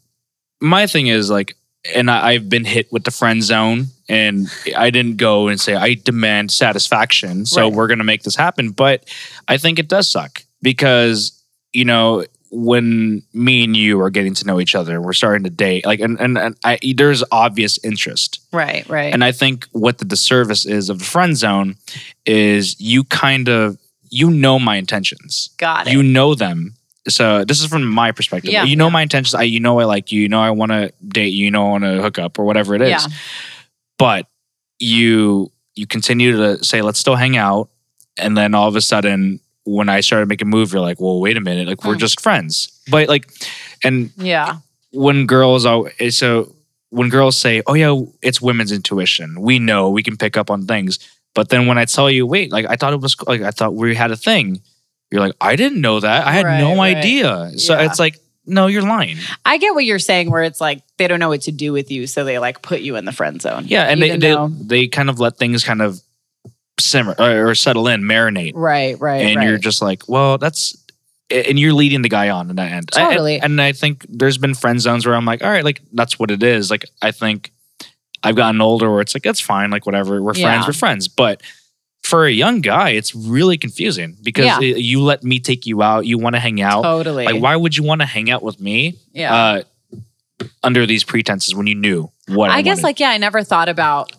[0.60, 1.56] my thing is like,
[1.94, 4.46] and I, I've been hit with the friend zone, and
[4.76, 7.72] I didn't go and say I demand satisfaction, so Right.
[7.72, 8.70] we're gonna make this happen.
[8.70, 9.08] But
[9.48, 11.42] I think it does suck because
[11.72, 15.44] you know when me and you are getting to know each other, and we're starting
[15.44, 18.40] to date, like, and and, and I, there's obvious interest.
[18.52, 19.12] Right, right.
[19.12, 21.76] And I think what the disservice is of the friend zone
[22.26, 23.78] is you kind of
[24.10, 25.50] you know my intentions.
[25.58, 25.92] Got it.
[25.92, 26.74] You know them.
[27.08, 28.52] So this is from my perspective.
[28.52, 28.92] Yeah, you know yeah.
[28.92, 29.34] my intentions.
[29.34, 30.22] I you know I like you.
[30.22, 31.44] You know I want to date you.
[31.44, 32.90] You know I want to hook up or whatever it is.
[32.90, 33.06] Yeah.
[33.98, 34.26] But
[34.78, 37.70] you you continue to say let's still hang out
[38.18, 41.20] and then all of a sudden when i started making a move you're like well
[41.20, 41.98] wait a minute like we're Hmm.
[41.98, 43.30] just friends but like
[43.84, 44.56] and Yeah.
[44.92, 46.54] when girls are so
[46.90, 50.66] when girls say oh yeah it's women's intuition we know we can pick up on
[50.66, 50.98] things
[51.34, 53.74] but then when i tell you wait like i thought it was like i thought
[53.74, 54.60] we had a thing
[55.10, 56.96] you're like i didn't know that i had Right, no right.
[56.96, 57.86] idea so Yeah.
[57.86, 61.20] it's like no you're lying I get what you're saying, where it's like they don't
[61.20, 63.64] know what to do with you, so they like put you in the friend zone.
[63.68, 66.00] yeah and they, they they kind of let things kind of
[66.80, 69.48] simmer or, or settle in marinate right, right, and right.
[69.48, 70.76] you're just like, well, that's,
[71.30, 72.88] and you're leading the guy on in that end.
[72.90, 73.36] Totally.
[73.36, 76.18] and, and I think there's been friend zones where I'm like, all right, like that's
[76.18, 76.70] what it is.
[76.70, 77.52] Like I think
[78.22, 80.46] I've gotten older where it's like that's fine, like whatever, we're Yeah.
[80.46, 81.08] friends, we're friends.
[81.08, 81.42] But
[82.02, 84.60] for a young guy, it's really confusing because Yeah.
[84.60, 86.82] it- you let me take you out, you want to hang out.
[86.82, 87.24] totally.
[87.26, 89.34] Like, why would you want to hang out with me yeah.
[89.34, 89.62] uh,
[90.62, 92.82] under these pretenses when you knew what I, I guess wanted?
[92.84, 94.12] like yeah, I never thought about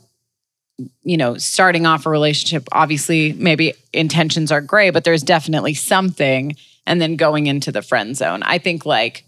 [1.03, 2.67] you know starting off a relationship.
[2.71, 6.55] Obviously, maybe intentions are great, but there's definitely something,
[6.85, 8.43] and then going into the friend zone.
[8.43, 9.23] I think like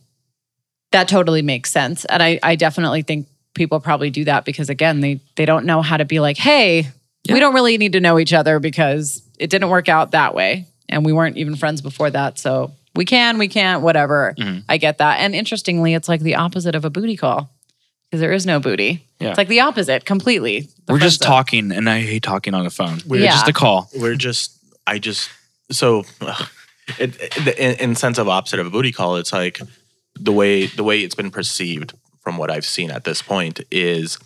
[0.92, 5.02] that totally makes sense, and I I definitely think people probably do that because again
[5.02, 6.88] they they don't know how to be like, hey,
[7.24, 7.34] Yeah.
[7.34, 10.68] we don't really need to know each other because it didn't work out that way,
[10.90, 12.72] and we weren't even friends before that, so.
[12.96, 14.36] We can, we can't, whatever.
[14.38, 14.66] Mhm.
[14.70, 15.20] I get that.
[15.20, 17.50] And interestingly, it's like the opposite of a booty call
[18.14, 19.07] because there is no booty.
[19.19, 19.30] Yeah.
[19.30, 20.69] It's like the opposite completely.
[20.85, 21.35] The we're just friend zone.
[21.35, 22.99] talking, and I hate talking on the phone.
[23.07, 23.31] We're Yeah.
[23.31, 23.90] just a call.
[23.98, 24.52] we're just
[24.85, 25.31] i just
[25.72, 26.03] so
[26.99, 29.60] it, it- in, in sense of opposite of a booty call it's like
[30.19, 34.19] the way the way it's been perceived from what i've seen at this point is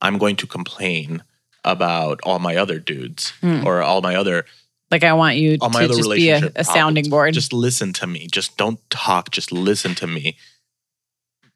[0.00, 1.22] i'm going to complain
[1.64, 3.66] about all my other dudes Hmm.
[3.66, 4.46] or all my other
[4.92, 7.34] Like I want you all my to other just be a, a sounding board.
[7.34, 10.36] just listen to me just don't talk just listen to me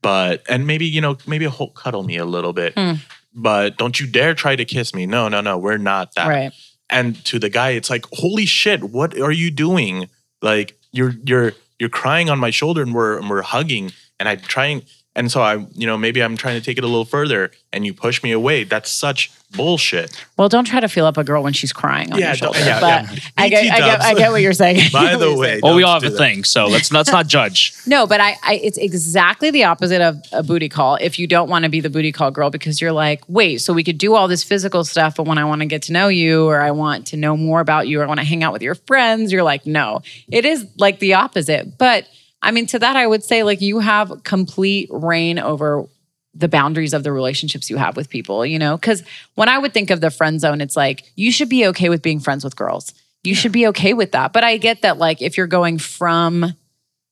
[0.02, 2.94] but and maybe you know maybe a whole cuddle me a little bit Hmm.
[3.34, 6.52] but don't you dare try to kiss me no no no we're not that right.
[6.90, 10.08] and to the guy it's like holy shit what are you doing
[10.42, 14.40] like you're you're you're crying on my shoulder and we're and we're hugging and i'm
[14.40, 14.82] trying
[15.16, 17.84] and so i you know maybe i'm trying to take it a little further and
[17.84, 21.42] you push me away that's such bullshit Well, don't try to feel up a girl
[21.42, 22.58] when she's crying on Yeah, your shoulder.
[22.58, 23.18] yeah, but yeah.
[23.38, 24.80] I get, I get, I get what you're saying.
[24.92, 25.60] By the way saying.
[25.62, 26.18] Well, we all have a that.
[26.18, 27.72] thing, so let's let's not judge.
[27.86, 30.96] No, but I, I, it's exactly the opposite of a booty call.
[31.00, 33.72] If you don't want to be the booty call girl because you're like, wait, so
[33.72, 36.08] we could do all this physical stuff, but when I want to get to know
[36.08, 38.52] you or I want to know more about you or I want to hang out
[38.52, 40.02] with your friends, you're like, no.
[40.28, 41.78] It is like the opposite.
[41.78, 42.08] But
[42.42, 45.86] I mean, to that, I would say like you have complete reign over
[46.34, 48.76] the boundaries of the relationships you have with people, you know?
[48.76, 49.02] Because
[49.34, 52.02] when I would think of the friend zone, it's like you should be okay with
[52.02, 52.92] being friends with girls.
[53.24, 54.32] You should be okay with that.
[54.32, 56.54] But I get that, like, if you're going from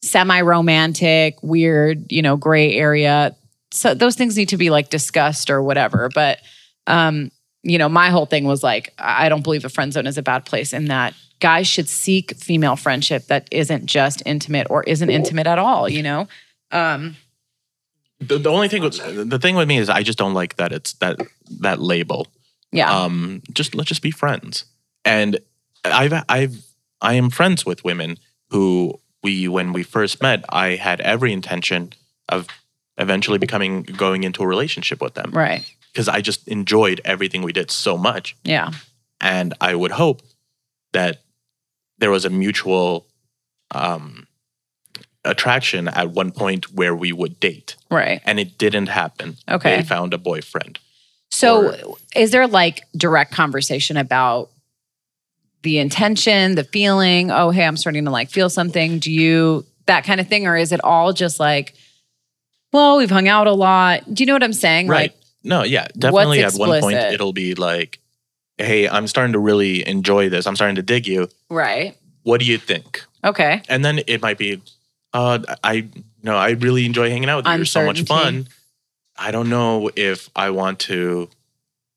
[0.02, 3.34] semi romantic, weird, you know, gray area,
[3.72, 6.08] so those things need to be like discussed or whatever.
[6.14, 6.38] But,
[6.86, 7.32] um,
[7.64, 10.18] you know, my whole thing was like, I I don't believe a friend zone is
[10.18, 11.14] a bad place in that
[11.44, 16.02] guys should seek female friendship that isn't just intimate or isn't intimate at all, you
[16.02, 16.26] know?
[16.70, 17.16] Um,
[18.18, 20.72] the, the only thing with, the thing with me is i just don't like that
[20.72, 21.18] it's that
[21.60, 22.26] that label
[22.72, 22.90] yeah.
[22.90, 24.64] um just let's just be friends
[25.04, 25.38] and
[25.84, 26.64] i've i've
[27.00, 28.16] i am friends with women
[28.50, 31.92] who we when we first met i had every intention
[32.28, 32.46] of
[32.96, 35.62] eventually becoming going into a relationship with them right.
[35.92, 38.70] because i just enjoyed everything we did so much Yeah.
[39.20, 40.22] and i would hope
[40.92, 41.23] that
[41.98, 43.06] there was a mutual
[43.70, 44.26] um
[45.24, 48.20] attraction at one point where we would date Right.
[48.26, 49.76] and it didn't happen Okay.
[49.76, 50.78] they found a boyfriend
[51.30, 54.50] So, is there like direct conversation about
[55.62, 57.30] the intention, the feeling?
[57.30, 58.98] Oh, hey, I'm starting to like feel something.
[58.98, 61.74] Do you that kind of thing, or is it all just like,
[62.72, 64.02] well, we've hung out a lot?
[64.12, 64.88] Do you know what I'm saying?
[64.88, 65.10] Right.
[65.12, 66.44] Like, no, yeah, definitely.
[66.44, 67.98] At one point, it'll be like,
[68.58, 70.46] "Hey, I'm starting to really enjoy this.
[70.46, 71.28] I'm starting to dig you.
[71.50, 71.96] right?
[72.22, 73.62] What do you think?" Okay.
[73.68, 74.60] And then it might be,
[75.12, 75.88] "Uh, I
[76.22, 77.52] no, I really enjoy hanging out with you.
[77.56, 78.48] You're so much fun.
[79.16, 81.28] I don't know if I want to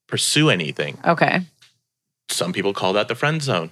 [0.08, 1.42] pursue anything." Okay.
[2.30, 3.70] Some people call that the friend zone,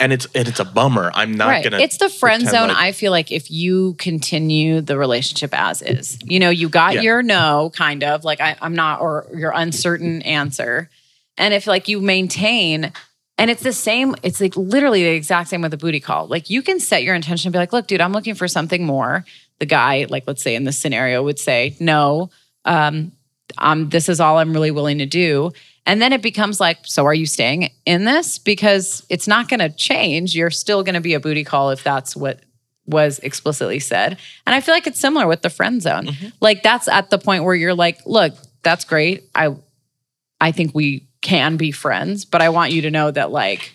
[0.00, 1.10] and it's and it's a bummer.
[1.14, 1.64] I'm not right.
[1.64, 1.78] gonna.
[1.78, 2.68] It's the friend zone.
[2.68, 6.94] like- I feel like if you continue the relationship as is, you know, you got
[6.94, 7.00] Yeah.
[7.02, 10.88] your no, kind of like I, I'm not, or your uncertain answer.
[11.38, 12.92] And if like you maintain,
[13.38, 16.26] and it's the same, it's like literally the exact same with a booty call.
[16.26, 18.84] Like you can set your intention and be like, look, dude, I'm looking for something
[18.84, 19.24] more.
[19.58, 22.30] The guy, like let's say in this scenario, would say, no,
[22.64, 23.12] um,
[23.58, 25.52] um, this is all I'm really willing to do.
[25.86, 28.38] And then it becomes like, so are you staying in this?
[28.38, 30.34] Because it's not going to change.
[30.34, 32.40] You're still going to be a booty call if that's what
[32.86, 34.18] was explicitly said.
[34.46, 36.08] And I feel like it's similar with the friend zone.
[36.40, 39.24] Like that's at the point where you're like, look, that's great.
[39.34, 39.56] I
[40.40, 43.72] I think we can be friends, but I want you to know that like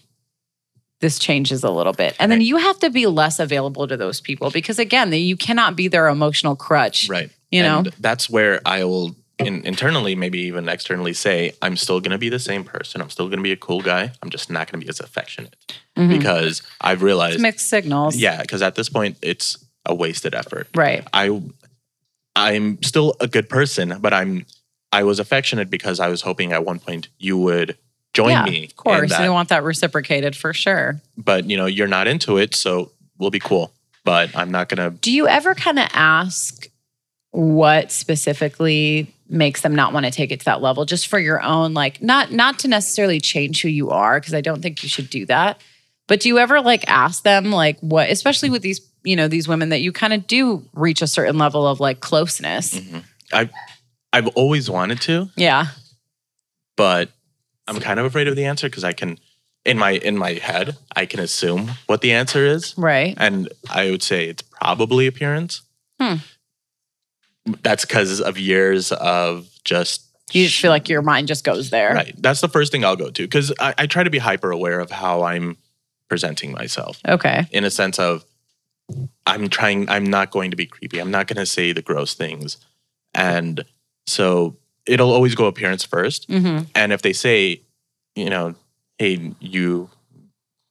[1.01, 2.15] this changes a little bit.
[2.19, 5.75] And then you have to be less available to those people because again, you cannot
[5.75, 7.09] be their emotional crutch.
[7.09, 7.29] Right.
[7.49, 7.83] You know?
[7.99, 12.29] That's where I will in, internally, maybe even externally say, I'm still going to be
[12.29, 13.01] the same person.
[13.01, 14.11] I'm still going to be a cool guy.
[14.21, 15.55] I'm just not going to be as affectionate
[15.97, 16.09] Mhm.
[16.09, 18.15] because I've realized, It's mixed signals.
[18.15, 20.67] yeah, because at this point, it's a wasted effort.
[20.75, 21.03] Right.
[21.11, 21.41] I,
[22.35, 24.45] I'm still a good person, but I'm,
[24.91, 27.77] I was affectionate because I was hoping at one point you would
[28.13, 28.65] join yeah, me.
[28.65, 29.09] Of course.
[29.09, 29.23] that.
[29.23, 31.01] You want that reciprocated for sure.
[31.17, 33.71] but you know, you're not into it, so we'll be cool.
[34.03, 34.89] But I'm not gonna.
[34.89, 36.67] Do you ever kind of ask
[37.31, 41.41] what specifically makes them not want to take it to that level just for your
[41.41, 44.89] own like not not to necessarily change who you are because I don't think you
[44.89, 45.61] should do that.
[46.07, 49.47] But do you ever like ask them like what especially with these you know these
[49.47, 52.75] women that you kind of do reach a certain level of like closeness.
[52.75, 52.99] Mm-hmm.
[53.33, 53.51] I've
[54.13, 55.67] I've always wanted to, Yeah.
[56.75, 57.09] but
[57.67, 59.17] I'm kind of afraid of the answer because I can,
[59.65, 63.13] in my in my head, I can assume what the answer is, Right.
[63.17, 65.61] and I would say it's probably appearance.
[65.99, 66.15] Hmm.
[67.63, 70.03] That's because of years of just.
[70.33, 71.93] You just feel like your mind just goes there.
[71.93, 72.13] Right.
[72.17, 74.79] That's the first thing I'll go to because I, I try to be hyper aware
[74.79, 75.57] of how I'm
[76.07, 76.99] presenting myself.
[77.07, 77.45] Okay.
[77.51, 78.23] in a sense of
[79.25, 80.99] I'm trying I'm not going to be creepy.
[80.99, 82.57] I'm not going to say the gross things.
[83.13, 83.65] And
[84.07, 86.29] so it'll always go appearance first.
[86.29, 86.65] Mm-hmm.
[86.75, 87.61] And if they say,
[88.15, 88.55] you know,
[88.97, 89.89] hey, you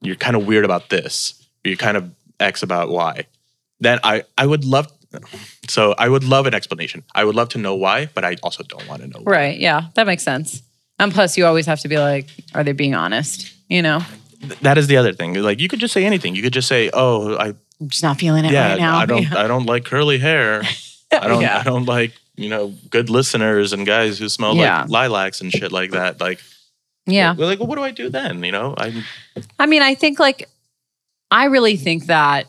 [0.03, 3.27] you're kind of weird about this, or you're kind of X about Y,
[3.81, 4.91] then I I would love
[5.69, 7.03] so I would love an explanation.
[7.15, 9.33] I would love to know why, but I also don't want to know why.
[9.33, 9.59] Right.
[9.59, 9.89] Yeah.
[9.95, 10.63] That makes sense.
[10.99, 13.53] And plus, you always have to be like, are they being honest?
[13.69, 14.01] You know,
[14.41, 15.35] Th- That is the other thing.
[15.35, 16.35] Like you could just say anything.
[16.35, 18.99] You could just say, "Oh, I I'm just not feeling it yeah, right now.
[18.99, 20.63] I don't I don't like curly hair."
[21.13, 21.59] I don't Yeah.
[21.59, 24.83] I don't like, you know, good listeners and guys who smell Yeah.
[24.83, 26.21] like lilacs and shit like that.
[26.21, 26.41] Like
[27.07, 27.35] Yeah.
[27.37, 28.43] we're like, well, what do I do then?
[28.43, 29.05] You know, I
[29.59, 30.49] I mean, I think like,
[31.31, 32.47] I really think that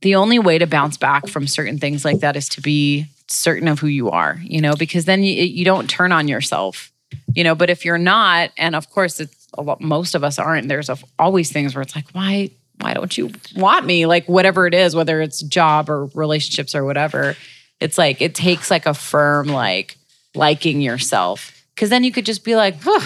[0.00, 3.68] the only way to bounce back from certain things like that is to be certain
[3.68, 6.90] of who you are, you know, because then you, you don't turn on yourself,
[7.34, 7.54] you know.
[7.54, 10.90] But if you're not, and of course, it's a lot, most of us aren't, there's
[11.18, 12.50] always things where it's like, why,
[12.80, 14.04] why don't you want me?
[14.06, 17.34] Like, whatever it is, whether it's job or relationships or whatever,
[17.84, 19.96] it's like, it takes like a firm, like,
[20.34, 21.52] liking yourself.
[21.76, 23.00] Cause then you could just be like, huh,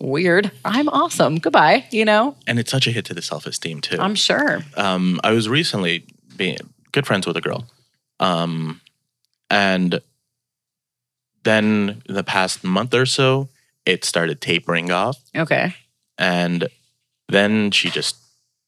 [0.00, 0.50] weird.
[0.64, 1.36] I'm awesome.
[1.38, 2.34] Goodbye, you know?
[2.46, 3.98] and it's such a hit to the self esteem too.
[4.00, 4.60] I'm sure.
[4.76, 6.04] um, I was recently
[6.36, 6.56] being
[6.92, 7.66] good friends with a girl,
[8.20, 8.80] um,
[9.50, 10.00] and
[11.44, 13.48] then the past month or so,
[13.84, 15.74] it started tapering off, Okay.
[16.18, 16.68] and
[17.28, 18.16] then she just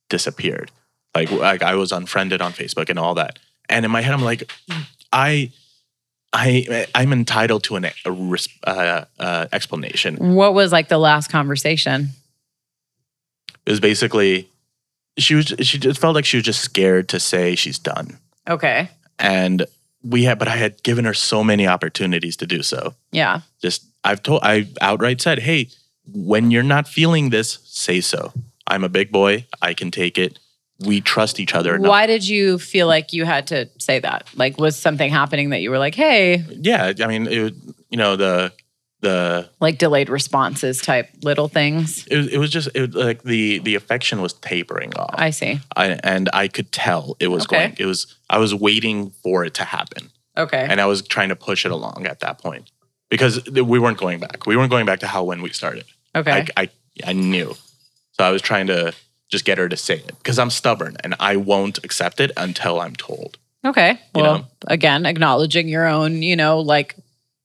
[0.08, 0.70] disappeared.
[1.14, 3.38] Like, like I was unfriended on Facebook and all that.
[3.68, 4.50] And in my head, I'm like,
[5.14, 5.52] I,
[6.32, 7.86] I, I'm entitled to an
[8.66, 10.34] uh, uh, explanation.
[10.34, 12.08] What was like the last conversation?
[13.64, 14.48] It was basically,
[15.16, 18.18] she was, she just felt like she was just scared to say she's done.
[18.48, 18.90] Okay.
[19.18, 19.64] and
[20.06, 23.40] we had but i had given her so many opportunities to do so Yeah.
[23.62, 25.68] just i've told i outright said hey
[26.12, 28.32] when you're not feeling this say so
[28.66, 30.38] i'm a big boy i can take it
[30.84, 31.88] we trust each other enough.
[31.88, 34.28] Why did you feel like you had to say that?
[34.34, 37.54] Like, was something happening that you were like, hey, yeah i mean it,
[37.90, 38.52] you know the
[39.00, 42.06] the like delayed responses type little things?
[42.06, 45.30] it was, it was just it was like the the affection was tapering off I
[45.30, 45.60] see.
[45.76, 47.56] I, and i could tell it was Okay.
[47.56, 50.66] going it was i was waiting for it to happen Okay.
[50.70, 52.70] and i was trying to push it along at that point
[53.10, 55.84] because we weren't going back we weren't going back to how when we started
[56.16, 56.46] okay.
[56.56, 56.70] I, I
[57.04, 57.54] I knew.
[58.12, 58.92] So I was trying to
[59.30, 62.80] just get her to say it because I'm stubborn and I won't accept it until
[62.80, 63.38] I'm told.
[63.64, 63.92] okay.
[64.14, 64.46] you Well, know?
[64.68, 66.94] again, acknowledging your own, you know, like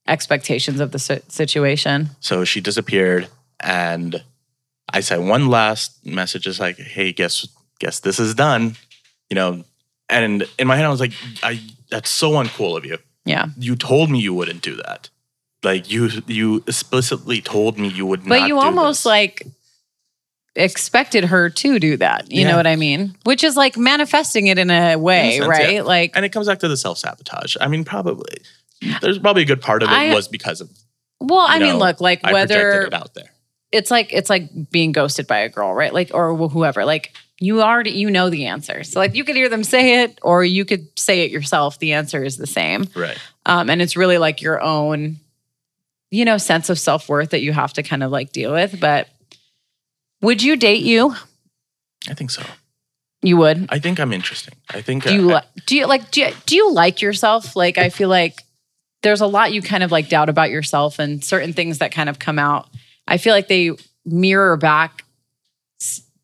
[0.06, 0.98] expectations of the
[1.28, 2.10] situation.
[2.20, 3.28] So she disappeared
[3.60, 4.22] and
[4.92, 7.46] I said one last message is like, "Hey, guess
[7.78, 8.76] guess this is done."
[9.28, 9.64] You know,
[10.08, 11.12] and in my head I was like,
[11.44, 12.98] "I that's so uncool of you.
[13.24, 13.46] Yeah.
[13.56, 15.08] You told me you wouldn't do that.
[15.62, 19.46] Like you you explicitly told me you would not But you almost this." like
[20.56, 22.30] expected her to do that.
[22.30, 23.14] You know what I mean?
[23.24, 25.72] Which is like manifesting it in a way, sense, right?
[25.74, 25.82] yeah.
[25.82, 27.56] Like, and it comes back to the self-sabotage.
[27.60, 28.38] I mean, probably
[29.00, 30.70] there's probably a good part of it I- was because of
[31.20, 33.30] well, I you mean, know, look, like I whether it out there.
[33.72, 35.92] it's like it's like being ghosted by a girl, right?
[35.92, 36.86] Like or whoever.
[36.86, 38.84] Like you already you know the answer.
[38.84, 41.78] So like you could hear them say it or you could say it yourself.
[41.78, 42.86] The answer is the same.
[42.96, 43.18] Right.
[43.44, 45.16] Um, and it's really like your own,
[46.10, 48.80] you know, sense of self-worth that you have to kind of like deal with.
[48.80, 49.08] But
[50.20, 51.14] would you date you?
[52.08, 52.42] I think so.
[53.22, 53.66] You would.
[53.68, 54.54] I think I'm interesting.
[54.70, 57.54] I think Do you uh, li- do you like do you, do you like yourself?
[57.54, 58.42] Like I feel like
[59.02, 62.08] there's a lot you kind of like doubt about yourself and certain things that kind
[62.08, 62.68] of come out
[63.10, 63.72] I feel like they
[64.06, 65.04] mirror back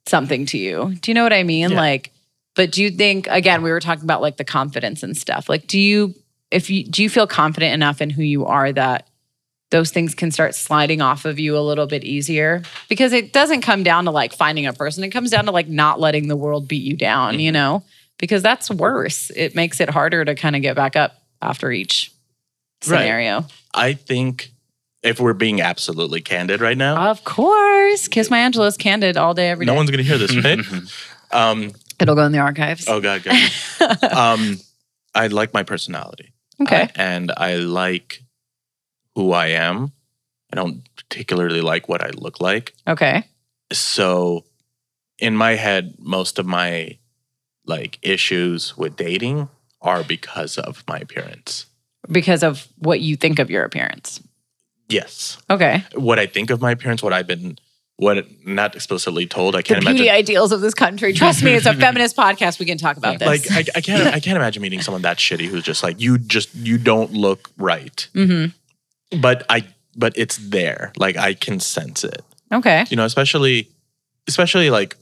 [0.06, 0.94] something to you.
[1.00, 1.72] Do you know what I mean?
[1.72, 1.76] Yeah.
[1.76, 2.12] Like,
[2.54, 5.48] but do you think again, we were talking about like the confidence and stuff.
[5.48, 6.14] Like, do you
[6.50, 9.08] if you do you feel confident enough in who you are that
[9.70, 12.62] those things can start sliding off of you a little bit easier?
[12.88, 15.02] Because it doesn't come down to like finding a person.
[15.04, 17.82] It comes down to like not letting the world beat you down, you know?
[18.18, 19.30] Because that's worse.
[19.34, 22.12] It makes it harder to kind of get back up after each
[22.86, 23.00] Right.
[23.00, 23.46] scenario.
[23.74, 24.52] I think
[25.02, 28.06] if we're being absolutely candid right now, Of course.
[28.06, 29.72] Kiss My Angela's candid all day, every day.
[29.72, 30.60] no one's going to hear this, right?
[31.32, 32.86] um, It'll go in the archives.
[32.86, 34.02] oh, God, God.
[34.12, 34.58] um,
[35.14, 36.32] I like my personality.
[36.60, 36.82] okay.
[36.82, 38.22] I- and I like
[39.16, 39.90] who I am.
[40.52, 42.72] I don't particularly like what I look like.
[42.86, 43.24] okay.
[43.72, 44.44] So
[45.18, 46.98] in my head, most of my
[47.64, 49.48] like issues with dating
[49.82, 51.66] are because of my appearance.
[52.08, 54.20] Because of what you think of your appearance.
[54.88, 55.38] Yes.
[55.50, 55.82] Okay.
[55.94, 57.58] What I think of my appearance, what I've been
[57.96, 61.12] what not explicitly told, I can't the beauty imagine ideals of this country.
[61.14, 62.60] Trust me, it's a feminist podcast.
[62.60, 63.26] We can talk about this.
[63.26, 66.18] like I, I can't I can't imagine meeting someone that shitty who's just like you
[66.18, 68.06] just you don't look right.
[68.14, 68.46] hmm
[69.20, 69.66] But I
[69.96, 70.92] but it's there.
[70.96, 72.22] Like I can sense it.
[72.52, 72.84] Okay.
[72.90, 73.68] you know especially
[74.28, 74.96] especially like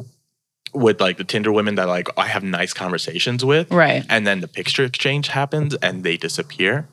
[0.72, 4.02] with like the tinder women that like i have nice conversations with Right.
[4.08, 6.88] and then the picture exchange happens and they disappear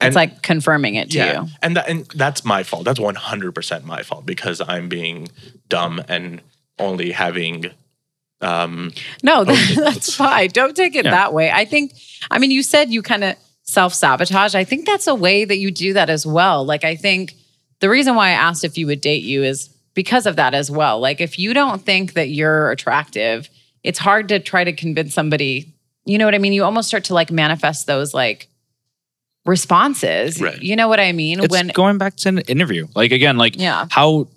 [0.00, 1.48] It's like confirming it to yeah you.
[1.62, 5.28] and that and that's my fault that's 100% my fault because i'm being
[5.68, 6.40] dumb and
[6.80, 7.70] only having
[8.40, 8.90] um
[9.22, 10.48] No, that, that's that's- fine.
[10.50, 11.10] Don't take it Yeah.
[11.12, 11.50] that way.
[11.50, 11.92] I think,
[12.30, 13.36] I mean, you said you kind of
[13.70, 14.54] self sabotage.
[14.54, 16.64] I think that's a way that you do that as well.
[16.64, 17.34] Like, I think
[17.80, 20.70] the reason why I asked if you would date you is because of that as
[20.70, 21.00] well.
[21.00, 23.48] Like, if you don't think that you're attractive,
[23.82, 25.74] it's hard to try to convince somebody.
[26.04, 26.52] You know what I mean?
[26.52, 28.48] You almost start to like manifest those like
[29.46, 30.40] responses.
[30.40, 30.60] Right.
[30.60, 31.40] You know what I mean?
[31.40, 32.88] It's going back to an interview.
[32.94, 33.86] Like again, like Yeah.
[33.90, 34.28] how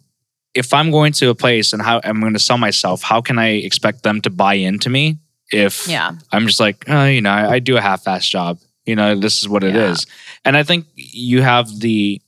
[0.54, 3.40] if I'm going to a place and how I'm going to sell myself, how can
[3.40, 5.18] I expect them to buy into me
[5.52, 6.12] if yeah.
[6.32, 8.60] I'm just like, oh, you know, I, I do a half-ass job.
[8.86, 9.92] You know, this is what it Yeah.
[9.92, 10.06] is.
[10.46, 12.22] And I think you have the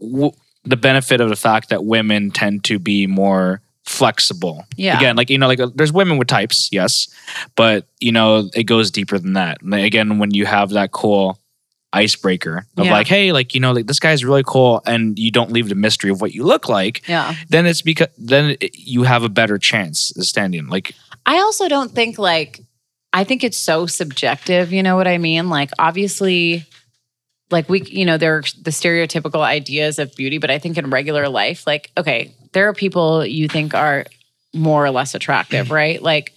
[0.00, 0.32] w-
[0.64, 4.64] the benefit of the fact that women tend to be more flexible.
[4.76, 4.96] Yeah.
[4.96, 7.08] Again, like you know, like uh, there's women with types, yes,
[7.56, 9.60] but you know, it goes deeper than that.
[9.60, 11.38] And again, when you have that cool
[11.92, 12.92] icebreaker of Yeah.
[12.92, 15.74] like, hey, like you know, like this guy's really cool, and you don't leave the
[15.74, 17.34] mystery of what you look like, Yeah.
[17.48, 20.68] then it's because then it, you have a better chance of standing.
[20.68, 20.94] Like,
[21.26, 22.60] I also don't think like
[23.12, 25.48] I think it's so subjective, you know what I mean?
[25.48, 26.66] Like obviously
[27.50, 30.90] like we you know there are the stereotypical ideas of beauty, but I think in
[30.90, 34.06] regular life like okay, there are people you think are
[34.54, 36.00] more or less attractive, right?
[36.00, 36.32] Like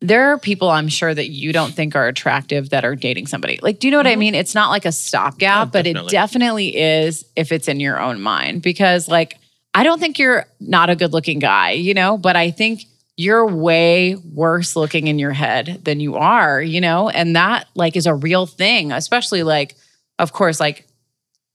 [0.00, 3.58] there are people I'm sure that you don't think are attractive that are dating somebody.
[3.62, 4.20] Like, do you know what I mm-hmm.
[4.20, 4.34] mean?
[4.34, 6.10] It's not like a stopgap, Oh, but it definitely.
[6.10, 8.62] definitely is if it's in your own mind.
[8.62, 9.38] Because, like,
[9.74, 12.84] I don't think you're not a good looking guy, you know, but I think
[13.16, 17.96] you're way worse looking in your head than you are, you know, and that like
[17.96, 19.76] is a real thing, especially like,
[20.18, 20.86] of course, like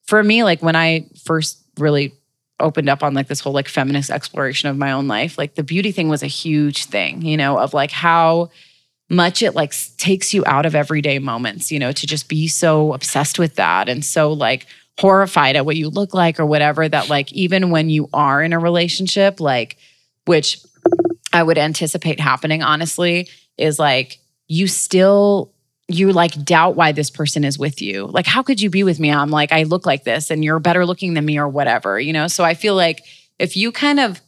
[0.06, 2.14] for me, like when I first really
[2.60, 5.64] opened up on like this whole like feminist exploration of my own life, like the
[5.64, 8.49] beauty thing was a huge thing, you know, of like how
[9.10, 12.94] much it like takes you out of everyday moments, you know, to just be so
[12.94, 14.65] obsessed with that and so like
[14.99, 18.53] horrified at what you look like or whatever that like even when you are in
[18.53, 19.77] a relationship, like
[20.26, 20.60] which
[21.36, 25.52] I would anticipate happening honestly is like you still
[25.88, 28.07] you like doubt why this person is with you.
[28.07, 29.12] Like how could you be with me?
[29.12, 32.14] I'm like I look like this and you're better looking than me or whatever, you
[32.14, 32.28] know?
[32.28, 33.03] So I feel like
[33.38, 34.22] if you kind of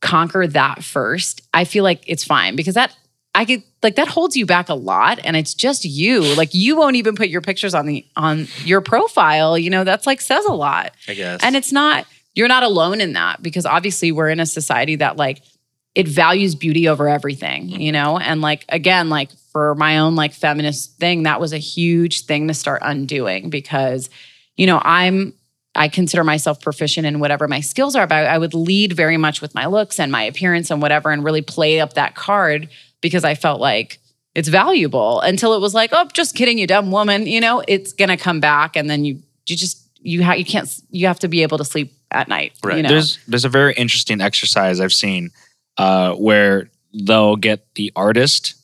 [0.00, 2.94] conquer that first, I feel like it's fine because that
[3.34, 6.22] I could like that holds you back a lot and it's just you.
[6.34, 10.06] Like you won't even put your pictures on the on your profile, you know, that's
[10.06, 10.92] like says a lot.
[11.08, 14.46] i guess And it's not, you're not alone in that because obviously we're in a
[14.46, 15.42] society that like
[15.94, 17.92] it values beauty over everything, you mm-hmm.
[17.92, 18.18] know?
[18.18, 22.48] And like, again, like for my own like feminist thing, that was a huge thing
[22.48, 24.08] to start undoing because,
[24.56, 25.34] you know, I'm,
[25.74, 29.40] I consider myself proficient in whatever my skills are, but I would lead very much
[29.40, 32.68] with my looks and my appearance and whatever and really play up that card
[33.00, 33.98] because I felt like
[34.34, 37.26] it's valuable until it was like, oh, just kidding, you dumb woman.
[37.26, 40.68] You know, it's gonna come back and then you, you just, you ha- you can't
[40.90, 42.52] you have to be able to sleep at night.
[42.64, 42.78] Right.
[42.78, 42.88] You know?
[42.88, 45.30] There's there's a very interesting exercise I've seen
[45.80, 48.54] uh, where they'll get the artist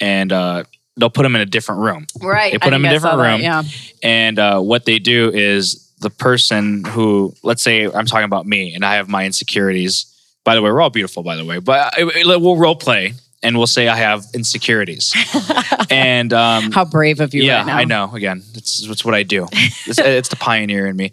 [0.00, 0.64] and uh,
[0.96, 2.06] they'll put them in a different room.
[2.20, 2.52] right.
[2.52, 3.40] they put I them in a a I saw different that, room.
[3.40, 3.62] Yeah.
[4.02, 8.74] And uh, what they do is the person who, let's say, I'm talking about me
[8.74, 10.12] and I have my insecurities.
[10.44, 13.14] By the way, we're all beautiful, by the way, but we'll role play.
[13.46, 15.14] And we'll say I have insecurities.
[15.90, 17.76] and um, How brave of you yeah, right now.
[17.76, 18.14] I know.
[18.14, 19.46] Again, it's it's what I do.
[19.52, 21.12] It's, it's the pioneer in me,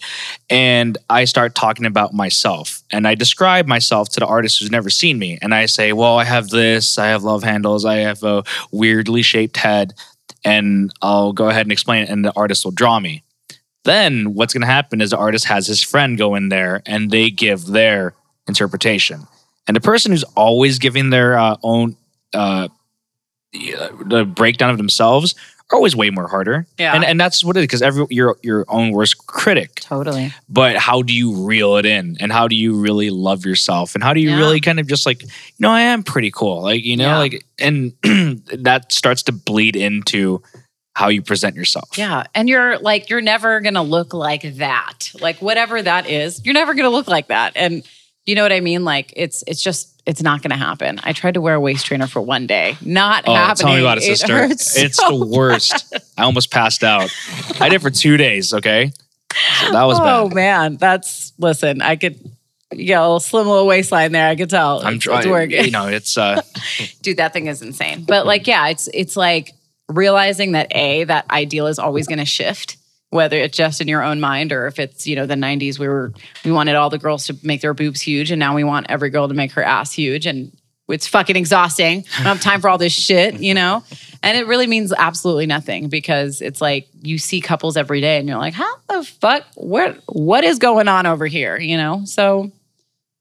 [0.50, 4.90] and I start talking about myself, and I describe myself to the artist who's never
[4.90, 6.98] seen me, and I say, "Well, I have this.
[6.98, 7.86] I have love handles.
[7.86, 9.94] I have a weirdly shaped head,"
[10.44, 13.24] and I'll go ahead and explain it, and the artist will draw me.
[13.84, 17.12] Then what's going to happen is the artist has his friend go in there, and
[17.12, 18.16] they give their
[18.48, 19.28] interpretation,
[19.68, 21.96] and the person who's always giving their uh, own.
[22.34, 22.68] Uh,
[23.52, 25.36] the breakdown of themselves
[25.72, 26.66] are always way more harder.
[26.80, 26.94] Yeah.
[26.96, 29.76] And and that's what it is because every your your own worst critic.
[29.76, 30.34] Totally.
[30.50, 32.18] But how do you reel it in?
[32.20, 33.94] And how do you really love yourself?
[33.96, 34.38] And how do you Yeah.
[34.38, 35.30] really kind of just like, you
[35.60, 36.64] know, I am pretty cool.
[36.64, 37.18] Like, you know, Yeah.
[37.18, 37.94] like and
[38.54, 40.42] that starts to bleed into
[40.96, 41.90] how you present yourself.
[41.98, 42.24] Yeah.
[42.36, 45.12] And you're like, you're never going to look like that.
[45.20, 47.54] Like, whatever that is, you're never going to look like that.
[47.56, 47.84] And
[48.28, 48.84] you know what I mean?
[48.86, 51.00] Like, it's, it's just, it's not going to happen.
[51.04, 52.76] I tried to wear a waist trainer for one day.
[52.82, 53.56] Not Oh, happening.
[53.68, 54.38] tell me about it, It sister.
[54.48, 55.94] hurts it's so the worst.
[56.18, 57.10] I almost passed out.
[57.60, 58.54] I did it for two days.
[58.54, 58.92] Okay,
[59.62, 60.16] so that was bad.
[60.20, 60.36] oh bad.
[60.36, 61.82] man, that's listen.
[61.82, 62.20] I could,
[62.72, 64.28] you got a little slim little waistline there.
[64.30, 64.86] I could tell.
[64.86, 65.20] I'm it's, trying.
[65.20, 65.64] it's working.
[65.66, 66.42] You know, it's uh,
[67.02, 68.04] Dude, that thing is insane.
[68.06, 69.52] But like, yeah, it's it's like
[69.90, 72.78] realizing that a that ideal is always going to shift,
[73.14, 75.88] whether it's just in your own mind or if it's you know the '90s we
[75.88, 76.12] were
[76.44, 79.10] we wanted all the girls to make their boobs huge, and now we want every
[79.10, 80.52] girl to make her ass huge, and
[80.90, 82.04] it's fucking exhausting.
[82.16, 83.84] I don't have time for all this shit, you know.
[84.22, 88.28] And it really means absolutely nothing because it's like you see couples every day, and
[88.28, 89.44] you're like, how the fuck?
[89.56, 91.58] What what is going on over here?
[91.58, 92.02] You know.
[92.06, 92.52] So,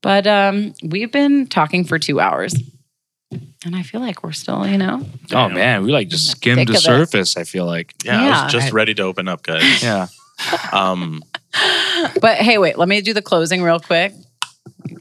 [0.01, 2.55] but um, we've been talking for two hours.
[3.65, 6.69] And I feel like we're still, you know, oh man, we like just the skimmed
[6.69, 6.81] the of it.
[6.81, 7.37] surface.
[7.37, 7.95] I feel like.
[8.05, 9.83] Yeah, I was just ready to open up, guys.
[9.83, 10.09] Yeah.
[10.73, 11.23] Um,
[12.21, 14.13] But hey, wait, let me do the closing real quick.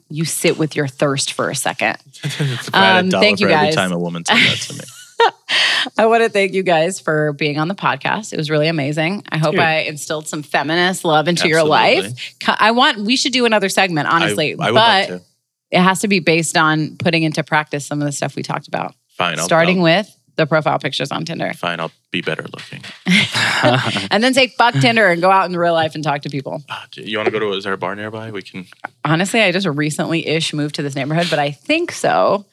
[0.09, 1.97] You sit with your thirst for a second.
[2.23, 3.75] if I had Um, a thank you, for every guys.
[3.75, 4.79] time a woman said that to me.
[5.97, 8.33] I want to thank you guys for being on the podcast.
[8.33, 9.23] It was really amazing.
[9.31, 9.61] I hope Dude.
[9.61, 12.35] I instilled some feminist love into your life.
[12.47, 15.25] I want we should do another segment, honestly, I, I would but love to.
[15.71, 18.67] It has to be based on putting into practice some of the stuff we talked
[18.67, 18.93] about.
[19.17, 19.39] Fine.
[19.39, 21.53] I'll, starting I'll, with the profile pictures on Tinder.
[21.53, 22.81] Fine, I'll be better looking.
[24.11, 26.63] and then say fuck Tinder and go out in real life and talk to people.
[26.91, 27.53] Do You want to go to?
[27.53, 28.31] Is there a bar nearby?
[28.31, 28.65] We can.
[29.05, 32.45] Honestly, I just recently ish moved to this neighborhood, but I think so.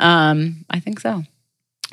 [0.00, 1.24] Um, I think so.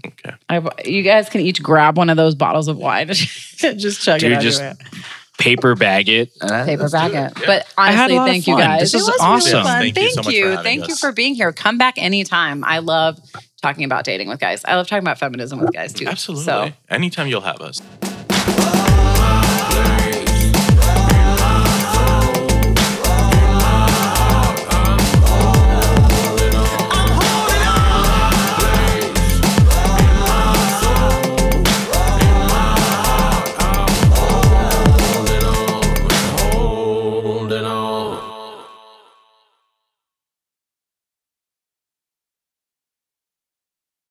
[0.05, 0.33] Okay.
[0.49, 3.09] I, you guys can each grab one of those bottles of wine
[3.63, 4.87] and just chug Dude, it out just of it.
[5.37, 6.31] Paper bag it.
[6.41, 7.13] Uh, Paper bag it.
[7.13, 7.45] Yeah.
[7.45, 8.81] But honestly, a lot of thank you guys.
[8.81, 9.51] This it is was awesome.
[9.51, 9.93] really fun.
[9.93, 11.51] Thank you so much for having Thank you for being here.
[11.51, 12.63] Come back anytime.
[12.63, 13.19] I love
[13.61, 14.63] talking about dating with guys.
[14.65, 16.07] I love talking about feminism with guys too.
[16.07, 16.45] Absolutely.
[16.45, 17.81] So Anytime you'll have us.